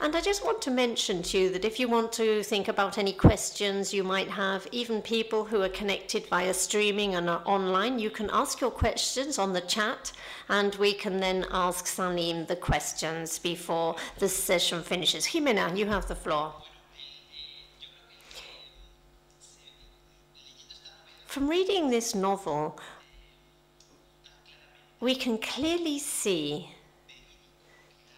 And 0.00 0.14
I 0.14 0.20
just 0.20 0.44
want 0.44 0.62
to 0.62 0.70
mention 0.70 1.24
to 1.24 1.38
you 1.38 1.50
that 1.50 1.64
if 1.64 1.80
you 1.80 1.88
want 1.88 2.12
to 2.12 2.44
think 2.44 2.68
about 2.68 2.98
any 2.98 3.12
questions 3.12 3.92
you 3.92 4.04
might 4.04 4.28
have, 4.28 4.68
even 4.70 5.02
people 5.02 5.44
who 5.44 5.60
are 5.62 5.68
connected 5.68 6.24
via 6.26 6.54
streaming 6.54 7.16
and 7.16 7.28
are 7.28 7.42
online, 7.44 7.98
you 7.98 8.08
can 8.08 8.30
ask 8.32 8.60
your 8.60 8.70
questions 8.70 9.40
on 9.40 9.52
the 9.52 9.60
chat 9.60 10.12
and 10.48 10.76
we 10.76 10.92
can 10.92 11.18
then 11.18 11.46
ask 11.50 11.86
Saleem 11.86 12.46
the 12.46 12.54
questions 12.54 13.40
before 13.40 13.96
the 14.20 14.28
session 14.28 14.84
finishes. 14.84 15.26
Jimena, 15.26 15.76
you 15.76 15.86
have 15.86 16.06
the 16.06 16.14
floor. 16.14 16.54
From 21.26 21.48
reading 21.48 21.90
this 21.90 22.14
novel, 22.14 22.78
we 25.00 25.16
can 25.16 25.38
clearly 25.38 25.98
see 25.98 26.70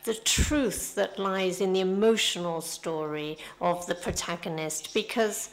the 0.04 0.14
truth 0.14 0.94
that 0.94 1.18
lies 1.18 1.60
in 1.60 1.72
the 1.72 1.80
emotional 1.80 2.60
story 2.60 3.36
of 3.60 3.86
the 3.86 3.94
protagonist 3.94 4.94
because 4.94 5.50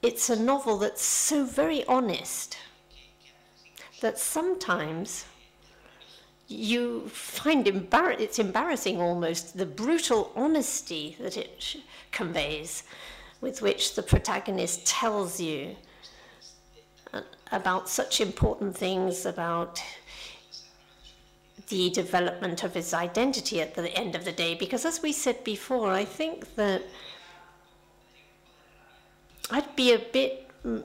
it's 0.00 0.30
a 0.30 0.36
novel 0.36 0.78
that's 0.78 1.04
so 1.04 1.44
very 1.44 1.84
honest 1.84 2.56
that 4.00 4.18
sometimes 4.18 5.26
you 6.48 7.08
find 7.08 7.66
embar- 7.66 8.18
it's 8.18 8.38
embarrassing 8.38 9.00
almost 9.00 9.56
the 9.56 9.66
brutal 9.66 10.32
honesty 10.34 11.16
that 11.20 11.36
it 11.36 11.76
conveys 12.10 12.82
with 13.40 13.62
which 13.62 13.94
the 13.94 14.02
protagonist 14.02 14.84
tells 14.86 15.40
you 15.40 15.76
uh, 17.12 17.20
about 17.52 17.88
such 17.88 18.20
important 18.20 18.76
things 18.76 19.24
about 19.24 19.82
the 21.72 21.88
development 21.88 22.62
of 22.64 22.74
his 22.74 22.92
identity 22.92 23.58
at 23.62 23.74
the 23.74 23.90
end 23.96 24.14
of 24.14 24.26
the 24.26 24.32
day. 24.32 24.54
Because, 24.54 24.84
as 24.84 25.00
we 25.00 25.10
said 25.10 25.42
before, 25.42 25.90
I 25.90 26.04
think 26.04 26.54
that 26.56 26.82
I'd 29.50 29.74
be 29.74 29.94
a 29.94 29.98
bit 29.98 30.41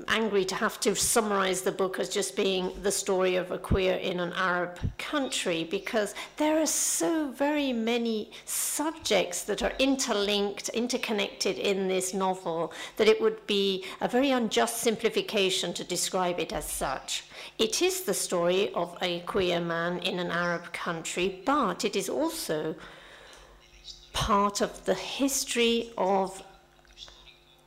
angry 0.07 0.43
to 0.43 0.55
have 0.55 0.79
to 0.79 0.95
summarize 0.95 1.61
the 1.61 1.71
book 1.71 1.99
as 1.99 2.09
just 2.09 2.35
being 2.35 2.71
the 2.81 2.91
story 2.91 3.35
of 3.35 3.51
a 3.51 3.57
queer 3.59 3.95
in 3.95 4.19
an 4.19 4.33
Arab 4.33 4.79
country 4.97 5.67
because 5.69 6.15
there 6.37 6.59
are 6.59 6.65
so 6.65 7.29
very 7.29 7.71
many 7.71 8.31
subjects 8.45 9.43
that 9.43 9.61
are 9.61 9.73
interlinked, 9.77 10.69
interconnected 10.69 11.59
in 11.59 11.87
this 11.87 12.13
novel 12.13 12.73
that 12.95 13.07
it 13.07 13.21
would 13.21 13.45
be 13.45 13.85
a 14.01 14.07
very 14.07 14.31
unjust 14.31 14.77
simplification 14.77 15.73
to 15.73 15.83
describe 15.83 16.39
it 16.39 16.51
as 16.51 16.65
such. 16.65 17.25
It 17.59 17.83
is 17.83 18.01
the 18.01 18.15
story 18.15 18.73
of 18.73 18.97
a 19.01 19.19
queer 19.21 19.59
man 19.59 19.99
in 19.99 20.17
an 20.17 20.31
Arab 20.31 20.73
country, 20.73 21.43
but 21.45 21.85
it 21.85 21.95
is 21.95 22.09
also 22.09 22.73
part 24.11 24.61
of 24.61 24.85
the 24.85 24.95
history 24.95 25.91
of 25.95 26.41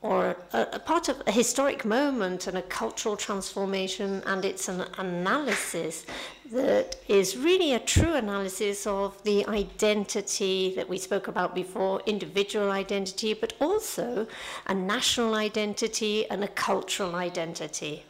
or 0.02 0.36
a, 0.52 0.66
a, 0.72 0.78
part 0.78 1.08
of 1.08 1.22
a 1.26 1.32
historic 1.32 1.84
moment 1.84 2.46
and 2.46 2.56
a 2.56 2.62
cultural 2.62 3.16
transformation, 3.16 4.22
and 4.24 4.44
it's 4.44 4.68
an 4.68 4.84
analysis 4.96 6.06
that 6.50 6.96
is 7.06 7.36
really 7.36 7.74
a 7.74 7.78
true 7.78 8.14
analysis 8.14 8.86
of 8.86 9.22
the 9.24 9.46
identity 9.46 10.72
that 10.74 10.88
we 10.88 10.98
spoke 10.98 11.28
about 11.28 11.54
before 11.54 12.00
individual 12.06 12.70
identity, 12.70 13.34
but 13.34 13.52
also 13.60 14.26
a 14.66 14.74
national 14.74 15.34
identity 15.34 16.28
and 16.30 16.42
a 16.42 16.48
cultural 16.48 17.14
identity. 17.14 18.04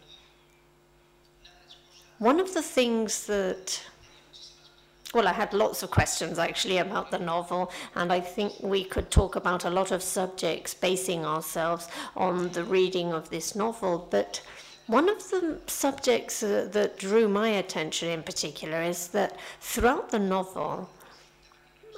One 2.18 2.38
of 2.38 2.54
the 2.54 2.62
things 2.62 3.26
that 3.26 3.82
well, 5.12 5.26
I 5.26 5.32
had 5.32 5.52
lots 5.52 5.82
of 5.82 5.90
questions 5.90 6.38
actually 6.38 6.78
about 6.78 7.10
the 7.10 7.18
novel, 7.18 7.72
and 7.96 8.12
I 8.12 8.20
think 8.20 8.54
we 8.60 8.84
could 8.84 9.10
talk 9.10 9.34
about 9.34 9.64
a 9.64 9.70
lot 9.70 9.90
of 9.90 10.02
subjects 10.02 10.72
basing 10.72 11.24
ourselves 11.24 11.88
on 12.16 12.50
the 12.50 12.62
reading 12.62 13.12
of 13.12 13.28
this 13.28 13.56
novel. 13.56 14.06
But 14.10 14.40
one 14.86 15.08
of 15.08 15.18
the 15.30 15.58
subjects 15.66 16.42
uh, 16.42 16.68
that 16.72 16.98
drew 16.98 17.28
my 17.28 17.48
attention 17.48 18.08
in 18.08 18.22
particular 18.22 18.82
is 18.82 19.08
that 19.08 19.36
throughout 19.60 20.10
the 20.10 20.18
novel, 20.20 20.88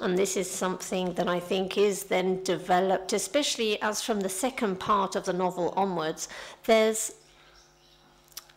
and 0.01 0.17
this 0.17 0.35
is 0.35 0.49
something 0.49 1.13
that 1.13 1.27
I 1.27 1.39
think 1.39 1.77
is 1.77 2.05
then 2.05 2.41
developed, 2.43 3.13
especially 3.13 3.79
as 3.81 4.01
from 4.01 4.21
the 4.21 4.29
second 4.29 4.79
part 4.79 5.15
of 5.15 5.25
the 5.25 5.33
novel 5.33 5.71
onwards, 5.77 6.29
there's 6.65 7.13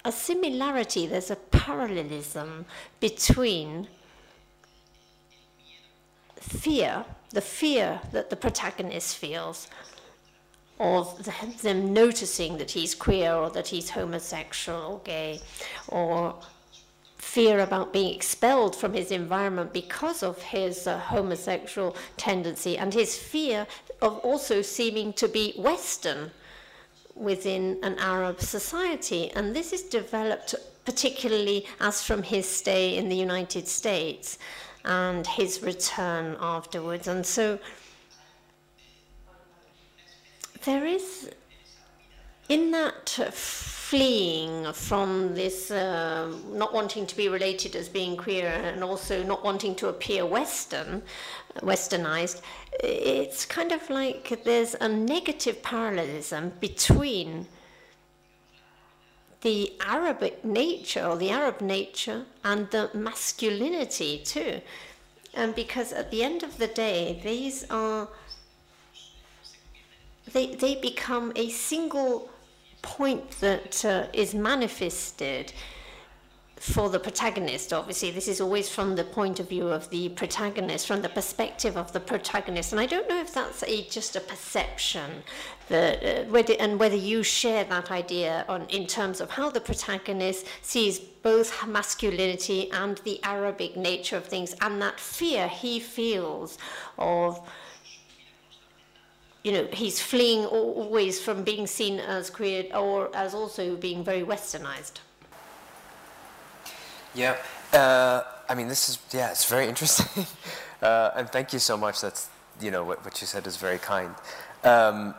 a 0.03 0.13
similarity, 0.13 1.07
there's 1.07 1.31
a 1.31 1.37
parallelism 1.37 2.65
between 3.01 3.89
fear, 6.49 7.05
the 7.31 7.41
fear 7.41 8.01
that 8.13 8.31
the 8.31 8.37
protagonist 8.37 9.17
feels 9.17 9.69
of 10.79 11.29
them 11.63 11.93
noticing 11.93 12.59
that 12.59 12.71
he's 12.71 12.95
queer 12.95 13.33
or 13.33 13.51
that 13.51 13.69
he's 13.69 13.91
homosexual 13.91 14.93
or 14.93 15.01
gay, 15.05 15.41
or 15.89 16.35
fear 17.17 17.61
about 17.61 17.93
being 17.93 18.15
expelled 18.15 18.77
from 18.77 18.93
his 18.93 19.11
environment 19.11 19.73
because 19.73 20.23
of 20.23 20.41
his 20.43 20.87
uh, 20.87 20.99
homosexual 20.99 21.97
tendency, 22.17 22.77
and 22.79 22.93
his 22.93 23.17
fear 23.17 23.67
of 24.03 24.19
also 24.19 24.63
seeming 24.63 25.13
to 25.15 25.29
be 25.29 25.55
Western 25.59 26.31
within 27.15 27.79
an 27.83 27.99
Arab 27.99 28.41
society. 28.41 29.31
And 29.33 29.57
this 29.57 29.73
is 29.73 29.83
developed 29.83 30.55
particularly 30.85 31.67
as 31.81 32.03
from 32.03 32.23
his 32.23 32.49
stay 32.49 32.97
in 32.97 33.09
the 33.09 33.17
United 33.17 33.67
States 33.67 34.39
and 34.87 35.27
his 35.27 35.63
return 35.63 36.37
afterwards. 36.41 37.09
And 37.09 37.27
so 37.27 37.59
there 40.65 40.87
is, 40.87 41.31
in 42.49 42.71
that 42.71 43.09
fleeing 43.33 44.73
from 44.73 45.35
this 45.35 45.71
uh, 45.71 46.33
not 46.51 46.73
wanting 46.75 47.07
to 47.07 47.17
be 47.17 47.29
related 47.29 47.77
as 47.77 47.89
being 47.89 48.17
queer 48.17 48.49
and 48.49 48.83
also 48.83 49.23
not 49.23 49.45
wanting 49.45 49.77
to 49.77 49.89
appear 49.89 50.27
Western, 50.27 51.03
westernized, 51.59 52.41
it's 52.83 53.47
kind 53.47 53.71
of 53.71 53.89
like 53.89 54.43
there's 54.45 54.75
a 54.81 54.89
negative 54.89 55.63
parallelism 55.63 56.53
between 56.61 57.47
the 59.47 59.73
Arabic 59.81 60.45
nature 60.45 61.07
or 61.07 61.17
the 61.17 61.31
Arab 61.31 61.61
nature 61.61 62.25
and 62.43 62.69
the 62.73 62.91
masculinity 62.93 64.19
too. 64.19 64.61
And 65.35 65.55
because 65.55 65.93
at 65.93 66.11
the 66.11 66.25
end 66.25 66.43
of 66.43 66.59
the 66.59 66.67
day, 66.67 67.21
these 67.23 67.65
are, 67.71 68.09
they, 70.33 70.57
they 70.57 70.75
become 70.75 71.33
a 71.37 71.49
single 71.51 72.29
point 72.83 73.31
that 73.39 73.85
uh, 73.85 74.07
is 74.13 74.35
manifested 74.35 75.53
for 76.59 76.89
the 76.89 76.99
protagonist, 76.99 77.73
obviously, 77.73 78.11
this 78.11 78.27
is 78.27 78.41
always 78.41 78.69
from 78.69 78.97
the 78.97 79.05
point 79.05 79.39
of 79.39 79.49
view 79.49 79.69
of 79.69 79.91
the 79.91 80.09
protagonist, 80.09 80.87
from 80.87 81.03
the 81.03 81.09
perspective 81.09 81.77
of 81.77 81.93
the 81.93 82.01
protagonist. 82.01 82.73
And 82.73 82.81
I 82.81 82.87
don't 82.87 83.09
know 83.09 83.21
if 83.21 83.33
that's 83.33 83.63
a, 83.63 83.85
just 83.85 84.17
a 84.17 84.21
perception, 84.21 85.23
uh, 85.71 86.25
whether, 86.29 86.55
and 86.61 86.79
whether 86.79 86.97
you 86.97 87.23
share 87.23 87.65
that 87.65 87.91
idea 87.91 88.45
on, 88.49 88.67
in 88.69 88.87
terms 88.87 89.21
of 89.21 89.31
how 89.31 89.51
the 89.51 89.61
protagonist 89.61 90.47
sees 90.63 90.99
both 90.99 91.67
masculinity 91.67 92.71
and 92.73 92.99
the 92.99 93.23
Arabic 93.25 93.77
nature 93.77 94.17
of 94.17 94.25
things, 94.25 94.55
and 94.61 94.81
that 94.81 95.01
fear 95.01 95.49
he 95.49 95.81
feels 95.81 96.59
of 96.99 97.41
you 99.43 99.53
know, 99.53 99.69
he's 99.73 100.01
fleeing 100.01 100.45
always 100.45 101.21
from 101.21 101.45
being 101.45 101.69
seen 101.69 102.01
as 102.01 102.31
queer 102.31 102.65
or 102.75 103.15
as 103.15 103.33
also 103.33 103.77
being 103.77 104.03
very 104.03 104.23
westernized. 104.23 104.95
Yeah, 107.15 107.37
uh, 107.73 108.23
I 108.49 108.57
mean, 108.57 108.67
this 108.67 108.89
is, 108.89 108.99
yeah, 109.13 109.31
it's 109.31 109.49
very 109.49 109.69
interesting. 109.69 110.27
uh, 110.83 111.13
and 111.15 111.29
thank 111.31 111.53
you 111.53 111.61
so 111.61 111.77
much. 111.77 112.01
That's, 112.01 112.29
you 112.61 112.73
know, 112.73 112.83
what, 112.83 113.05
what 113.05 113.21
you 113.21 113.27
said 113.29 113.47
is 113.47 113.57
very 113.57 113.79
kind. 113.79 114.17
Um, 114.65 115.15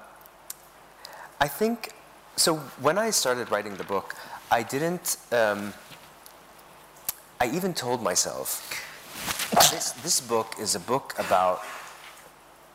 I 1.40 1.48
think, 1.48 1.92
so 2.36 2.56
when 2.82 2.98
I 2.98 3.12
started 3.12 3.52
writing 3.52 3.76
the 3.76 3.84
book, 3.84 4.16
I 4.50 4.64
didn't, 4.64 5.18
um, 5.32 5.74
I 7.40 7.50
even 7.54 7.74
told 7.74 8.02
myself, 8.02 8.84
this, 9.72 9.92
this 9.92 10.22
book 10.22 10.56
is 10.60 10.76
a 10.76 10.80
book 10.80 11.14
about 11.20 11.62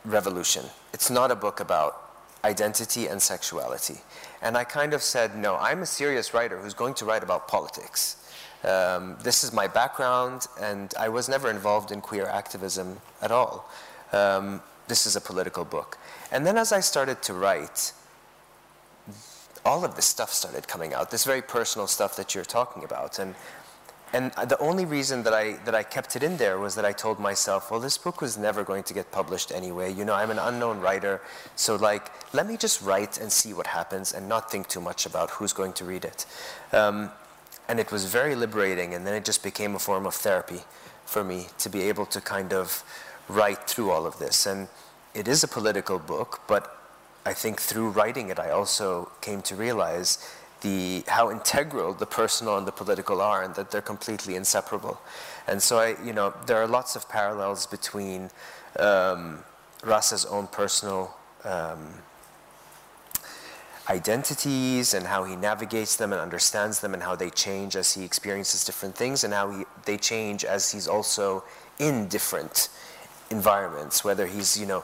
revolution. 0.05 0.65
It's 0.93 1.09
not 1.09 1.31
a 1.31 1.35
book 1.35 1.59
about 1.59 1.99
identity 2.43 3.07
and 3.07 3.21
sexuality. 3.21 4.01
And 4.41 4.57
I 4.57 4.63
kind 4.63 4.93
of 4.93 5.01
said, 5.01 5.35
no, 5.37 5.55
I'm 5.55 5.81
a 5.81 5.85
serious 5.85 6.33
writer 6.33 6.57
who's 6.57 6.73
going 6.73 6.93
to 6.95 7.05
write 7.05 7.23
about 7.23 7.47
politics. 7.47 8.17
Um, 8.63 9.17
this 9.23 9.43
is 9.43 9.51
my 9.51 9.67
background, 9.67 10.47
and 10.59 10.93
I 10.97 11.09
was 11.09 11.27
never 11.27 11.49
involved 11.49 11.91
in 11.91 11.99
queer 11.99 12.25
activism 12.27 12.97
at 13.21 13.31
all. 13.31 13.69
Um, 14.13 14.61
this 14.87 15.05
is 15.05 15.15
a 15.15 15.21
political 15.21 15.65
book. 15.65 15.97
And 16.31 16.45
then 16.45 16.57
as 16.57 16.71
I 16.71 16.79
started 16.79 17.21
to 17.23 17.33
write, 17.33 17.93
all 19.65 19.85
of 19.85 19.95
this 19.95 20.05
stuff 20.05 20.33
started 20.33 20.67
coming 20.67 20.93
out, 20.93 21.11
this 21.11 21.23
very 21.25 21.41
personal 21.41 21.87
stuff 21.87 22.15
that 22.17 22.35
you're 22.35 22.43
talking 22.43 22.83
about. 22.83 23.19
And, 23.19 23.35
and 24.11 24.31
the 24.47 24.59
only 24.59 24.85
reason 24.85 25.23
that 25.23 25.33
I, 25.33 25.53
that 25.65 25.73
I 25.73 25.83
kept 25.83 26.15
it 26.15 26.23
in 26.23 26.37
there 26.37 26.59
was 26.59 26.75
that 26.75 26.85
I 26.85 26.91
told 26.91 27.19
myself, 27.19 27.71
well, 27.71 27.79
this 27.79 27.97
book 27.97 28.21
was 28.21 28.37
never 28.37 28.63
going 28.63 28.83
to 28.83 28.93
get 28.93 29.11
published 29.11 29.51
anyway. 29.51 29.91
You 29.91 30.05
know, 30.05 30.13
I'm 30.13 30.31
an 30.31 30.39
unknown 30.39 30.81
writer, 30.81 31.21
so 31.55 31.75
like, 31.75 32.11
let 32.33 32.45
me 32.45 32.57
just 32.57 32.81
write 32.81 33.19
and 33.19 33.31
see 33.31 33.53
what 33.53 33.67
happens 33.67 34.13
and 34.13 34.29
not 34.29 34.51
think 34.51 34.67
too 34.67 34.81
much 34.81 35.05
about 35.05 35.29
who's 35.31 35.53
going 35.53 35.73
to 35.73 35.85
read 35.85 36.05
it. 36.05 36.25
Um, 36.71 37.09
and 37.67 37.79
it 37.79 37.91
was 37.91 38.05
very 38.05 38.35
liberating, 38.35 38.93
and 38.93 39.07
then 39.07 39.13
it 39.13 39.25
just 39.25 39.41
became 39.41 39.73
a 39.73 39.79
form 39.79 40.05
of 40.05 40.13
therapy 40.13 40.61
for 41.05 41.23
me 41.23 41.47
to 41.59 41.69
be 41.69 41.83
able 41.83 42.05
to 42.07 42.19
kind 42.19 42.53
of 42.53 42.83
write 43.29 43.69
through 43.69 43.89
all 43.89 44.05
of 44.05 44.19
this. 44.19 44.45
And 44.45 44.67
it 45.13 45.27
is 45.27 45.43
a 45.43 45.47
political 45.47 45.97
book, 45.97 46.41
but 46.47 46.82
I 47.25 47.33
think 47.33 47.61
through 47.61 47.89
writing 47.89 48.29
it, 48.29 48.39
I 48.39 48.49
also 48.51 49.11
came 49.21 49.41
to 49.43 49.55
realize 49.55 50.17
the, 50.61 51.03
how 51.07 51.31
integral 51.31 51.93
the 51.93 52.05
personal 52.05 52.57
and 52.57 52.67
the 52.67 52.71
political 52.71 53.21
are, 53.21 53.43
and 53.43 53.53
that 53.55 53.71
they're 53.71 53.81
completely 53.81 54.35
inseparable. 54.35 54.99
And 55.47 55.61
so, 55.61 55.79
I, 55.79 55.95
you 56.03 56.13
know, 56.13 56.33
there 56.45 56.57
are 56.57 56.67
lots 56.67 56.95
of 56.95 57.07
parallels 57.09 57.65
between 57.65 58.29
um, 58.79 59.39
Rasa's 59.83 60.25
own 60.25 60.47
personal 60.47 61.15
um, 61.43 61.95
identities 63.89 64.93
and 64.93 65.05
how 65.05 65.25
he 65.25 65.35
navigates 65.35 65.97
them 65.97 66.13
and 66.13 66.21
understands 66.21 66.79
them 66.79 66.93
and 66.93 67.03
how 67.03 67.15
they 67.15 67.29
change 67.29 67.75
as 67.75 67.93
he 67.93 68.05
experiences 68.05 68.63
different 68.63 68.95
things 68.95 69.23
and 69.25 69.33
how 69.33 69.51
he, 69.51 69.65
they 69.85 69.97
change 69.97 70.45
as 70.45 70.71
he's 70.71 70.87
also 70.87 71.43
in 71.79 72.07
different 72.07 72.69
environments, 73.29 74.03
whether 74.03 74.25
he's, 74.25 74.57
you 74.57 74.65
know, 74.65 74.83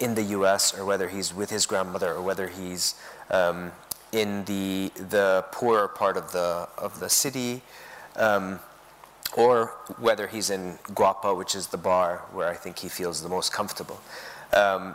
in 0.00 0.14
the 0.14 0.22
U.S. 0.38 0.76
or 0.76 0.84
whether 0.84 1.08
he's 1.08 1.34
with 1.34 1.50
his 1.50 1.66
grandmother 1.66 2.12
or 2.12 2.22
whether 2.22 2.48
he's 2.48 2.94
um, 3.30 3.72
in 4.12 4.44
the 4.44 4.92
the 5.08 5.44
poorer 5.50 5.88
part 5.88 6.16
of 6.16 6.32
the 6.32 6.68
of 6.78 7.00
the 7.00 7.08
city, 7.08 7.62
um, 8.16 8.60
or 9.36 9.74
whether 9.98 10.26
he's 10.26 10.50
in 10.50 10.78
Guapa, 10.94 11.36
which 11.36 11.54
is 11.54 11.68
the 11.68 11.76
bar 11.76 12.22
where 12.32 12.48
I 12.48 12.54
think 12.54 12.78
he 12.78 12.88
feels 12.88 13.22
the 13.22 13.28
most 13.28 13.52
comfortable. 13.52 14.00
Um, 14.52 14.94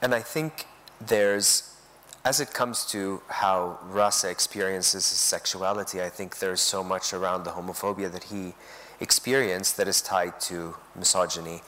and 0.00 0.14
I 0.14 0.20
think 0.20 0.66
there's, 1.00 1.74
as 2.24 2.40
it 2.40 2.52
comes 2.52 2.84
to 2.86 3.22
how 3.28 3.78
Rasa 3.84 4.30
experiences 4.30 5.08
his 5.10 5.18
sexuality, 5.18 6.00
I 6.02 6.08
think 6.08 6.38
there's 6.38 6.60
so 6.60 6.84
much 6.84 7.12
around 7.12 7.44
the 7.44 7.50
homophobia 7.50 8.10
that 8.12 8.24
he 8.24 8.54
experienced 9.00 9.76
that 9.76 9.88
is 9.88 10.00
tied 10.00 10.38
to 10.42 10.76
misogyny, 10.94 11.62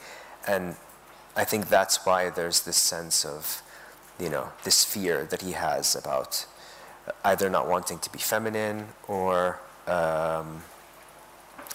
and 0.47 0.75
I 1.35 1.43
think 1.43 1.67
that's 1.67 2.05
why 2.05 2.29
there's 2.29 2.61
this 2.61 2.77
sense 2.77 3.25
of, 3.25 3.61
you 4.19 4.29
know, 4.29 4.49
this 4.63 4.83
fear 4.83 5.25
that 5.25 5.41
he 5.41 5.51
has 5.51 5.95
about 5.95 6.45
either 7.23 7.49
not 7.49 7.67
wanting 7.67 7.99
to 7.99 8.09
be 8.11 8.19
feminine 8.19 8.87
or, 9.07 9.59
um, 9.87 10.63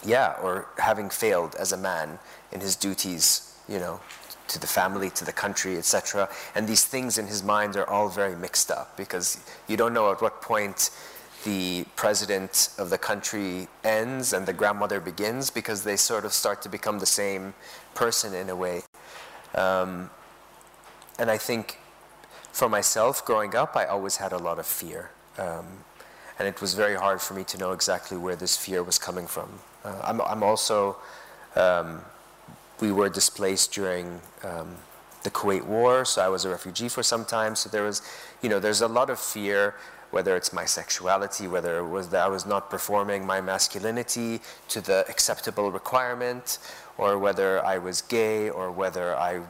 yeah, 0.04 0.34
or 0.42 0.68
having 0.78 1.10
failed 1.10 1.54
as 1.56 1.72
a 1.72 1.76
man 1.76 2.18
in 2.52 2.60
his 2.60 2.74
duties, 2.74 3.54
you 3.68 3.78
know, 3.78 4.00
to 4.48 4.58
the 4.58 4.66
family, 4.66 5.10
to 5.10 5.24
the 5.24 5.32
country, 5.32 5.76
etc. 5.76 6.28
And 6.54 6.66
these 6.66 6.84
things 6.84 7.18
in 7.18 7.26
his 7.26 7.42
mind 7.42 7.76
are 7.76 7.88
all 7.88 8.08
very 8.08 8.34
mixed 8.34 8.70
up 8.70 8.96
because 8.96 9.38
you 9.68 9.76
don't 9.76 9.92
know 9.92 10.10
at 10.10 10.22
what 10.22 10.40
point 10.40 10.90
the 11.44 11.84
president 11.96 12.70
of 12.78 12.90
the 12.90 12.98
country 12.98 13.68
ends 13.84 14.32
and 14.32 14.46
the 14.46 14.52
grandmother 14.52 15.00
begins 15.00 15.50
because 15.50 15.84
they 15.84 15.96
sort 15.96 16.24
of 16.24 16.32
start 16.32 16.62
to 16.62 16.68
become 16.68 16.98
the 16.98 17.06
same 17.06 17.54
person 17.94 18.34
in 18.34 18.48
a 18.48 18.56
way. 18.56 18.82
Um, 19.54 20.10
and 21.18 21.30
I 21.30 21.38
think 21.38 21.78
for 22.52 22.68
myself, 22.68 23.24
growing 23.24 23.54
up, 23.54 23.76
I 23.76 23.86
always 23.86 24.16
had 24.16 24.32
a 24.32 24.38
lot 24.38 24.58
of 24.58 24.66
fear. 24.66 25.10
Um, 25.38 25.84
and 26.38 26.48
it 26.48 26.60
was 26.60 26.74
very 26.74 26.96
hard 26.96 27.20
for 27.20 27.34
me 27.34 27.44
to 27.44 27.58
know 27.58 27.72
exactly 27.72 28.16
where 28.16 28.36
this 28.36 28.56
fear 28.56 28.82
was 28.82 28.98
coming 28.98 29.26
from. 29.26 29.60
Uh, 29.84 30.00
I'm, 30.02 30.20
I'm, 30.22 30.42
also, 30.42 30.96
um, 31.54 32.00
we 32.80 32.90
were 32.92 33.08
displaced 33.08 33.72
during 33.72 34.20
um, 34.42 34.76
the 35.22 35.30
Kuwait 35.30 35.64
War, 35.64 36.04
so 36.04 36.22
I 36.22 36.28
was 36.28 36.44
a 36.44 36.48
refugee 36.48 36.88
for 36.88 37.02
some 37.02 37.24
time. 37.24 37.54
So 37.54 37.68
there 37.68 37.82
was, 37.82 38.02
you 38.42 38.48
know, 38.48 38.58
there's 38.58 38.80
a 38.80 38.88
lot 38.88 39.10
of 39.10 39.18
fear, 39.18 39.74
whether 40.10 40.36
it's 40.36 40.52
my 40.52 40.64
sexuality, 40.64 41.46
whether 41.46 41.78
it 41.78 41.86
was 41.86 42.08
that 42.08 42.24
I 42.24 42.28
was 42.28 42.46
not 42.46 42.70
performing 42.70 43.26
my 43.26 43.40
masculinity 43.40 44.40
to 44.68 44.80
the 44.80 45.04
acceptable 45.08 45.70
requirement, 45.70 46.58
or 46.98 47.18
whether 47.18 47.64
I 47.64 47.78
was 47.78 48.02
gay, 48.02 48.50
or 48.50 48.70
whether 48.70 49.16
I 49.16 49.40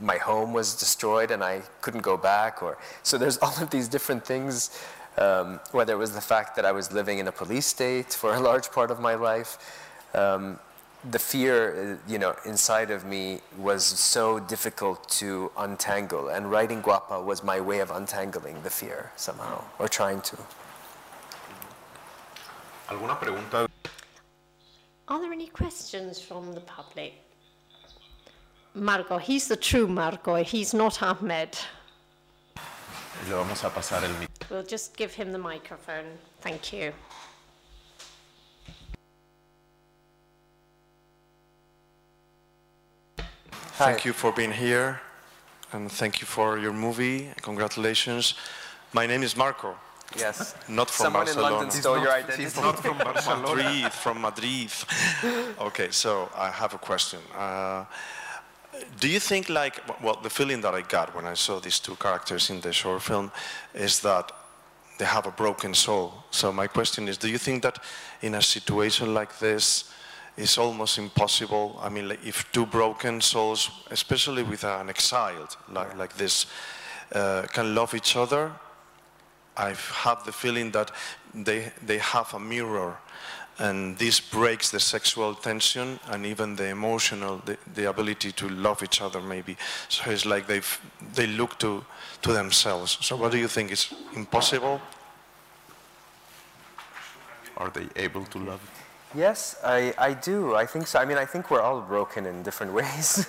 my 0.00 0.16
home 0.16 0.52
was 0.52 0.74
destroyed 0.74 1.30
and 1.30 1.44
I 1.44 1.62
couldn't 1.80 2.00
go 2.00 2.16
back, 2.16 2.62
or 2.62 2.76
so 3.02 3.18
there's 3.18 3.38
all 3.38 3.54
of 3.60 3.70
these 3.70 3.88
different 3.88 4.24
things. 4.24 4.70
Um, 5.18 5.60
whether 5.72 5.92
it 5.92 5.96
was 5.96 6.12
the 6.12 6.22
fact 6.22 6.56
that 6.56 6.64
I 6.64 6.72
was 6.72 6.90
living 6.90 7.18
in 7.18 7.28
a 7.28 7.32
police 7.32 7.66
state 7.66 8.14
for 8.14 8.34
a 8.34 8.40
large 8.40 8.70
part 8.70 8.90
of 8.90 8.98
my 8.98 9.14
life, 9.14 9.58
um, 10.14 10.58
the 11.10 11.18
fear, 11.18 11.98
uh, 12.06 12.10
you 12.10 12.18
know, 12.18 12.34
inside 12.44 12.90
of 12.90 13.04
me 13.04 13.40
was 13.58 13.84
so 13.84 14.38
difficult 14.38 15.08
to 15.08 15.50
untangle, 15.58 16.28
and 16.28 16.50
writing 16.50 16.82
Guapa 16.82 17.24
was 17.24 17.42
my 17.42 17.60
way 17.60 17.80
of 17.80 17.90
untangling 17.90 18.62
the 18.62 18.70
fear 18.70 19.10
somehow, 19.16 19.64
or 19.78 19.88
trying 19.88 20.20
to. 20.22 20.36
¿Alguna 22.88 23.18
pregunta? 23.18 23.68
Are 25.08 25.20
there 25.20 25.32
any 25.32 25.48
questions 25.48 26.20
from 26.20 26.54
the 26.54 26.60
public? 26.60 27.14
Marco, 28.74 29.18
he's 29.18 29.48
the 29.48 29.56
true 29.56 29.86
Marco, 29.86 30.36
he's 30.36 30.72
not 30.72 31.02
Ahmed. 31.02 31.58
Le 33.28 33.36
vamos 33.36 33.62
a 33.64 33.70
pasar 33.70 34.02
el 34.02 34.10
We'll 34.50 34.62
just 34.62 34.96
give 34.96 35.12
him 35.14 35.32
the 35.32 35.38
microphone. 35.38 36.06
Thank 36.40 36.72
you. 36.72 36.92
Thank 43.84 44.04
you 44.04 44.12
for 44.12 44.30
being 44.30 44.52
here, 44.52 45.00
and 45.72 45.90
thank 45.90 46.20
you 46.20 46.26
for 46.26 46.56
your 46.56 46.72
movie. 46.72 47.30
Congratulations. 47.42 48.34
My 48.92 49.06
name 49.06 49.24
is 49.24 49.36
Marco. 49.36 49.74
Yes. 50.16 50.54
Not 50.68 50.88
from 50.88 51.04
Someone 51.04 51.24
Barcelona. 51.24 51.48
in 51.48 51.54
London 51.54 51.70
stole 51.72 51.98
your 51.98 52.12
identity. 52.12 52.42
He's 52.44 52.56
not 52.56 52.78
from 52.78 52.98
Barcelona. 52.98 53.42
Madrid, 53.42 53.92
from 53.92 54.20
Madrid. 54.20 54.70
okay, 55.68 55.88
so 55.90 56.30
I 56.36 56.50
have 56.50 56.74
a 56.74 56.78
question. 56.78 57.18
Uh, 57.36 57.84
do 59.00 59.08
you 59.08 59.18
think, 59.18 59.48
like, 59.48 59.80
well, 60.00 60.18
the 60.22 60.30
feeling 60.30 60.60
that 60.60 60.74
I 60.74 60.82
got 60.82 61.12
when 61.16 61.26
I 61.26 61.34
saw 61.34 61.58
these 61.58 61.80
two 61.80 61.96
characters 61.96 62.50
in 62.50 62.60
the 62.60 62.72
short 62.72 63.02
film 63.02 63.32
is 63.74 63.98
that 64.00 64.30
they 64.98 65.06
have 65.06 65.26
a 65.26 65.32
broken 65.32 65.74
soul. 65.74 66.12
So 66.30 66.52
my 66.52 66.68
question 66.68 67.08
is, 67.08 67.18
do 67.18 67.28
you 67.28 67.38
think 67.38 67.64
that 67.64 67.78
in 68.20 68.34
a 68.36 68.42
situation 68.42 69.12
like 69.12 69.40
this, 69.40 69.92
it's 70.36 70.58
almost 70.58 70.98
impossible? 70.98 71.78
I 71.82 71.88
mean, 71.88 72.08
like, 72.08 72.24
if 72.24 72.50
two 72.52 72.66
broken 72.66 73.20
souls, 73.20 73.70
especially 73.90 74.42
with 74.42 74.64
an 74.64 74.88
exiled 74.88 75.56
like, 75.70 75.96
like 75.96 76.16
this, 76.16 76.46
uh, 77.14 77.42
can 77.52 77.74
love 77.74 77.94
each 77.94 78.16
other, 78.16 78.52
I 79.56 79.74
have 80.04 80.24
the 80.24 80.32
feeling 80.32 80.70
that 80.70 80.90
they, 81.34 81.72
they 81.84 81.98
have 81.98 82.32
a 82.34 82.40
mirror 82.40 82.96
and 83.58 83.98
this 83.98 84.18
breaks 84.18 84.70
the 84.70 84.80
sexual 84.80 85.34
tension 85.34 86.00
and 86.10 86.24
even 86.24 86.56
the 86.56 86.68
emotional, 86.68 87.42
the, 87.44 87.58
the 87.74 87.88
ability 87.88 88.32
to 88.32 88.48
love 88.48 88.82
each 88.82 89.00
other 89.02 89.20
maybe. 89.20 89.56
So 89.88 90.10
it's 90.10 90.24
like 90.24 90.46
they 90.46 90.62
they 91.14 91.26
look 91.26 91.58
to, 91.58 91.84
to 92.22 92.32
themselves. 92.32 92.98
So 93.00 93.16
what 93.16 93.32
do 93.32 93.38
you 93.38 93.48
think, 93.48 93.70
is 93.70 93.92
impossible? 94.16 94.80
Are 97.56 97.70
they 97.70 97.86
able 97.96 98.24
to 98.24 98.38
love? 98.38 98.81
Yes, 99.14 99.56
I, 99.62 99.92
I 99.98 100.14
do. 100.14 100.54
I 100.54 100.64
think 100.64 100.86
so. 100.86 100.98
I 100.98 101.04
mean, 101.04 101.18
I 101.18 101.26
think 101.26 101.50
we're 101.50 101.60
all 101.60 101.80
broken 101.80 102.24
in 102.24 102.42
different 102.42 102.72
ways. 102.80 103.28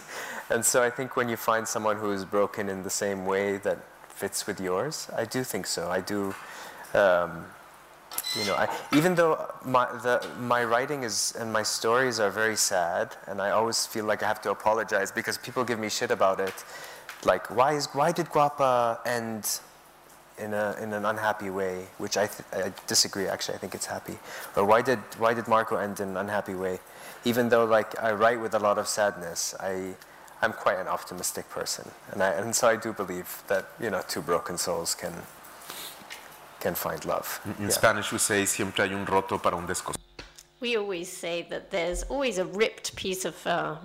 and 0.50 0.64
so 0.66 0.82
I 0.82 0.90
think 0.90 1.16
when 1.18 1.28
you 1.28 1.36
find 1.36 1.68
someone 1.68 1.98
who 1.98 2.12
is 2.12 2.24
broken 2.26 2.70
in 2.70 2.84
the 2.84 2.90
same 2.90 3.26
way 3.26 3.58
that 3.58 3.80
fits 4.08 4.48
with 4.48 4.62
yours, 4.62 5.10
I 5.16 5.26
do 5.26 5.44
think 5.44 5.68
so. 5.68 5.90
I 5.90 6.00
do. 6.00 6.34
Um, 6.94 7.46
you 8.38 8.46
know, 8.46 8.54
I, 8.54 8.70
even 8.96 9.16
though 9.16 9.52
my, 9.66 9.86
the, 10.04 10.26
my 10.40 10.64
writing 10.64 11.04
is 11.04 11.36
and 11.40 11.52
my 11.52 11.64
stories 11.64 12.20
are 12.20 12.30
very 12.30 12.56
sad, 12.56 13.16
and 13.28 13.42
I 13.42 13.50
always 13.50 13.86
feel 13.86 14.06
like 14.06 14.22
I 14.24 14.28
have 14.28 14.42
to 14.44 14.52
apologize 14.52 15.12
because 15.12 15.38
people 15.38 15.64
give 15.64 15.80
me 15.80 15.90
shit 15.90 16.12
about 16.12 16.40
it. 16.40 16.54
Like, 17.26 17.50
why, 17.56 17.74
is, 17.74 17.88
why 17.94 18.12
did 18.12 18.28
Guapa 18.28 19.00
end 19.06 19.60
in, 20.38 20.54
a, 20.54 20.76
in 20.82 20.94
an 20.94 21.06
unhappy 21.06 21.50
way? 21.50 21.88
Which 21.98 22.18
I, 22.18 22.28
th- 22.28 22.44
I 22.66 22.74
disagree, 22.88 23.28
actually, 23.28 23.56
I 23.56 23.58
think 23.60 23.76
it's 23.76 23.86
happy. 23.86 24.18
Or 24.56 24.66
why 24.66 24.82
did, 24.82 25.00
why 25.18 25.34
did 25.34 25.48
Marco 25.48 25.76
end 25.78 26.00
in 26.00 26.10
an 26.10 26.18
unhappy 26.18 26.56
way? 26.56 26.80
Even 27.26 27.50
though, 27.50 27.66
like, 27.66 27.98
I 28.02 28.12
write 28.12 28.40
with 28.42 28.54
a 28.54 28.60
lot 28.60 28.78
of 28.78 28.88
sadness, 28.88 29.56
I, 29.60 29.94
I'm 30.42 30.52
quite 30.52 30.78
an 30.78 30.88
optimistic 30.88 31.50
person, 31.50 31.90
and 32.12 32.22
I, 32.22 32.32
and 32.32 32.54
so 32.54 32.68
I 32.68 32.76
do 32.76 32.92
believe 32.92 33.42
that 33.48 33.66
you 33.80 33.90
know 33.90 34.02
two 34.10 34.22
broken 34.22 34.58
souls 34.58 34.94
can 34.94 35.14
can 36.60 36.76
find 36.76 37.06
love. 37.06 37.40
In 37.60 37.66
Yeah. 37.66 37.70
Spanish 37.70 38.12
we 38.12 38.18
say 38.18 38.46
siempre 38.46 38.86
hay 38.86 38.94
un 38.94 39.06
roto 39.06 39.38
para 39.38 39.56
un 39.56 39.66
descosido. 39.66 39.96
We 40.60 40.76
always 40.76 41.10
say 41.10 41.44
that 41.50 41.72
there's 41.72 42.04
always 42.10 42.40
a 42.40 42.46
ripped 42.46 42.94
piece 42.98 43.24
of 43.24 43.36
uh, 43.48 43.76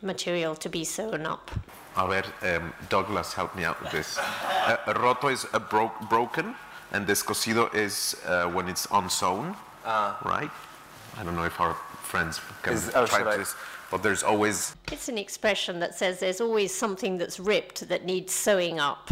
material 0.00 0.54
to 0.56 0.68
be 0.70 0.84
sewn 0.84 1.26
up. 1.26 1.50
A 1.96 2.06
ver, 2.06 2.24
um, 2.42 2.72
Douglas, 2.88 3.32
help 3.32 3.54
me 3.56 3.64
out 3.64 3.80
with 3.82 3.92
this. 3.92 4.18
Uh, 4.66 4.92
roto 4.96 5.28
is 5.28 5.46
a 5.52 5.60
bro- 5.60 5.92
broken, 6.10 6.52
and 6.90 7.06
descosido 7.06 7.72
is 7.72 8.16
uh, 8.26 8.46
when 8.48 8.68
it's 8.68 8.86
unsewn, 8.90 9.54
right? 10.24 10.50
I 11.16 11.22
don't 11.22 11.36
know 11.36 11.44
if 11.44 11.60
our 11.60 11.74
friends 12.02 12.40
can 12.64 12.72
Is- 12.74 12.90
oh, 12.96 13.06
try 13.06 13.36
this, 13.36 13.54
but 13.92 14.02
there's 14.02 14.24
always 14.24 14.74
It's 14.90 15.08
an 15.08 15.18
expression 15.18 15.78
that 15.78 15.94
says 15.94 16.18
there's 16.18 16.40
always 16.40 16.74
something 16.74 17.16
that's 17.16 17.38
ripped 17.38 17.88
that 17.88 18.04
needs 18.04 18.32
sewing 18.34 18.80
up. 18.80 19.08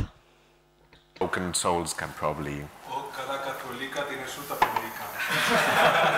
broken 1.20 1.54
souls 1.54 1.94
can 1.94 2.08
probably. 2.16 2.66
O 2.90 3.04
cada 3.16 3.38
católica 3.38 4.04
tiene 4.08 4.26
su 4.26 4.40
tapamerica. 4.42 5.04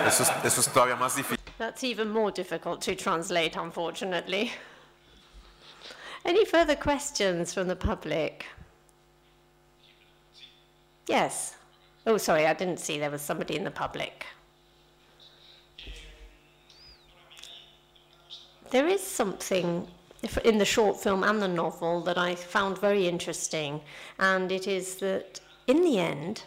Eso 0.07 0.23
es, 0.23 0.29
eso 0.45 0.61
es 0.61 0.67
todavía 0.73 0.95
más 0.97 1.15
difícil. 1.15 1.37
That's 1.59 1.83
even 1.83 2.09
more 2.09 2.31
difficult 2.31 2.81
to 2.81 2.95
translate, 2.95 3.55
unfortunately. 3.55 4.51
Any 6.27 6.43
further 6.43 6.75
questions 6.75 7.53
from 7.53 7.69
the 7.69 7.75
public? 7.75 8.45
Yes. 11.07 11.55
Oh, 12.05 12.17
sorry, 12.17 12.45
I 12.45 12.53
didn't 12.53 12.81
see 12.81 12.99
there 12.99 13.09
was 13.09 13.21
somebody 13.21 13.55
in 13.55 13.63
the 13.63 13.71
public. 13.71 14.25
There 18.71 18.87
is 18.87 19.01
something 19.01 19.87
in 20.43 20.57
the 20.57 20.65
short 20.65 20.99
film 20.99 21.23
and 21.23 21.41
the 21.41 21.47
novel 21.47 22.01
that 22.01 22.17
I 22.17 22.35
found 22.35 22.77
very 22.77 23.07
interesting, 23.07 23.79
and 24.19 24.51
it 24.51 24.67
is 24.67 24.95
that 24.95 25.39
in 25.67 25.81
the 25.81 25.97
end, 25.97 26.43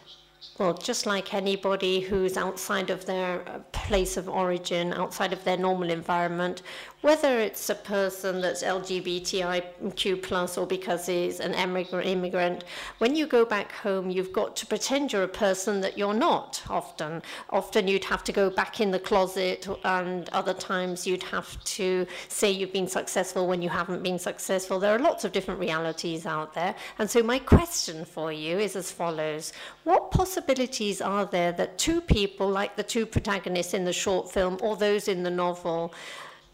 well, 0.59 0.73
just 0.75 1.07
like 1.07 1.33
anybody 1.33 2.01
who's 2.01 2.37
outside 2.37 2.89
of 2.89 3.05
their 3.05 3.41
uh, 3.47 3.59
place 3.71 4.17
of 4.17 4.29
origin, 4.29 4.93
outside 4.93 5.33
of 5.33 5.43
their 5.43 5.57
normal 5.57 5.89
environment, 5.89 6.61
whether 7.01 7.39
it's 7.39 7.69
a 7.69 7.75
person 7.75 8.41
that's 8.41 8.61
LGBTIQ 8.63 10.21
plus 10.21 10.57
or 10.57 10.67
because 10.67 11.07
he's 11.07 11.39
an 11.39 11.53
immigrant, 11.55 12.63
when 12.99 13.15
you 13.15 13.25
go 13.25 13.43
back 13.43 13.71
home, 13.71 14.11
you've 14.11 14.31
got 14.31 14.55
to 14.57 14.65
pretend 14.67 15.11
you're 15.11 15.23
a 15.23 15.27
person 15.27 15.81
that 15.81 15.97
you're 15.97 16.13
not. 16.13 16.61
Often, 16.69 17.23
often 17.49 17.87
you'd 17.87 18.03
have 18.05 18.23
to 18.25 18.31
go 18.31 18.49
back 18.49 18.79
in 18.79 18.91
the 18.91 18.99
closet, 18.99 19.67
and 19.83 20.29
other 20.29 20.53
times 20.53 21.07
you'd 21.07 21.23
have 21.23 21.61
to 21.63 22.05
say 22.27 22.51
you've 22.51 22.73
been 22.73 22.87
successful 22.87 23.47
when 23.47 23.61
you 23.61 23.69
haven't 23.69 24.03
been 24.03 24.19
successful. 24.19 24.79
There 24.79 24.93
are 24.95 24.99
lots 24.99 25.25
of 25.25 25.31
different 25.31 25.59
realities 25.59 26.25
out 26.25 26.53
there, 26.53 26.75
and 26.99 27.09
so 27.09 27.23
my 27.23 27.39
question 27.39 28.05
for 28.05 28.31
you 28.31 28.59
is 28.59 28.75
as 28.75 28.91
follows: 28.91 29.53
What 29.85 30.11
possibilities 30.11 31.01
are 31.01 31.25
there 31.25 31.51
that 31.53 31.79
two 31.79 31.99
people, 31.99 32.47
like 32.47 32.75
the 32.75 32.83
two 32.83 33.05
protagonists 33.07 33.73
in 33.73 33.85
the 33.85 33.93
short 33.93 34.31
film 34.31 34.59
or 34.61 34.75
those 34.75 35.07
in 35.07 35.23
the 35.23 35.31
novel, 35.31 35.93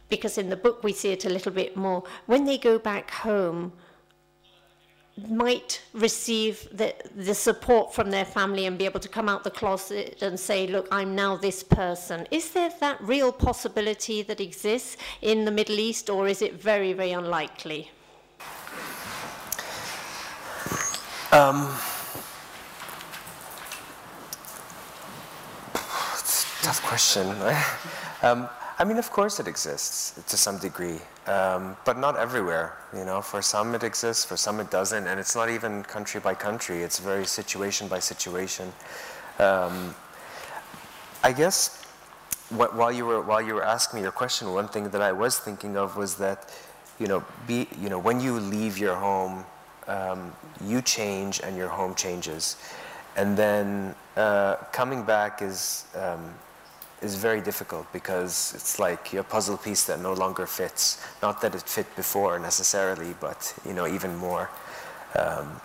because 0.10 0.38
in 0.38 0.50
the 0.50 0.56
book 0.56 0.84
we 0.84 0.94
see 0.94 1.12
it 1.12 1.26
a 1.26 1.30
little 1.30 1.52
bit 1.52 1.76
more, 1.76 2.04
when 2.26 2.46
they 2.46 2.58
go 2.58 2.80
back 2.80 3.12
home, 3.12 3.74
might 5.30 5.82
receive 5.94 6.68
the, 6.72 6.94
the 7.16 7.34
support 7.34 7.94
from 7.94 8.12
their 8.12 8.26
family 8.26 8.68
and 8.68 8.78
be 8.78 8.86
able 8.86 9.00
to 9.00 9.10
come 9.10 9.28
out 9.28 9.44
the 9.44 9.50
closet 9.50 10.22
and 10.22 10.40
say, 10.40 10.68
Look, 10.68 10.88
I'm 10.92 11.16
now 11.16 11.36
this 11.36 11.64
person. 11.64 12.28
Is 12.30 12.52
there 12.52 12.70
that 12.80 13.02
real 13.02 13.32
possibility 13.32 14.22
that 14.22 14.40
exists 14.40 14.96
in 15.22 15.46
the 15.46 15.52
Middle 15.52 15.80
East, 15.80 16.10
or 16.10 16.28
is 16.28 16.42
it 16.42 16.62
very, 16.62 16.94
very 16.94 17.12
unlikely? 17.12 17.90
It's 26.14 26.46
a 26.62 26.64
Tough 26.64 26.84
question. 26.84 27.28
um, 28.22 28.50
I 28.80 28.84
mean, 28.84 28.98
of 28.98 29.10
course 29.10 29.40
it 29.40 29.48
exists 29.48 30.14
to 30.30 30.38
some 30.38 30.60
degree, 30.60 31.00
um, 31.26 31.76
but 31.84 31.98
not 31.98 32.16
everywhere. 32.16 32.78
You 32.94 33.06
know, 33.06 33.22
for 33.22 33.42
some 33.42 33.74
it 33.74 33.84
exists, 33.84 34.24
for 34.24 34.38
some 34.38 34.60
it 34.60 34.70
doesn't, 34.70 35.08
and 35.08 35.20
it's 35.20 35.36
not 35.36 35.50
even 35.50 35.82
country 35.84 36.22
by 36.22 36.36
country. 36.36 36.84
It's 36.84 37.00
very 37.00 37.26
situation 37.26 37.88
by 37.88 37.98
situation. 37.98 38.72
Um, 39.40 39.96
I 41.24 41.34
guess 41.34 41.84
wh- 42.50 42.74
while 42.78 42.92
you 42.92 43.08
were 43.08 43.22
while 43.22 43.42
you 43.42 43.56
were 43.56 43.66
asking 43.66 43.98
me 43.98 44.04
your 44.04 44.12
question, 44.12 44.54
one 44.54 44.68
thing 44.68 44.90
that 44.90 45.02
I 45.02 45.12
was 45.12 45.40
thinking 45.40 45.76
of 45.76 45.98
was 45.98 46.16
that, 46.18 46.54
you 47.00 47.08
know, 47.08 47.24
be 47.48 47.68
you 47.82 47.90
know 47.90 47.98
when 48.00 48.20
you 48.20 48.40
leave 48.40 48.78
your 48.78 48.96
home, 48.96 49.44
um, 49.88 50.32
you 50.64 50.84
change 50.84 51.42
and 51.44 51.58
your 51.58 51.70
home 51.70 51.96
changes, 51.96 52.58
and 53.16 53.36
then 53.36 53.96
uh, 54.16 54.58
coming 54.72 55.02
back 55.02 55.42
is 55.42 55.86
um, 55.96 56.32
is 57.02 57.16
very 57.16 57.42
difficult 57.42 57.92
because 57.94 58.54
it's 58.56 58.80
like 58.80 59.14
a 59.14 59.24
puzzle 59.24 59.58
piece 59.58 59.86
that 59.86 60.00
no 60.00 60.14
longer 60.14 60.48
fits. 60.48 61.04
Not 61.22 61.42
that 61.42 61.54
it 61.54 61.62
fit 61.62 61.96
before 61.96 62.40
necessarily, 62.40 63.14
but 63.20 63.54
you 63.66 63.74
know 63.74 63.88
even 63.88 64.16
more. 64.16 64.50
Um, 65.16 65.62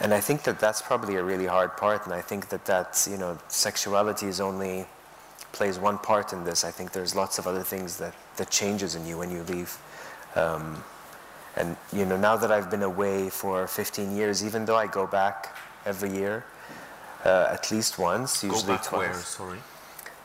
and 0.00 0.12
I 0.12 0.20
think 0.20 0.42
that 0.42 0.60
that's 0.60 0.82
probably 0.82 1.16
a 1.16 1.22
really 1.22 1.46
hard 1.46 1.76
part. 1.76 2.04
And 2.04 2.14
I 2.14 2.20
think 2.20 2.48
that 2.50 2.64
that 2.66 3.06
you 3.10 3.16
know 3.16 3.38
sexuality 3.48 4.26
is 4.26 4.40
only 4.40 4.86
plays 5.52 5.78
one 5.78 5.98
part 5.98 6.32
in 6.32 6.44
this. 6.44 6.64
I 6.64 6.70
think 6.70 6.92
there's 6.92 7.14
lots 7.14 7.38
of 7.38 7.46
other 7.46 7.62
things 7.62 7.96
that 7.96 8.14
that 8.36 8.50
changes 8.50 8.94
in 8.94 9.06
you 9.06 9.18
when 9.18 9.30
you 9.30 9.42
leave. 9.44 9.76
Um, 10.36 10.82
and 11.56 11.76
you 11.92 12.04
know 12.04 12.16
now 12.16 12.36
that 12.36 12.52
I've 12.52 12.70
been 12.70 12.82
away 12.84 13.30
for 13.30 13.66
15 13.66 14.14
years, 14.14 14.44
even 14.44 14.64
though 14.64 14.76
I 14.76 14.86
go 14.86 15.06
back 15.06 15.56
every 15.86 16.10
year, 16.10 16.44
uh, 17.24 17.48
at 17.50 17.70
least 17.72 17.98
once, 17.98 18.44
usually 18.44 18.76
twice. 18.76 18.92
where? 18.92 19.14
Sorry. 19.14 19.58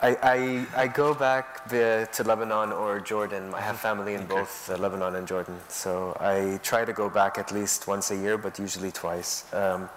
I, 0.03 0.17
I, 0.23 0.65
I 0.83 0.87
go 0.87 1.13
back 1.13 1.67
the, 1.69 2.07
to 2.13 2.23
Lebanon 2.23 2.71
or 2.71 2.99
Jordan. 2.99 3.53
I 3.53 3.61
have 3.61 3.77
family 3.79 4.15
in 4.15 4.25
both 4.25 4.69
uh, 4.69 4.77
Lebanon 4.77 5.15
and 5.15 5.27
Jordan. 5.27 5.55
So 5.67 6.17
I 6.19 6.59
try 6.63 6.85
to 6.85 6.93
go 6.93 7.07
back 7.07 7.37
at 7.37 7.51
least 7.51 7.87
once 7.87 8.09
a 8.09 8.15
year, 8.15 8.37
but 8.37 8.57
usually 8.57 8.91
twice. 8.91 9.45
Um, 9.53 9.89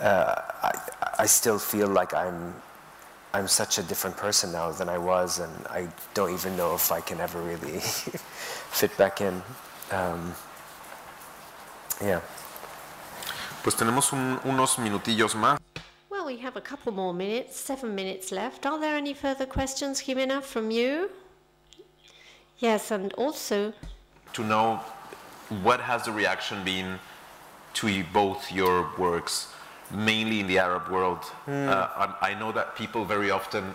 uh, 0.00 0.34
I, 0.64 0.72
I 1.20 1.26
still 1.26 1.58
feel 1.60 1.86
like 1.86 2.12
I'm, 2.14 2.52
I'm 3.32 3.46
such 3.46 3.78
a 3.78 3.82
different 3.84 4.16
person 4.16 4.50
now 4.50 4.72
than 4.72 4.88
I 4.88 4.98
was, 4.98 5.38
and 5.38 5.52
I 5.68 5.86
don't 6.14 6.34
even 6.34 6.56
know 6.56 6.74
if 6.74 6.90
I 6.90 7.00
can 7.00 7.20
ever 7.20 7.40
really 7.40 7.78
fit 8.72 8.96
back 8.96 9.20
in. 9.20 9.40
Um, 9.92 10.34
yeah. 12.00 12.20
Pues 13.62 13.76
tenemos 13.76 14.12
un- 14.12 14.40
unos 14.44 14.78
minutillos 14.78 15.36
más. 15.36 15.58
Well, 16.22 16.32
we 16.32 16.40
have 16.42 16.56
a 16.56 16.60
couple 16.60 16.92
more 16.92 17.12
minutes, 17.12 17.56
seven 17.56 17.96
minutes 17.96 18.30
left. 18.30 18.64
Are 18.64 18.78
there 18.78 18.94
any 18.94 19.12
further 19.12 19.44
questions, 19.44 20.02
Jimena, 20.02 20.40
from 20.40 20.70
you? 20.70 21.10
Yes, 22.58 22.92
and 22.92 23.12
also, 23.14 23.72
to 24.32 24.44
know 24.44 24.76
what 25.64 25.80
has 25.80 26.04
the 26.04 26.12
reaction 26.12 26.62
been 26.62 27.00
to 27.74 28.04
both 28.12 28.52
your 28.52 28.88
works, 28.98 29.48
mainly 29.90 30.38
in 30.38 30.46
the 30.46 30.60
Arab 30.60 30.86
world. 30.90 31.24
Uh, 31.48 31.88
I, 32.22 32.30
I 32.30 32.34
know 32.34 32.52
that 32.52 32.76
people 32.76 33.04
very 33.04 33.32
often 33.32 33.74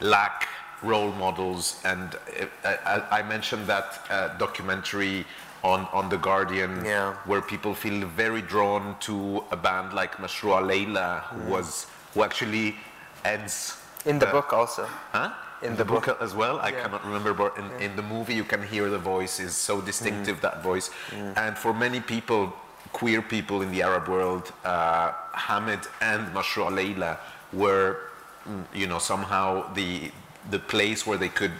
lack 0.00 0.46
role 0.84 1.10
models, 1.10 1.80
and 1.84 2.14
uh, 2.64 2.76
I, 2.86 3.18
I 3.18 3.22
mentioned 3.24 3.66
that 3.66 4.06
uh, 4.08 4.28
documentary 4.38 5.26
on, 5.62 5.86
on 5.92 6.08
The 6.08 6.16
Guardian, 6.18 6.84
Yeah. 6.84 7.14
where 7.24 7.42
people 7.42 7.74
feel 7.74 8.06
very 8.06 8.42
drawn 8.42 8.96
to 9.00 9.44
a 9.50 9.56
band 9.56 9.92
like 9.92 10.16
Mashrou' 10.16 10.66
Leila, 10.66 11.24
who 11.30 11.40
was 11.52 11.86
who 12.14 12.22
actually 12.24 12.76
ends 13.24 13.76
In 14.06 14.18
the 14.18 14.28
uh, 14.28 14.32
book 14.32 14.52
also. 14.52 14.88
Huh? 15.12 15.30
In 15.62 15.66
In 15.68 15.72
the 15.76 15.84
the 15.84 15.92
book, 15.92 16.06
book. 16.06 16.22
as 16.22 16.34
well. 16.34 16.58
I 16.58 16.70
Yeah. 16.70 16.82
cannot 16.82 17.04
remember, 17.04 17.34
but 17.34 17.56
in, 17.58 17.70
in 17.82 17.94
the 17.96 18.02
movie 18.02 18.34
you 18.34 18.44
can 18.44 18.62
hear 18.62 18.88
the 18.90 18.98
voice 18.98 19.38
is 19.38 19.54
so 19.54 19.80
distinctive 19.80 20.36
Mm. 20.38 20.40
that 20.40 20.62
voice. 20.62 20.90
And 21.36 21.56
for 21.58 21.72
many 21.74 22.00
people, 22.00 22.52
queer 22.92 23.20
people 23.22 23.60
in 23.62 23.70
the 23.70 23.82
Arab 23.82 24.08
world, 24.08 24.52
uh, 24.64 25.12
Hamed 25.34 25.86
and 26.00 26.22
Mashrou' 26.34 26.70
Leila 26.74 27.18
were, 27.52 27.96
mm, 28.48 28.64
you 28.72 28.86
know, 28.86 28.98
somehow 28.98 29.72
the 29.74 30.10
the 30.50 30.58
place 30.58 31.06
where 31.06 31.18
they 31.18 31.28
could 31.28 31.52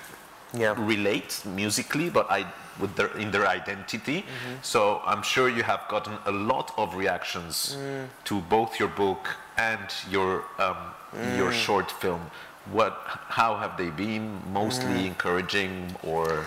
Yeah. 0.54 0.74
relate 0.78 1.32
musically, 1.44 2.08
but 2.10 2.26
I 2.30 2.46
with 2.80 2.96
their 2.96 3.10
in 3.18 3.30
their 3.30 3.46
identity. 3.46 4.22
Mm-hmm. 4.22 4.54
So 4.62 5.00
I'm 5.04 5.22
sure 5.22 5.48
you 5.48 5.62
have 5.62 5.82
gotten 5.88 6.14
a 6.26 6.32
lot 6.32 6.72
of 6.76 6.94
reactions 6.96 7.76
Mm. 7.76 8.08
to 8.24 8.40
both 8.48 8.78
your 8.80 8.88
book 8.88 9.28
and 9.56 9.86
your 10.10 10.44
um, 10.58 10.76
Mm. 11.14 11.36
your 11.38 11.52
short 11.52 11.90
film. 12.02 12.30
What? 12.72 12.92
How 13.38 13.56
have 13.56 13.76
they 13.76 13.90
been? 13.90 14.24
Mostly 14.52 15.00
Mm. 15.04 15.06
encouraging, 15.12 15.96
or 16.02 16.44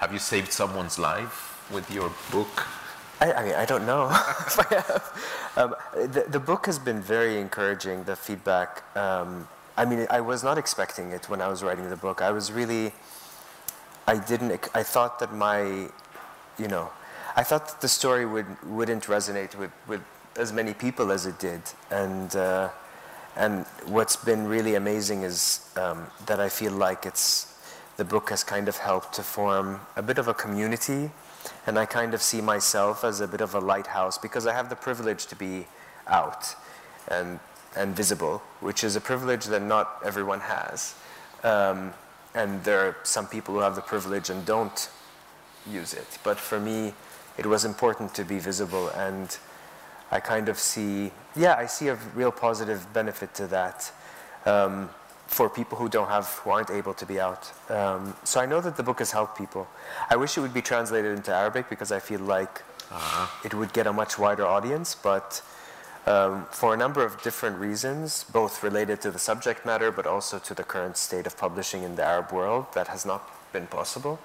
have 0.00 0.12
you 0.12 0.18
saved 0.18 0.52
someone's 0.52 0.98
life 0.98 1.36
with 1.70 1.90
your 1.90 2.10
book? 2.30 2.66
I, 3.20 3.32
I 3.32 3.42
mean, 3.44 3.54
I 3.54 3.66
don't 3.72 3.86
know. 3.86 4.04
if 4.48 4.58
I 4.58 4.66
have. 4.74 5.04
um, 5.56 5.74
the, 6.14 6.22
the 6.28 6.40
book 6.40 6.66
has 6.66 6.78
been 6.78 7.00
very 7.00 7.38
encouraging, 7.40 8.04
the 8.04 8.16
feedback. 8.16 8.82
Um, 8.96 9.46
I 9.76 9.84
mean, 9.86 10.06
I 10.10 10.20
was 10.20 10.42
not 10.42 10.58
expecting 10.58 11.12
it 11.12 11.28
when 11.30 11.40
I 11.40 11.48
was 11.48 11.62
writing 11.62 11.88
the 11.88 11.96
book. 11.96 12.20
I 12.20 12.30
was 12.32 12.50
really, 12.52 12.92
I 14.06 14.18
didn't, 14.18 14.68
I 14.74 14.82
thought 14.82 15.18
that 15.20 15.32
my, 15.32 15.88
you 16.58 16.68
know, 16.68 16.90
I 17.36 17.42
thought 17.42 17.68
that 17.68 17.80
the 17.80 17.88
story 17.88 18.26
would, 18.26 18.46
wouldn't 18.64 19.04
resonate 19.04 19.56
with, 19.56 19.70
with 19.86 20.02
as 20.36 20.52
many 20.52 20.74
people 20.74 21.12
as 21.12 21.26
it 21.26 21.38
did. 21.38 21.62
And, 21.90 22.34
uh, 22.34 22.70
and 23.36 23.64
what's 23.86 24.16
been 24.16 24.46
really 24.46 24.74
amazing 24.74 25.22
is 25.22 25.70
um, 25.76 26.06
that 26.26 26.40
I 26.40 26.48
feel 26.48 26.72
like 26.72 27.06
it's, 27.06 27.48
the 27.96 28.04
book 28.04 28.30
has 28.30 28.42
kind 28.42 28.68
of 28.68 28.76
helped 28.76 29.14
to 29.14 29.22
form 29.22 29.80
a 29.96 30.02
bit 30.02 30.18
of 30.18 30.28
a 30.28 30.34
community. 30.34 31.10
And 31.66 31.78
I 31.78 31.86
kind 31.86 32.12
of 32.12 32.22
see 32.22 32.40
myself 32.40 33.04
as 33.04 33.20
a 33.20 33.28
bit 33.28 33.40
of 33.40 33.54
a 33.54 33.60
lighthouse 33.60 34.18
because 34.18 34.46
I 34.46 34.52
have 34.52 34.68
the 34.68 34.76
privilege 34.76 35.26
to 35.26 35.36
be 35.36 35.66
out 36.06 36.54
and, 37.08 37.38
and 37.76 37.94
visible, 37.94 38.42
which 38.60 38.84
is 38.84 38.96
a 38.96 39.00
privilege 39.00 39.46
that 39.46 39.62
not 39.62 40.00
everyone 40.04 40.40
has. 40.40 40.94
Um, 41.44 41.94
and 42.34 42.62
there 42.64 42.80
are 42.80 42.96
some 43.02 43.26
people 43.26 43.54
who 43.54 43.60
have 43.60 43.74
the 43.74 43.82
privilege 43.82 44.30
and 44.30 44.44
don't 44.44 44.88
use 45.70 45.94
it. 45.94 46.18
But 46.24 46.38
for 46.38 46.58
me, 46.58 46.94
it 47.38 47.46
was 47.46 47.64
important 47.64 48.14
to 48.14 48.24
be 48.24 48.38
visible 48.38 48.88
and 48.90 49.36
I 50.10 50.20
kind 50.20 50.50
of 50.50 50.58
see, 50.58 51.10
yeah, 51.34 51.54
I 51.54 51.64
see 51.64 51.88
a 51.88 51.94
real 52.14 52.30
positive 52.30 52.92
benefit 52.92 53.32
to 53.34 53.46
that 53.46 53.90
um, 54.44 54.90
for 55.26 55.48
people 55.48 55.78
who 55.78 55.88
don't 55.88 56.08
have, 56.08 56.28
who 56.44 56.50
aren't 56.50 56.70
able 56.70 56.92
to 56.92 57.06
be 57.06 57.18
out. 57.18 57.50
Um, 57.70 58.14
so 58.22 58.38
I 58.38 58.44
know 58.44 58.60
that 58.60 58.76
the 58.76 58.82
book 58.82 58.98
has 58.98 59.10
helped 59.10 59.38
people. 59.38 59.66
I 60.10 60.16
wish 60.16 60.36
it 60.36 60.42
would 60.42 60.52
be 60.52 60.60
translated 60.60 61.16
into 61.16 61.34
Arabic 61.34 61.70
because 61.70 61.90
I 61.90 61.98
feel 61.98 62.20
like 62.20 62.62
uh-huh. 62.90 63.26
it 63.42 63.54
would 63.54 63.72
get 63.72 63.86
a 63.86 63.92
much 63.92 64.18
wider 64.18 64.44
audience, 64.44 64.94
but 64.94 65.40
um, 66.06 66.46
for 66.50 66.74
a 66.74 66.76
number 66.76 67.04
of 67.04 67.22
different 67.22 67.58
reasons, 67.58 68.24
both 68.32 68.62
related 68.62 69.00
to 69.02 69.10
the 69.10 69.18
subject 69.18 69.64
matter 69.64 69.92
but 69.92 70.06
also 70.06 70.38
to 70.38 70.54
the 70.54 70.64
current 70.64 70.96
state 70.96 71.26
of 71.26 71.36
publishing 71.36 71.82
in 71.82 71.96
the 71.96 72.04
Arab 72.04 72.32
world, 72.32 72.66
that 72.74 72.88
has 72.88 73.06
not 73.06 73.28
been 73.52 73.66
possible. 73.66 74.18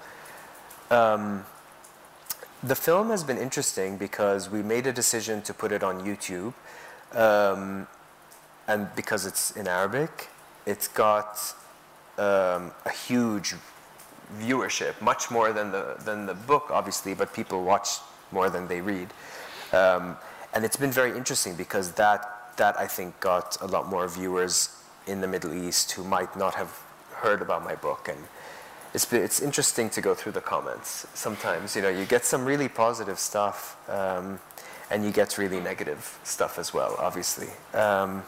Um, 0.90 1.44
the 2.62 2.74
film 2.74 3.10
has 3.10 3.22
been 3.22 3.38
interesting 3.38 3.96
because 3.96 4.50
we 4.50 4.62
made 4.62 4.86
a 4.86 4.92
decision 4.92 5.42
to 5.42 5.54
put 5.54 5.70
it 5.70 5.84
on 5.84 6.04
YouTube, 6.04 6.54
um, 7.16 7.86
and 8.66 8.88
because 8.96 9.26
it's 9.26 9.52
in 9.52 9.68
Arabic, 9.68 10.28
it's 10.66 10.88
got 10.88 11.38
um, 12.18 12.72
a 12.84 12.90
huge 12.90 13.54
viewership, 14.40 15.00
much 15.00 15.30
more 15.30 15.52
than 15.52 15.70
the 15.70 15.96
than 16.04 16.26
the 16.26 16.34
book, 16.34 16.70
obviously, 16.70 17.14
but 17.14 17.32
people 17.32 17.62
watch 17.62 17.98
more 18.32 18.50
than 18.50 18.66
they 18.66 18.80
read, 18.80 19.08
um, 19.72 20.16
and 20.58 20.64
it's 20.64 20.76
been 20.76 20.90
very 20.90 21.16
interesting 21.16 21.54
because 21.54 21.92
that 21.92 22.56
that 22.56 22.76
I 22.76 22.88
think 22.88 23.20
got 23.20 23.56
a 23.60 23.66
lot 23.68 23.86
more 23.86 24.08
viewers 24.08 24.74
in 25.06 25.20
the 25.20 25.28
Middle 25.28 25.54
East 25.54 25.92
who 25.92 26.02
might 26.02 26.36
not 26.36 26.56
have 26.56 26.82
heard 27.12 27.40
about 27.40 27.62
my 27.62 27.76
book 27.76 28.08
and 28.08 28.18
it's, 28.92 29.12
it's 29.12 29.40
interesting 29.40 29.88
to 29.90 30.00
go 30.00 30.16
through 30.16 30.32
the 30.32 30.40
comments. 30.40 31.06
Sometimes, 31.14 31.76
you 31.76 31.82
know, 31.82 31.88
you 31.88 32.04
get 32.06 32.24
some 32.24 32.44
really 32.44 32.68
positive 32.68 33.20
stuff, 33.20 33.76
um, 33.88 34.40
and 34.90 35.04
you 35.04 35.12
get 35.12 35.38
really 35.38 35.60
negative 35.60 36.18
stuff 36.24 36.58
as 36.58 36.74
well, 36.74 36.96
obviously. 36.98 37.48
Um, 37.72 38.24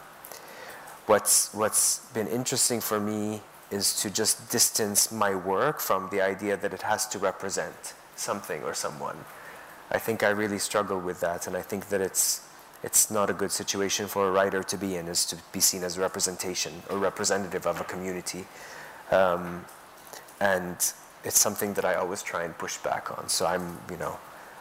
what's, 1.07 1.53
what's 1.53 2.07
been 2.15 2.29
interesting 2.29 2.81
for 2.81 3.01
me 3.01 3.41
is 3.73 4.01
to 4.03 4.09
just 4.09 4.53
distance 4.53 5.11
my 5.11 5.35
work 5.35 5.81
from 5.81 6.09
the 6.11 6.21
idea 6.21 6.57
that 6.57 6.73
it 6.73 6.83
has 6.83 7.09
to 7.09 7.19
represent 7.19 7.95
something 8.15 8.63
or 8.63 8.75
someone. 8.75 9.17
I 9.91 9.99
think 9.99 10.23
I 10.23 10.31
really 10.31 10.59
struggle 10.59 11.01
with 11.01 11.21
that, 11.21 11.47
and 11.47 11.57
I 11.57 11.63
think 11.63 11.89
that 11.89 12.01
it's, 12.01 12.47
it's 12.83 13.11
not 13.11 13.29
a 13.29 13.33
good 13.33 13.51
situation 13.51 14.07
for 14.07 14.29
a 14.29 14.31
writer 14.31 14.63
to 14.63 14.77
be 14.77 14.97
in, 14.97 15.09
is 15.09 15.27
to 15.27 15.37
be 15.53 15.61
seen 15.61 15.83
as 15.83 15.99
a 15.99 16.01
representation 16.01 16.73
or 16.89 16.99
representative 16.99 17.67
of 17.67 17.81
a 17.81 17.85
community. 17.85 18.47
Um, 19.11 19.65
and 20.41 20.77
it's 21.25 21.39
something 21.39 21.75
that 21.75 21.85
I 21.85 21.95
always 21.95 22.23
try 22.23 22.45
and 22.45 22.57
push 22.57 22.77
back 22.79 23.11
on. 23.19 23.29
So 23.29 23.47
I'm, 23.47 23.79
you 23.91 23.97
know, 23.97 24.17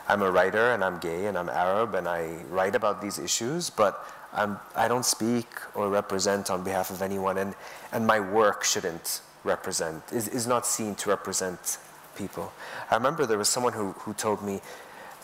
I'm 0.08 0.24
a 0.24 0.32
writer 0.32 0.72
and 0.72 0.84
I'm 0.84 0.98
gay 1.00 1.28
and 1.28 1.38
I'm 1.38 1.50
Arab 1.50 1.94
and 1.94 2.08
I 2.08 2.40
write 2.50 2.76
about 2.76 3.00
these 3.00 3.20
issues, 3.20 3.70
but 3.70 4.04
I'm, 4.34 4.60
I 4.76 4.88
don't 4.88 5.06
speak 5.06 5.48
or 5.76 5.90
represent 5.90 6.50
on 6.50 6.64
behalf 6.64 6.90
of 6.90 7.02
anyone, 7.02 7.38
and, 7.38 7.54
and 7.92 8.06
my 8.06 8.20
work 8.20 8.64
shouldn't 8.64 9.22
represent, 9.44 10.04
is, 10.12 10.28
is 10.28 10.48
not 10.48 10.66
seen 10.66 10.96
to 10.96 11.10
represent 11.10 11.78
people. 12.16 12.52
I 12.92 12.96
remember 12.96 13.26
there 13.26 13.38
was 13.38 13.50
someone 13.50 13.74
who, 13.74 13.92
who 13.94 14.14
told 14.14 14.44
me, 14.44 14.62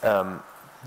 um, 0.05 0.43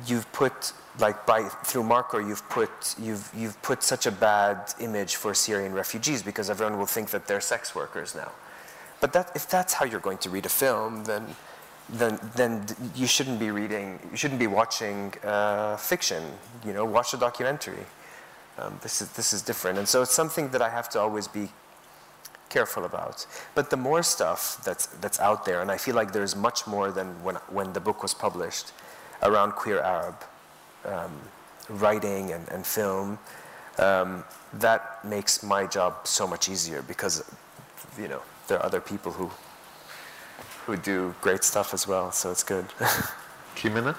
you've 0.06 0.30
put, 0.32 0.72
like 0.98 1.26
by, 1.26 1.42
through 1.64 1.82
Marco, 1.82 2.18
you've 2.18 2.48
put, 2.48 2.94
you've, 3.00 3.30
you've 3.36 3.60
put 3.62 3.82
such 3.82 4.06
a 4.06 4.12
bad 4.12 4.72
image 4.80 5.16
for 5.16 5.34
Syrian 5.34 5.72
refugees 5.72 6.22
because 6.22 6.50
everyone 6.50 6.78
will 6.78 6.86
think 6.86 7.10
that 7.10 7.26
they're 7.26 7.40
sex 7.40 7.74
workers 7.74 8.14
now. 8.14 8.30
But 9.00 9.12
that, 9.12 9.32
if 9.34 9.48
that's 9.48 9.74
how 9.74 9.84
you're 9.84 10.00
going 10.00 10.18
to 10.18 10.30
read 10.30 10.46
a 10.46 10.48
film, 10.48 11.04
then, 11.04 11.26
then, 11.88 12.18
then 12.34 12.66
you 12.94 13.06
shouldn't 13.06 13.38
be 13.38 13.50
reading, 13.50 13.98
you 14.10 14.16
shouldn't 14.16 14.40
be 14.40 14.46
watching 14.46 15.14
uh, 15.24 15.76
fiction. 15.76 16.22
You 16.64 16.72
know, 16.72 16.84
watch 16.84 17.14
a 17.14 17.16
documentary. 17.16 17.86
Um, 18.58 18.78
this, 18.82 19.00
is, 19.00 19.08
this 19.12 19.32
is 19.32 19.42
different. 19.42 19.78
And 19.78 19.88
so 19.88 20.02
it's 20.02 20.14
something 20.14 20.48
that 20.50 20.60
I 20.60 20.68
have 20.68 20.88
to 20.90 21.00
always 21.00 21.28
be 21.28 21.48
careful 22.48 22.84
about. 22.84 23.24
But 23.54 23.70
the 23.70 23.76
more 23.76 24.02
stuff 24.02 24.60
that's, 24.64 24.86
that's 24.86 25.20
out 25.20 25.44
there, 25.44 25.60
and 25.62 25.70
I 25.70 25.76
feel 25.76 25.94
like 25.94 26.12
there's 26.12 26.34
much 26.34 26.66
more 26.66 26.90
than 26.90 27.22
when, 27.22 27.36
when 27.50 27.72
the 27.72 27.80
book 27.80 28.02
was 28.02 28.14
published 28.14 28.72
around 29.22 29.52
queer 29.52 29.80
Arab 29.80 30.16
um, 30.84 31.12
writing 31.68 32.32
and, 32.32 32.48
and 32.48 32.66
film, 32.66 33.18
um, 33.78 34.24
that 34.54 35.04
makes 35.04 35.42
my 35.42 35.66
job 35.66 36.06
so 36.06 36.26
much 36.26 36.48
easier 36.48 36.82
because, 36.82 37.24
you 37.98 38.08
know, 38.08 38.22
there 38.46 38.58
are 38.58 38.64
other 38.64 38.80
people 38.80 39.12
who 39.12 39.30
who 40.68 40.76
do 40.76 41.14
great 41.22 41.42
stuff 41.44 41.72
as 41.72 41.88
well, 41.88 42.12
so 42.12 42.30
it's 42.30 42.42
good. 42.44 42.66
Jimena? 43.56 43.96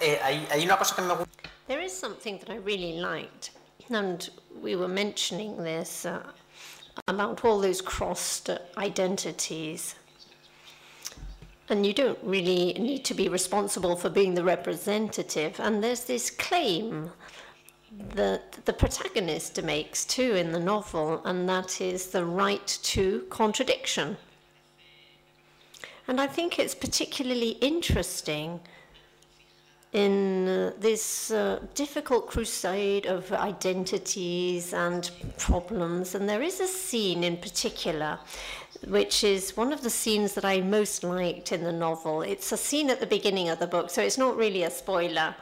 Eh, 0.00 1.36
there 1.66 1.80
is 1.80 1.92
something 1.92 2.38
that 2.38 2.48
I 2.48 2.56
really 2.56 3.00
liked, 3.00 3.50
and 3.90 4.30
we 4.62 4.76
were 4.76 4.86
mentioning 4.86 5.56
this 5.56 6.06
uh, 6.06 6.22
about 7.08 7.44
all 7.44 7.60
those 7.60 7.80
crossed 7.80 8.50
identities. 8.76 9.96
And 11.68 11.86
you 11.86 11.94
don't 11.94 12.18
really 12.22 12.74
need 12.74 13.04
to 13.06 13.14
be 13.14 13.28
responsible 13.28 13.96
for 13.96 14.10
being 14.10 14.34
the 14.34 14.44
representative. 14.44 15.58
And 15.58 15.82
there's 15.82 16.04
this 16.04 16.30
claim 16.30 17.10
that 18.14 18.64
the 18.64 18.72
protagonist 18.72 19.62
makes 19.62 20.04
too 20.04 20.34
in 20.34 20.52
the 20.52 20.60
novel, 20.60 21.22
and 21.24 21.48
that 21.48 21.80
is 21.80 22.08
the 22.08 22.24
right 22.24 22.66
to 22.82 23.24
contradiction. 23.30 24.16
And 26.06 26.20
I 26.20 26.26
think 26.26 26.58
it's 26.58 26.74
particularly 26.74 27.50
interesting 27.60 28.60
in 29.94 30.48
uh, 30.48 30.72
this 30.78 31.30
uh, 31.30 31.60
difficult 31.74 32.26
crusade 32.26 33.06
of 33.06 33.32
identities 33.32 34.74
and 34.74 35.10
problems. 35.38 36.14
And 36.14 36.28
there 36.28 36.42
is 36.42 36.60
a 36.60 36.66
scene 36.66 37.24
in 37.24 37.38
particular, 37.38 38.18
which 38.86 39.24
is 39.24 39.56
one 39.56 39.72
of 39.72 39.82
the 39.82 39.90
scenes 39.90 40.34
that 40.34 40.44
I 40.44 40.60
most 40.60 41.02
liked 41.02 41.52
in 41.52 41.64
the 41.64 41.72
novel. 41.72 42.20
It's 42.20 42.52
a 42.52 42.56
scene 42.58 42.90
at 42.90 43.00
the 43.00 43.06
beginning 43.06 43.48
of 43.48 43.58
the 43.58 43.66
book, 43.66 43.88
so 43.88 44.02
it's 44.02 44.18
not 44.18 44.36
really 44.36 44.64
a 44.64 44.70
spoiler 44.70 45.34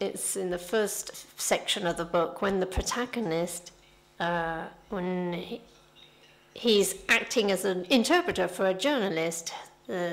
it's 0.00 0.36
in 0.36 0.50
the 0.50 0.58
first 0.58 1.40
section 1.40 1.86
of 1.86 1.96
the 1.96 2.04
book 2.04 2.42
when 2.42 2.60
the 2.60 2.66
protagonist, 2.66 3.72
uh, 4.20 4.64
when 4.90 5.32
he, 5.32 5.60
he's 6.54 6.96
acting 7.08 7.50
as 7.50 7.64
an 7.64 7.86
interpreter 7.88 8.48
for 8.48 8.66
a 8.66 8.74
journalist, 8.74 9.52
uh, 9.88 10.10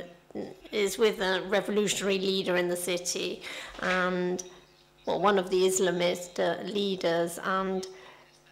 is 0.71 0.97
with 0.97 1.19
a 1.21 1.43
revolutionary 1.47 2.19
leader 2.19 2.55
in 2.55 2.67
the 2.67 2.75
city, 2.75 3.41
and 3.81 4.43
well, 5.05 5.19
one 5.19 5.37
of 5.37 5.49
the 5.49 5.63
Islamist 5.63 6.39
uh, 6.39 6.63
leaders, 6.63 7.39
and 7.43 7.85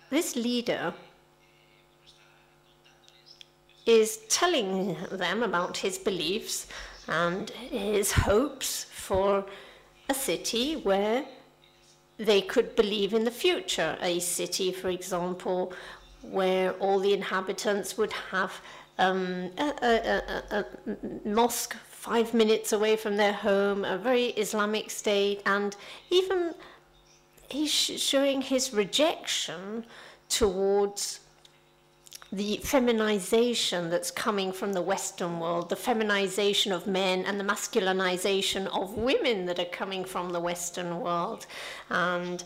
this 0.10 0.36
leader 0.36 0.94
is 3.86 4.20
telling 4.30 4.96
them 5.12 5.44
about 5.44 5.78
his 5.78 5.98
beliefs 5.98 6.68
and 7.08 7.50
his 7.50 8.12
hopes 8.12 8.84
for 8.84 9.46
a 10.10 10.14
city 10.14 10.76
where 10.76 11.26
they 12.18 12.42
could 12.42 12.76
believe 12.76 13.14
in 13.14 13.24
the 13.24 13.32
future. 13.32 13.98
A 14.02 14.20
city, 14.20 14.72
for 14.72 14.90
example, 14.90 15.74
where 16.22 16.74
all 16.74 17.00
the 17.00 17.14
inhabitants 17.14 17.98
would 17.98 18.14
have 18.32 18.62
um, 19.02 19.50
a, 19.58 19.74
a, 19.82 20.22
a, 20.56 20.60
a, 20.60 21.28
mosque 21.28 21.76
five 21.90 22.34
minutes 22.34 22.72
away 22.72 22.96
from 22.96 23.18
their 23.18 23.34
home, 23.34 23.84
a 23.84 23.98
very 23.98 24.28
Islamic 24.28 24.92
state, 24.92 25.42
and 25.46 25.76
even 26.12 26.54
he's 27.50 27.72
showing 27.72 28.42
his 28.42 28.74
rejection 28.74 29.86
towards 30.30 31.20
the 32.32 32.58
feminization 32.64 33.90
that's 33.90 34.12
coming 34.12 34.54
from 34.54 34.72
the 34.72 34.82
Western 34.82 35.40
world, 35.40 35.70
the 35.70 35.76
feminization 35.76 36.72
of 36.72 36.88
men 36.88 37.26
and 37.26 37.40
the 37.40 37.44
masculinization 37.44 38.68
of 38.68 38.96
women 38.96 39.46
that 39.48 39.60
are 39.60 39.66
coming 39.66 40.06
from 40.06 40.30
the 40.30 40.40
Western 40.40 41.02
world, 41.02 41.46
and 41.90 42.44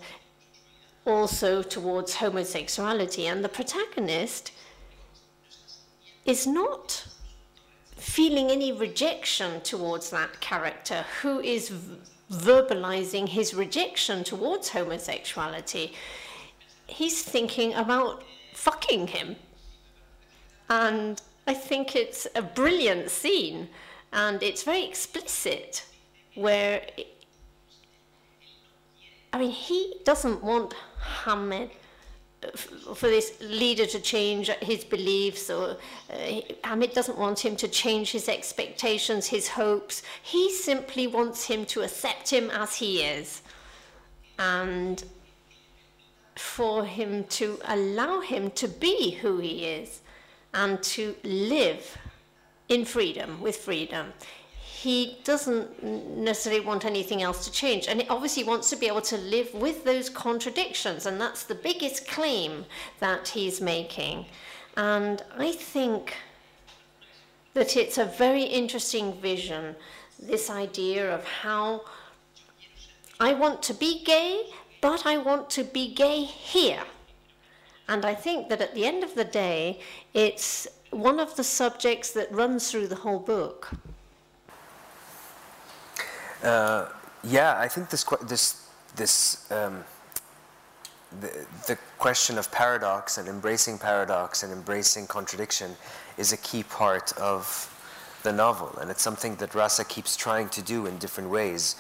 also 1.06 1.62
towards 1.62 2.16
homosexuality. 2.16 3.28
And 3.28 3.44
the 3.44 3.50
protagonist 3.50 4.52
is 6.26 6.48
not 6.48 7.08
feeling 7.96 8.52
any 8.52 8.72
rejection 8.72 9.62
towards 9.62 10.10
that 10.10 10.40
character, 10.42 11.06
who 11.22 11.40
is 11.40 11.72
verbalizing 12.32 13.30
his 13.30 13.54
rejection 13.54 14.24
towards 14.24 14.70
homosexuality, 14.70 15.94
he's 16.88 17.22
thinking 17.24 17.74
about 17.74 18.24
fucking 18.54 19.08
him. 19.08 19.36
And 20.70 21.22
I 21.48 21.54
think 21.54 21.96
it's 21.96 22.28
a 22.36 22.42
brilliant 22.42 23.10
scene 23.12 23.70
and 24.12 24.42
it's 24.42 24.64
very 24.64 24.84
explicit 24.84 25.86
where 26.34 26.82
I 29.32 29.40
mean 29.40 29.52
he 29.52 29.96
doesn't 30.06 30.44
want 30.44 30.74
Hamed 31.26 31.70
for 32.54 33.08
this 33.08 33.38
leader 33.42 33.86
to 33.86 34.00
change 34.00 34.50
his 34.62 34.84
beliefs 34.84 35.50
or 35.50 35.78
uh, 36.12 36.42
Hamed 36.64 36.94
doesn't 36.94 37.18
want 37.18 37.40
him 37.40 37.56
to 37.58 37.68
change 37.68 38.12
his 38.12 38.30
expectations 38.30 39.28
his 39.28 39.48
hopes 39.48 40.04
he 40.22 40.52
simply 40.52 41.08
wants 41.08 41.46
him 41.46 41.66
to 41.66 41.82
accept 41.82 42.30
him 42.30 42.50
as 42.52 42.76
he 42.76 43.02
is 43.02 43.42
and 44.40 45.04
for 46.36 46.86
him 46.86 47.24
to 47.26 47.60
allow 47.66 48.20
him 48.20 48.52
to 48.52 48.68
be 48.68 49.12
who 49.12 49.38
he 49.40 49.66
is 49.66 50.02
and 50.54 50.82
to 50.84 51.16
live 51.24 51.98
in 52.70 52.86
freedom, 52.86 53.42
with 53.42 53.58
freedom. 53.58 54.14
He 54.86 55.18
doesn't 55.24 55.82
necessarily 55.84 56.64
want 56.64 56.86
anything 56.86 57.24
else 57.24 57.44
to 57.46 57.52
change. 57.52 57.88
And 57.88 58.04
he 58.04 58.08
obviously 58.08 58.44
wants 58.44 58.70
to 58.70 58.76
be 58.76 58.86
able 58.86 59.02
to 59.02 59.18
live 59.18 59.52
with 59.56 59.84
those 59.84 60.12
contradictions. 60.12 61.08
And 61.08 61.20
that's 61.20 61.44
the 61.44 61.56
biggest 61.56 62.08
claim 62.08 62.66
that 63.00 63.30
he's 63.30 63.60
making. 63.60 64.28
And 64.78 65.24
I 65.40 65.54
think 65.54 66.14
that 67.56 67.76
it's 67.76 67.98
a 67.98 68.06
very 68.06 68.44
interesting 68.44 69.20
vision, 69.20 69.76
this 70.20 70.52
idea 70.52 71.12
of 71.12 71.26
how 71.26 71.86
I 73.20 73.34
want 73.34 73.64
to 73.64 73.74
be 73.74 74.04
gay, 74.04 74.52
but 74.82 75.08
I 75.08 75.18
want 75.18 75.50
to 75.58 75.64
be 75.64 75.96
gay 75.96 76.22
here. 76.22 76.84
And 77.88 78.06
I 78.06 78.14
think 78.14 78.50
that 78.50 78.62
at 78.62 78.76
the 78.76 78.86
end 78.86 79.04
of 79.04 79.16
the 79.16 79.26
day, 79.26 79.80
it's 80.14 80.68
one 80.92 81.20
of 81.20 81.36
the 81.38 81.44
subjects 81.44 82.12
that 82.12 82.32
runs 82.32 82.70
through 82.70 82.90
the 82.90 82.98
whole 82.98 83.20
book. 83.20 83.72
Uh, 86.46 86.88
yeah, 87.24 87.60
I 87.60 87.68
think 87.68 87.90
this 87.90 88.06
this 88.28 88.70
this 88.96 89.52
um, 89.52 89.84
the, 91.20 91.46
the 91.68 91.78
question 91.98 92.38
of 92.38 92.52
paradox 92.52 93.18
and 93.18 93.28
embracing 93.28 93.80
paradox 93.80 94.44
and 94.44 94.54
embracing 94.54 95.08
contradiction 95.08 95.72
is 96.20 96.34
a 96.34 96.38
key 96.38 96.62
part 96.64 97.18
of 97.18 97.72
the 98.22 98.32
novel, 98.32 98.78
and 98.80 98.92
it's 98.92 99.02
something 99.02 99.36
that 99.38 99.56
Rasa 99.56 99.86
keeps 99.86 100.16
trying 100.16 100.50
to 100.50 100.62
do 100.62 100.86
in 100.86 101.00
different 101.00 101.32
ways. 101.32 101.78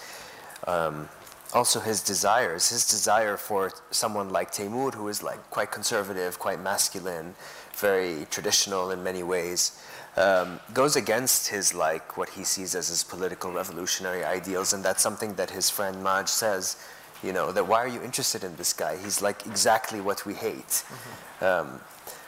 Um, 0.65 1.09
also 1.53 1.79
his 1.79 2.01
desires, 2.01 2.69
his 2.69 2.89
desire 2.89 3.37
for 3.37 3.71
someone 3.91 4.29
like 4.29 4.51
Taymour, 4.51 4.95
who 4.95 5.07
is 5.09 5.21
like 5.21 5.39
quite 5.51 5.71
conservative, 5.71 6.39
quite 6.39 6.59
masculine, 6.59 7.35
very 7.75 8.25
traditional 8.31 8.89
in 8.91 9.03
many 9.03 9.21
ways, 9.21 9.79
um, 10.17 10.59
goes 10.73 10.95
against 10.95 11.47
his 11.47 11.73
like 11.73 12.17
what 12.17 12.29
he 12.29 12.43
sees 12.43 12.75
as 12.75 12.87
his 12.87 13.03
political 13.03 13.51
revolutionary 13.51 14.23
ideals, 14.23 14.73
and 14.73 14.83
that's 14.83 15.03
something 15.03 15.35
that 15.35 15.51
his 15.51 15.69
friend 15.69 16.03
Maj 16.03 16.27
says. 16.27 16.77
You 17.23 17.33
know 17.33 17.51
that 17.51 17.67
why 17.67 17.79
are 17.79 17.87
you 17.87 18.01
interested 18.01 18.43
in 18.43 18.55
this 18.55 18.73
guy? 18.73 18.97
He's 18.97 19.21
like 19.21 19.45
exactly 19.45 20.01
what 20.01 20.25
we 20.25 20.33
hate. 20.33 20.83
Mm-hmm. 20.83 21.45
Um, 21.45 21.79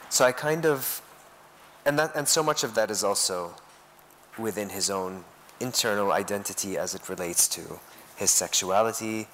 so 0.08 0.24
I 0.24 0.32
kind 0.32 0.66
of, 0.66 1.02
and 1.84 1.98
that 1.98 2.16
and 2.16 2.26
so 2.26 2.42
much 2.42 2.64
of 2.64 2.74
that 2.74 2.90
is 2.90 3.04
also 3.04 3.54
within 4.38 4.70
his 4.70 4.90
own 4.90 5.24
internal 5.60 6.12
identity 6.12 6.78
as 6.78 6.94
it 6.94 7.08
relates 7.08 7.48
to 7.48 7.80
his 8.16 8.30
sexuality, 8.30 9.28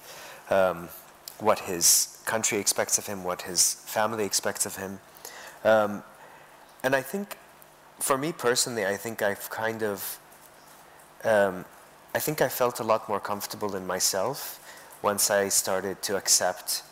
um, 0.49 0.89
what 1.39 1.59
his 1.59 2.19
country 2.25 2.57
expects 2.59 2.97
of 2.97 3.07
him, 3.07 3.23
what 3.23 3.43
his 3.43 3.75
family 3.85 4.25
expects 4.25 4.65
of 4.65 4.75
him. 4.75 4.99
Um, 5.63 6.03
and 6.83 6.95
I 6.95 7.01
think, 7.01 7.37
for 7.99 8.17
me 8.17 8.31
personally, 8.31 8.85
I 8.85 8.97
think 8.97 9.21
I've 9.21 9.49
kind 9.49 9.83
of, 9.83 10.19
um, 11.23 11.65
I 12.13 12.19
think 12.19 12.41
I 12.41 12.49
felt 12.49 12.79
a 12.79 12.83
lot 12.83 13.07
more 13.09 13.19
comfortable 13.19 13.75
in 13.75 13.85
myself 13.85 14.59
once 15.01 15.29
I 15.29 15.49
started 15.49 16.01
to 16.03 16.15
accept 16.15 16.83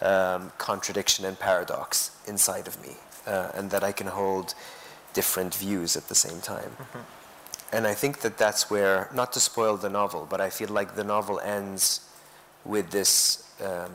um, 0.00 0.52
contradiction 0.58 1.24
and 1.24 1.38
paradox 1.38 2.10
inside 2.26 2.68
of 2.68 2.80
me, 2.82 2.96
uh, 3.26 3.50
and 3.54 3.70
that 3.70 3.82
I 3.82 3.92
can 3.92 4.08
hold 4.08 4.54
different 5.14 5.54
views 5.54 5.96
at 5.96 6.08
the 6.08 6.14
same 6.14 6.40
time. 6.40 6.70
Mm-hmm 6.78 6.98
and 7.72 7.86
I 7.86 7.94
think 7.94 8.20
that 8.20 8.38
that's 8.38 8.70
where, 8.70 9.10
not 9.12 9.32
to 9.32 9.40
spoil 9.40 9.76
the 9.76 9.88
novel, 9.88 10.26
but 10.30 10.40
I 10.40 10.50
feel 10.50 10.68
like 10.68 10.94
the 10.94 11.04
novel 11.04 11.40
ends 11.40 12.00
with 12.64 12.90
this, 12.90 13.44
um, 13.62 13.90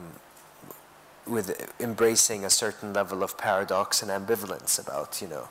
with 1.26 1.72
embracing 1.80 2.44
a 2.44 2.50
certain 2.50 2.92
level 2.92 3.22
of 3.22 3.38
paradox 3.38 4.02
and 4.02 4.10
ambivalence 4.10 4.78
about, 4.78 5.22
you 5.22 5.28
know, 5.28 5.48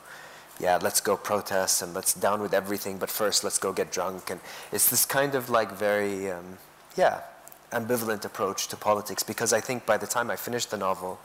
yeah, 0.60 0.78
let's 0.80 1.00
go 1.00 1.16
protest 1.16 1.82
and 1.82 1.94
let's 1.94 2.14
down 2.14 2.40
with 2.40 2.54
everything, 2.54 2.98
but 2.98 3.10
first 3.10 3.44
let's 3.44 3.58
go 3.58 3.72
get 3.72 3.90
drunk. 3.90 4.30
And 4.30 4.40
it's 4.70 4.90
this 4.90 5.04
kind 5.04 5.34
of 5.34 5.50
like 5.50 5.72
very, 5.72 6.30
um, 6.30 6.58
yeah, 6.96 7.20
ambivalent 7.72 8.24
approach 8.24 8.68
to 8.68 8.76
politics 8.76 9.22
because 9.22 9.52
I 9.52 9.60
think 9.60 9.86
by 9.86 9.96
the 9.96 10.06
time 10.06 10.30
I 10.30 10.36
finished 10.36 10.70
the 10.70 10.76
novel, 10.76 11.18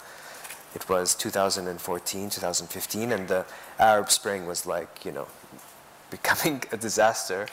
it 0.75 0.87
was 0.89 1.15
2014, 1.15 2.29
2015, 2.29 3.11
and 3.11 3.27
the 3.27 3.45
Arab 3.79 4.11
Spring 4.11 4.45
was 4.45 4.65
like, 4.65 5.05
you 5.05 5.11
know, 5.11 5.27
becoming 6.09 6.63
a 6.71 6.77
disaster. 6.77 7.47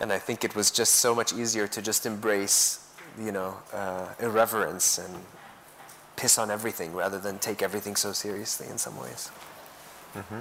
And 0.00 0.12
I 0.12 0.18
think 0.18 0.44
it 0.44 0.54
was 0.54 0.70
just 0.70 0.94
so 0.94 1.14
much 1.14 1.32
easier 1.32 1.66
to 1.68 1.80
just 1.80 2.04
embrace, 2.04 2.86
you 3.18 3.32
know, 3.32 3.56
uh, 3.72 4.08
irreverence 4.20 4.98
and 4.98 5.14
piss 6.16 6.38
on 6.38 6.50
everything 6.50 6.94
rather 6.94 7.18
than 7.18 7.38
take 7.38 7.62
everything 7.62 7.96
so 7.96 8.12
seriously 8.12 8.66
in 8.68 8.78
some 8.78 8.98
ways. 8.98 9.30
Mm-hmm. 10.14 10.40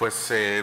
Pues, 0.00 0.30
eh, 0.30 0.62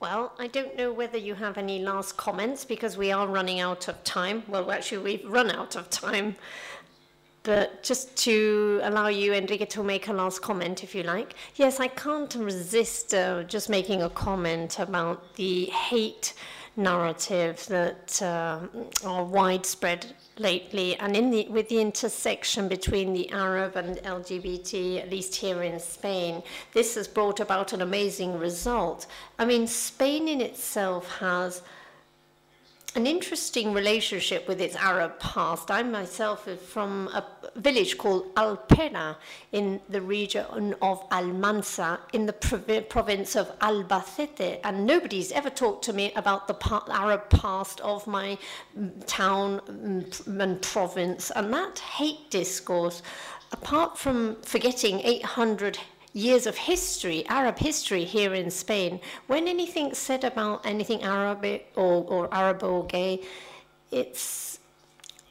well, 0.00 0.32
I 0.36 0.48
don't 0.48 0.76
know 0.76 0.92
whether 0.92 1.18
you 1.18 1.36
have 1.36 1.56
any 1.56 1.78
last 1.78 2.16
comments 2.16 2.64
because 2.64 2.96
we 2.98 3.12
are 3.12 3.28
running 3.28 3.60
out 3.60 3.86
of 3.86 4.02
time. 4.02 4.42
Well, 4.48 4.72
actually, 4.72 5.04
we've 5.04 5.30
run 5.30 5.52
out 5.52 5.76
of 5.76 5.88
time. 5.88 6.34
But 7.44 7.84
just 7.84 8.16
to 8.24 8.80
allow 8.82 9.06
you, 9.06 9.32
Enrique, 9.32 9.66
to 9.66 9.84
make 9.84 10.08
a 10.08 10.12
last 10.12 10.42
comment, 10.42 10.82
if 10.82 10.96
you 10.96 11.04
like. 11.04 11.36
Yes, 11.54 11.78
I 11.78 11.86
can't 11.86 12.34
resist 12.34 13.14
uh, 13.14 13.44
just 13.44 13.70
making 13.70 14.02
a 14.02 14.10
comment 14.10 14.80
about 14.80 15.36
the 15.36 15.66
hate 15.66 16.34
narrative 16.76 17.66
that 17.66 18.20
uh, 18.22 18.60
are 19.04 19.24
widespread 19.24 20.06
lately, 20.38 20.96
and 20.96 21.16
in 21.16 21.30
the, 21.30 21.48
with 21.48 21.68
the 21.68 21.80
intersection 21.80 22.68
between 22.68 23.12
the 23.12 23.30
Arab 23.30 23.76
and 23.76 23.98
LGBT, 23.98 25.02
at 25.02 25.10
least 25.10 25.34
here 25.34 25.62
in 25.62 25.78
Spain, 25.78 26.42
this 26.72 26.94
has 26.94 27.06
brought 27.06 27.40
about 27.40 27.72
an 27.72 27.82
amazing 27.82 28.38
result. 28.38 29.06
I 29.38 29.44
mean, 29.44 29.66
Spain 29.66 30.28
in 30.28 30.40
itself 30.40 31.18
has 31.18 31.62
an 32.94 33.06
interesting 33.06 33.72
relationship 33.72 34.46
with 34.46 34.60
its 34.60 34.76
Arab 34.76 35.18
past. 35.18 35.70
I 35.70 35.82
myself 35.82 36.46
am 36.46 36.58
from 36.58 37.08
a 37.08 37.24
village 37.56 37.96
called 37.96 38.34
Alpera 38.34 39.16
in 39.52 39.80
the 39.88 40.02
region 40.02 40.74
of 40.82 41.08
Almansa 41.10 42.00
in 42.12 42.26
the 42.26 42.34
prov- 42.34 42.88
province 42.90 43.34
of 43.34 43.58
Albacete, 43.60 44.60
and 44.62 44.86
nobody's 44.86 45.32
ever 45.32 45.48
talked 45.48 45.84
to 45.86 45.92
me 45.92 46.12
about 46.14 46.48
the 46.48 46.54
pa- 46.54 46.84
Arab 46.90 47.30
past 47.30 47.80
of 47.80 48.06
my 48.06 48.36
town 49.06 49.60
mm, 49.60 50.40
and 50.40 50.60
province. 50.60 51.30
And 51.34 51.52
that 51.54 51.78
hate 51.78 52.30
discourse, 52.30 53.02
apart 53.52 53.96
from 53.96 54.36
forgetting 54.42 55.00
800 55.00 55.78
years 56.12 56.46
of 56.46 56.56
history, 56.56 57.26
Arab 57.28 57.58
history 57.58 58.04
here 58.04 58.34
in 58.34 58.50
Spain, 58.50 59.00
when 59.26 59.48
anything's 59.48 59.98
said 59.98 60.24
about 60.24 60.64
anything 60.66 61.02
Arabic 61.02 61.72
or, 61.76 62.04
or 62.04 62.32
Arab 62.32 62.62
or 62.62 62.84
gay, 62.86 63.22
it's 63.90 64.52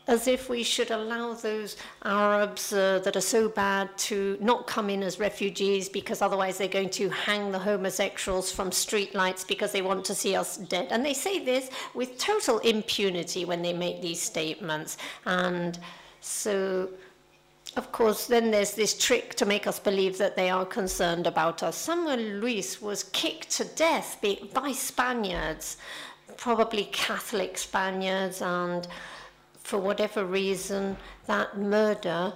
as 0.07 0.27
if 0.27 0.49
we 0.49 0.63
should 0.63 0.91
allow 0.91 1.33
those 1.33 1.77
Arabs 2.03 2.73
uh, 2.73 2.99
that 3.03 3.15
are 3.15 3.21
so 3.21 3.47
bad 3.47 3.95
to 3.97 4.37
not 4.41 4.65
come 4.67 4.89
in 4.89 5.03
as 5.03 5.19
refugees 5.19 5.87
because 5.87 6.21
otherwise 6.21 6.57
they're 6.57 6.67
going 6.67 6.89
to 6.89 7.07
hang 7.09 7.51
the 7.51 7.59
homosexuals 7.59 8.51
from 8.51 8.71
streetlights 8.71 9.47
because 9.47 9.71
they 9.71 9.81
want 9.81 10.03
to 10.03 10.15
see 10.15 10.35
us 10.35 10.57
dead. 10.57 10.87
And 10.91 11.05
they 11.05 11.13
say 11.13 11.43
this 11.43 11.69
with 11.93 12.17
total 12.17 12.57
impunity 12.59 13.45
when 13.45 13.61
they 13.61 13.73
make 13.73 14.01
these 14.01 14.21
statements. 14.21 14.97
And 15.25 15.79
so 16.19 16.89
of 17.77 17.91
course, 17.91 18.27
then 18.27 18.51
there's 18.51 18.73
this 18.73 18.97
trick 18.97 19.35
to 19.35 19.45
make 19.45 19.65
us 19.65 19.79
believe 19.79 20.17
that 20.17 20.35
they 20.35 20.49
are 20.49 20.65
concerned 20.65 21.25
about 21.25 21.63
us. 21.63 21.77
Samuel 21.77 22.17
Luiz 22.17 22.81
was 22.81 23.03
kicked 23.03 23.49
to 23.51 23.63
death 23.63 24.21
by 24.53 24.73
Spaniards, 24.73 25.77
probably 26.35 26.85
Catholic 26.91 27.57
Spaniards, 27.57 28.41
and 28.41 28.87
for 29.55 29.79
whatever 29.79 30.25
reason, 30.25 30.97
that 31.27 31.57
murder 31.57 32.33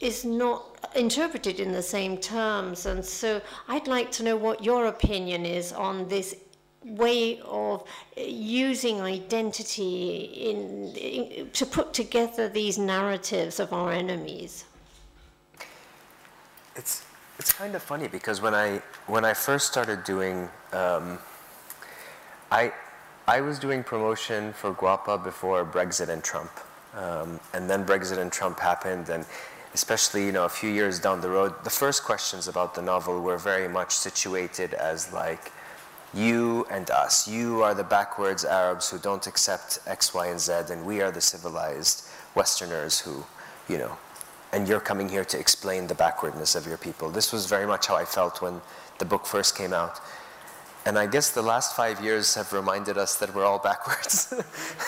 is 0.00 0.24
not 0.24 0.64
interpreted 0.96 1.60
in 1.60 1.72
the 1.72 1.82
same 1.82 2.16
terms. 2.18 2.86
And 2.86 3.04
so 3.04 3.40
I'd 3.68 3.86
like 3.86 4.10
to 4.12 4.22
know 4.22 4.36
what 4.36 4.64
your 4.64 4.86
opinion 4.86 5.46
is 5.46 5.72
on 5.72 6.08
this 6.08 6.34
way 6.90 7.40
of 7.44 7.84
using 8.16 9.00
identity 9.00 10.22
in, 10.50 10.92
in, 10.96 11.50
to 11.50 11.66
put 11.66 11.92
together 11.92 12.48
these 12.48 12.78
narratives 12.78 13.60
of 13.60 13.72
our 13.72 13.92
enemies. 13.92 14.64
It's 16.76 17.04
it's 17.38 17.52
kind 17.52 17.74
of 17.74 17.82
funny 17.82 18.08
because 18.08 18.40
when 18.40 18.54
I 18.54 18.82
when 19.06 19.24
I 19.24 19.34
first 19.34 19.66
started 19.68 20.04
doing, 20.04 20.48
um, 20.72 21.18
I 22.50 22.72
I 23.26 23.40
was 23.40 23.58
doing 23.58 23.84
promotion 23.84 24.52
for 24.52 24.72
Guapa 24.72 25.22
before 25.22 25.64
Brexit 25.64 26.08
and 26.08 26.22
Trump, 26.22 26.50
um, 26.94 27.38
and 27.54 27.68
then 27.70 27.84
Brexit 27.84 28.18
and 28.18 28.32
Trump 28.32 28.58
happened, 28.58 29.08
and 29.08 29.24
especially 29.74 30.26
you 30.26 30.32
know 30.32 30.44
a 30.44 30.48
few 30.48 30.70
years 30.70 30.98
down 30.98 31.20
the 31.20 31.28
road, 31.28 31.52
the 31.62 31.70
first 31.70 32.04
questions 32.04 32.48
about 32.48 32.74
the 32.74 32.82
novel 32.82 33.20
were 33.20 33.38
very 33.38 33.68
much 33.68 33.92
situated 33.92 34.74
as 34.74 35.12
like 35.12 35.52
you 36.14 36.66
and 36.70 36.90
us. 36.90 37.28
You 37.28 37.62
are 37.62 37.74
the 37.74 37.84
backwards 37.84 38.44
Arabs 38.44 38.90
who 38.90 38.98
don't 38.98 39.26
accept 39.26 39.78
X, 39.86 40.14
Y, 40.14 40.26
and 40.26 40.40
Z, 40.40 40.52
and 40.70 40.84
we 40.84 41.00
are 41.00 41.10
the 41.10 41.20
civilized 41.20 42.08
Westerners 42.34 43.00
who, 43.00 43.24
you 43.68 43.78
know, 43.78 43.96
and 44.52 44.66
you're 44.66 44.80
coming 44.80 45.08
here 45.08 45.24
to 45.26 45.38
explain 45.38 45.86
the 45.86 45.94
backwardness 45.94 46.54
of 46.54 46.66
your 46.66 46.78
people. 46.78 47.10
This 47.10 47.32
was 47.32 47.46
very 47.46 47.66
much 47.66 47.86
how 47.86 47.96
I 47.96 48.04
felt 48.04 48.40
when 48.40 48.60
the 48.98 49.04
book 49.04 49.26
first 49.26 49.56
came 49.56 49.72
out. 49.72 50.00
And 50.86 50.98
I 50.98 51.06
guess 51.06 51.30
the 51.30 51.42
last 51.42 51.76
five 51.76 52.02
years 52.02 52.34
have 52.34 52.52
reminded 52.52 52.96
us 52.96 53.16
that 53.16 53.34
we're 53.34 53.44
all 53.44 53.58
backwards. 53.58 54.32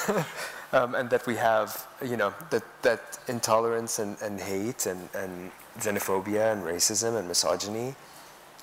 um, 0.72 0.94
and 0.94 1.10
that 1.10 1.26
we 1.26 1.36
have, 1.36 1.86
you 2.02 2.16
know, 2.16 2.32
that, 2.51 2.62
that 2.82 3.18
intolerance 3.28 3.98
and, 3.98 4.16
and 4.22 4.40
hate 4.40 4.86
and, 4.86 5.09
and 5.14 5.51
xenophobia 5.78 6.52
and 6.52 6.62
racism 6.62 7.18
and 7.18 7.28
misogyny 7.28 7.94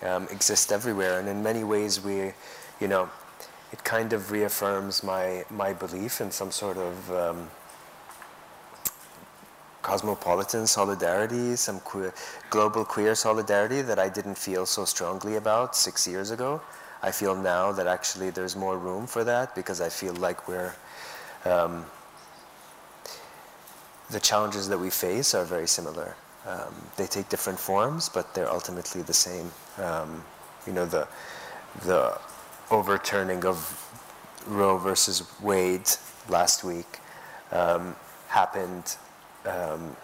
um, 0.04 0.28
exist 0.32 0.72
everywhere. 0.72 1.20
And 1.20 1.28
in 1.28 1.44
many 1.44 1.64
ways, 1.64 2.04
we, 2.04 2.34
you 2.80 2.88
know, 2.88 3.10
it 3.72 3.84
kind 3.84 4.14
of 4.14 4.32
reaffirms 4.32 5.04
my, 5.04 5.44
my 5.50 5.74
belief 5.74 6.22
in 6.22 6.32
some 6.32 6.52
sort 6.52 6.78
of 6.78 7.12
um, 7.12 7.50
cosmopolitan 9.82 10.68
solidarity, 10.68 11.56
some 11.56 11.80
queer, 11.82 12.14
global 12.50 12.86
queer 12.86 13.16
solidarity 13.16 13.82
that 13.82 14.00
I 14.00 14.10
didn't 14.10 14.38
feel 14.38 14.66
so 14.66 14.86
strongly 14.86 15.36
about 15.36 15.76
six 15.76 16.08
years 16.08 16.32
ago. 16.32 16.62
I 17.02 17.12
feel 17.12 17.36
now 17.36 17.72
that 17.74 17.88
actually 17.88 18.32
there's 18.32 18.56
more 18.56 18.78
room 18.78 19.08
for 19.08 19.24
that 19.24 19.56
because 19.56 19.82
I 19.82 19.90
feel 19.90 20.14
like 20.16 20.48
we're 20.48 20.74
um, 21.46 21.86
the 24.10 24.20
challenges 24.20 24.68
that 24.70 24.78
we 24.78 24.90
face 24.90 25.34
are 25.34 25.46
very 25.46 25.68
similar. 25.68 26.16
Um, 26.48 26.74
they 26.96 27.08
take 27.08 27.28
different 27.30 27.60
forms, 27.60 28.10
but 28.10 28.34
they're 28.34 28.50
ultimately 28.50 29.02
the 29.02 29.14
same. 29.14 29.52
Um, 29.78 30.24
you 30.66 30.74
know, 30.74 30.86
the 30.86 31.08
the 31.86 32.18
overturning 32.72 33.46
of 33.46 33.58
Roe 34.48 34.78
versus 34.78 35.24
Wade 35.42 35.90
last 36.30 36.64
week 36.64 37.00
um, 37.52 37.96
happened 38.30 38.96
um, 39.46 39.96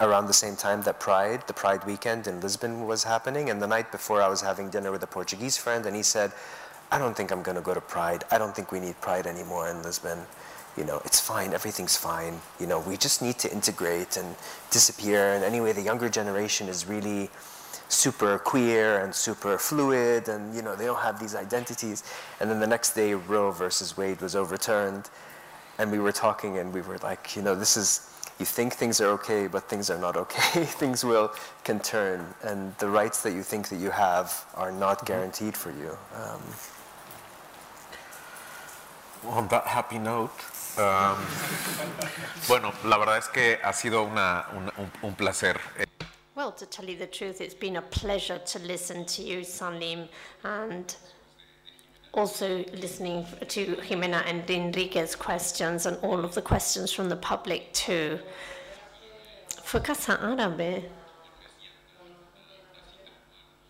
around 0.00 0.26
the 0.26 0.32
same 0.32 0.56
time 0.56 0.82
that 0.82 1.00
Pride, 1.00 1.46
the 1.46 1.52
Pride 1.52 1.84
weekend 1.84 2.26
in 2.26 2.40
Lisbon 2.40 2.86
was 2.86 3.04
happening. 3.04 3.50
And 3.50 3.60
the 3.60 3.66
night 3.66 3.90
before, 3.90 4.22
I 4.22 4.28
was 4.28 4.40
having 4.40 4.70
dinner 4.70 4.92
with 4.92 5.02
a 5.02 5.06
Portuguese 5.06 5.56
friend, 5.56 5.86
and 5.86 5.96
he 5.96 6.02
said, 6.02 6.32
I 6.90 6.98
don't 6.98 7.16
think 7.16 7.30
I'm 7.30 7.42
going 7.42 7.56
to 7.56 7.62
go 7.62 7.74
to 7.74 7.80
Pride. 7.80 8.24
I 8.30 8.38
don't 8.38 8.54
think 8.54 8.72
we 8.72 8.80
need 8.80 9.00
Pride 9.00 9.26
anymore 9.26 9.68
in 9.68 9.82
Lisbon. 9.82 10.18
You 10.78 10.84
know, 10.84 11.02
it's 11.04 11.20
fine, 11.20 11.52
everything's 11.52 11.96
fine. 11.96 12.40
You 12.60 12.68
know, 12.68 12.78
we 12.78 12.96
just 12.96 13.20
need 13.20 13.38
to 13.40 13.52
integrate 13.52 14.16
and 14.16 14.36
disappear. 14.70 15.34
And 15.34 15.42
anyway, 15.42 15.72
the 15.72 15.82
younger 15.82 16.08
generation 16.08 16.68
is 16.68 16.86
really 16.86 17.30
super 17.88 18.38
queer 18.38 19.00
and 19.02 19.12
super 19.14 19.58
fluid, 19.58 20.28
and, 20.28 20.54
you 20.54 20.62
know, 20.62 20.76
they 20.76 20.84
don't 20.84 21.00
have 21.00 21.18
these 21.18 21.34
identities. 21.34 22.04
And 22.38 22.48
then 22.48 22.60
the 22.60 22.66
next 22.66 22.92
day, 22.94 23.14
Roe 23.14 23.50
versus 23.50 23.96
Wade 23.96 24.20
was 24.20 24.36
overturned. 24.36 25.10
And 25.78 25.90
we 25.90 25.98
were 25.98 26.12
talking, 26.12 26.58
and 26.58 26.72
we 26.72 26.82
were 26.82 26.98
like, 26.98 27.34
you 27.34 27.42
know, 27.42 27.54
this 27.54 27.76
is 27.76 28.08
you 28.38 28.46
think 28.46 28.74
things 28.74 29.00
are 29.00 29.08
okay, 29.08 29.48
but 29.48 29.68
things 29.68 29.90
are 29.90 29.98
not 29.98 30.16
okay. 30.16 30.64
things 30.82 31.04
will 31.04 31.32
can 31.64 31.80
turn, 31.80 32.24
and 32.42 32.76
the 32.78 32.88
rights 32.88 33.22
that 33.22 33.32
you 33.32 33.42
think 33.42 33.68
that 33.68 33.80
you 33.80 33.90
have 33.90 34.46
are 34.54 34.70
not 34.70 34.98
mm-hmm. 34.98 35.06
guaranteed 35.06 35.56
for 35.56 35.70
you. 35.72 35.96
Um, 36.14 36.40
on 39.26 39.48
that 39.48 39.66
happy 39.66 39.98
note, 39.98 40.30
um, 40.76 41.16
bueno, 42.48 42.72
la 42.84 42.98
verdad 42.98 43.18
es 43.18 43.28
que 43.28 43.58
ha 43.62 43.72
sido 43.72 44.02
una, 44.02 44.46
una, 44.54 44.72
un, 44.76 44.90
un 45.02 45.14
placer. 45.14 45.58
Well, 46.34 46.52
to 46.52 46.66
tell 46.66 46.88
you 46.88 46.96
the 46.96 47.06
truth, 47.06 47.40
it's 47.40 47.54
been 47.54 47.76
a 47.76 47.82
pleasure 47.82 48.38
to 48.38 48.58
listen 48.60 49.04
to 49.06 49.22
you, 49.22 49.40
Saleem, 49.40 50.08
and 50.44 50.94
also 52.12 52.64
listening 52.74 53.26
to 53.48 53.76
Jimena 53.76 54.24
and 54.26 54.48
Enrique's 54.48 55.16
questions 55.16 55.86
and 55.86 55.96
all 56.02 56.24
of 56.24 56.34
the 56.34 56.42
questions 56.42 56.92
from 56.92 57.08
the 57.08 57.16
public 57.16 57.72
too. 57.72 58.18
For 59.62 59.80
Casa 59.80 60.16
Árabe, 60.22 60.84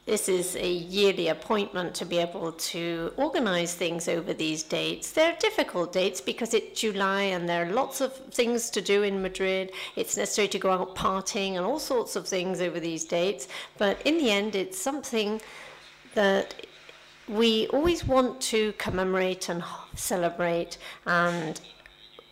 this 0.08 0.26
is 0.26 0.56
a 0.56 0.72
yearly 0.72 1.28
appointment 1.28 1.94
to 1.96 2.06
be 2.06 2.16
able 2.16 2.52
to 2.52 3.12
organize 3.18 3.74
things 3.74 4.08
over 4.08 4.32
these 4.32 4.62
dates. 4.62 5.10
They're 5.10 5.36
difficult 5.38 5.92
dates 5.92 6.22
because 6.22 6.54
it's 6.54 6.80
July 6.80 7.24
and 7.24 7.46
there 7.46 7.66
are 7.66 7.72
lots 7.72 8.00
of 8.00 8.16
things 8.32 8.70
to 8.70 8.80
do 8.80 9.02
in 9.02 9.20
Madrid. 9.20 9.70
It's 9.96 10.16
necessary 10.16 10.48
to 10.48 10.58
go 10.58 10.70
out 10.70 10.96
partying 10.96 11.56
and 11.56 11.66
all 11.66 11.78
sorts 11.78 12.16
of 12.16 12.26
things 12.26 12.62
over 12.62 12.80
these 12.80 13.04
dates. 13.04 13.48
But 13.76 14.00
in 14.06 14.16
the 14.16 14.30
end, 14.30 14.56
it's 14.56 14.78
something 14.78 15.42
that 16.14 16.54
we 17.28 17.66
always 17.68 18.06
want 18.06 18.40
to 18.40 18.72
commemorate 18.78 19.50
and 19.50 19.62
celebrate 19.94 20.78
and 21.04 21.60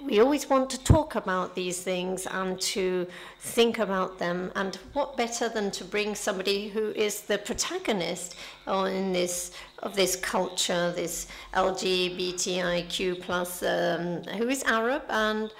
we 0.06 0.20
always 0.20 0.48
want 0.48 0.70
to 0.70 0.82
talk 0.84 1.14
about 1.14 1.54
these 1.54 1.80
things 1.82 2.26
and 2.26 2.60
to 2.60 3.06
think 3.40 3.78
about 3.78 4.18
them 4.18 4.52
and 4.54 4.76
what 4.92 5.16
better 5.16 5.48
than 5.48 5.70
to 5.72 5.84
bring 5.84 6.14
somebody 6.14 6.68
who 6.68 6.90
is 6.92 7.22
the 7.22 7.38
protagonist 7.38 8.36
in 8.66 9.12
this 9.12 9.52
of 9.82 9.94
this 9.94 10.16
culture 10.16 10.92
this 10.96 11.26
lgbtiq 11.54 13.20
plus 13.20 13.62
um, 13.62 14.22
who 14.38 14.48
is 14.48 14.62
arab 14.64 15.02
and 15.08 15.50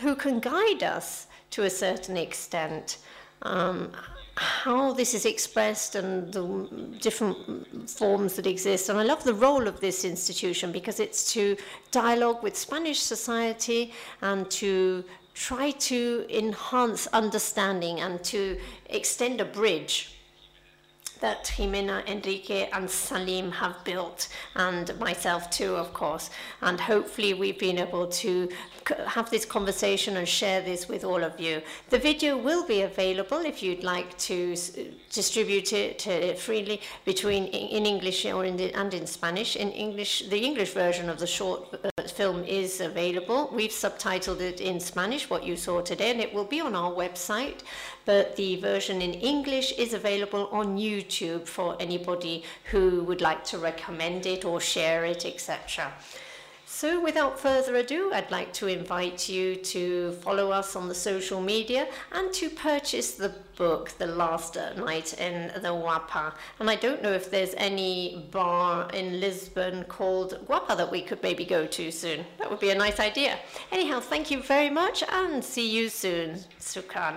who 0.00 0.14
can 0.14 0.40
guide 0.40 0.82
us 0.82 1.26
to 1.50 1.64
a 1.64 1.70
certain 1.70 2.16
extent. 2.16 2.98
Um, 3.42 3.92
how 4.36 4.92
this 4.92 5.14
is 5.14 5.26
expressed 5.26 5.94
and 5.94 6.32
the 6.32 6.42
different 7.00 7.88
forms 7.90 8.36
that 8.36 8.46
exist. 8.46 8.88
And 8.88 8.98
I 8.98 9.02
love 9.02 9.24
the 9.24 9.34
role 9.34 9.66
of 9.66 9.80
this 9.80 10.04
institution 10.04 10.72
because 10.72 11.00
it's 11.00 11.32
to 11.32 11.56
dialogue 11.90 12.42
with 12.42 12.56
Spanish 12.56 13.00
society 13.00 13.92
and 14.22 14.50
to 14.52 15.04
try 15.34 15.70
to 15.70 16.26
enhance 16.28 17.06
understanding 17.08 18.00
and 18.00 18.22
to 18.24 18.58
extend 18.86 19.40
a 19.40 19.44
bridge 19.44 20.19
that 21.20 21.44
Jimena, 21.44 22.06
Enrique, 22.06 22.68
and 22.72 22.88
Saleem 22.88 23.52
have 23.52 23.82
built, 23.84 24.28
and 24.54 24.98
myself 24.98 25.50
too, 25.50 25.76
of 25.76 25.92
course. 25.92 26.30
And 26.62 26.80
hopefully, 26.80 27.34
we've 27.34 27.58
been 27.58 27.78
able 27.78 28.06
to 28.06 28.48
have 29.06 29.30
this 29.30 29.44
conversation 29.44 30.16
and 30.16 30.28
share 30.28 30.60
this 30.60 30.88
with 30.88 31.04
all 31.04 31.22
of 31.22 31.38
you. 31.38 31.62
The 31.90 31.98
video 31.98 32.36
will 32.36 32.66
be 32.66 32.82
available 32.82 33.38
if 33.38 33.62
you'd 33.62 33.84
like 33.84 34.16
to 34.18 34.56
distribute 35.12 35.72
it 35.72 36.06
uh, 36.06 36.34
freely 36.34 36.80
between 37.04 37.46
in 37.46 37.86
English 37.86 38.24
or 38.26 38.44
in 38.44 38.56
the, 38.56 38.72
and 38.74 38.92
in 38.94 39.06
Spanish. 39.06 39.56
In 39.56 39.70
English, 39.72 40.28
the 40.28 40.38
English 40.38 40.72
version 40.72 41.08
of 41.08 41.18
the 41.18 41.26
short 41.26 41.89
film 42.08 42.44
is 42.44 42.80
available. 42.80 43.50
We've 43.52 43.70
subtitled 43.70 44.40
it 44.40 44.60
in 44.60 44.78
Spanish, 44.80 45.28
what 45.28 45.44
you 45.44 45.56
saw 45.56 45.80
today, 45.80 46.10
and 46.10 46.20
it 46.20 46.32
will 46.32 46.44
be 46.44 46.60
on 46.60 46.74
our 46.74 46.92
website. 46.92 47.60
But 48.04 48.36
the 48.36 48.56
version 48.56 49.02
in 49.02 49.14
English 49.14 49.72
is 49.72 49.92
available 49.92 50.48
on 50.52 50.78
YouTube 50.78 51.46
for 51.46 51.76
anybody 51.80 52.44
who 52.70 53.04
would 53.04 53.20
like 53.20 53.44
to 53.44 53.58
recommend 53.58 54.26
it 54.26 54.44
or 54.44 54.60
share 54.60 55.04
it, 55.04 55.26
etc. 55.26 55.92
So, 56.80 56.98
without 56.98 57.38
further 57.38 57.76
ado, 57.76 58.10
I'd 58.10 58.30
like 58.30 58.54
to 58.54 58.66
invite 58.66 59.28
you 59.28 59.54
to 59.54 60.12
follow 60.22 60.50
us 60.50 60.74
on 60.74 60.88
the 60.88 60.94
social 60.94 61.38
media 61.38 61.86
and 62.10 62.32
to 62.32 62.48
purchase 62.48 63.10
the 63.16 63.34
book, 63.56 63.90
The 63.98 64.06
Last 64.06 64.56
Night 64.78 65.12
in 65.20 65.48
the 65.60 65.68
Guapa. 65.68 66.32
And 66.58 66.70
I 66.70 66.76
don't 66.76 67.02
know 67.02 67.12
if 67.12 67.30
there's 67.30 67.52
any 67.58 68.26
bar 68.30 68.88
in 68.94 69.20
Lisbon 69.20 69.84
called 69.90 70.38
Guapa 70.48 70.74
that 70.74 70.90
we 70.90 71.02
could 71.02 71.22
maybe 71.22 71.44
go 71.44 71.66
to 71.66 71.90
soon. 71.90 72.24
That 72.38 72.48
would 72.50 72.60
be 72.60 72.70
a 72.70 72.74
nice 72.74 72.98
idea. 72.98 73.38
Anyhow, 73.70 74.00
thank 74.00 74.30
you 74.30 74.42
very 74.42 74.70
much 74.70 75.04
and 75.06 75.44
see 75.44 75.70
you 75.70 75.90
soon. 75.90 76.38
Shukran. 76.60 77.16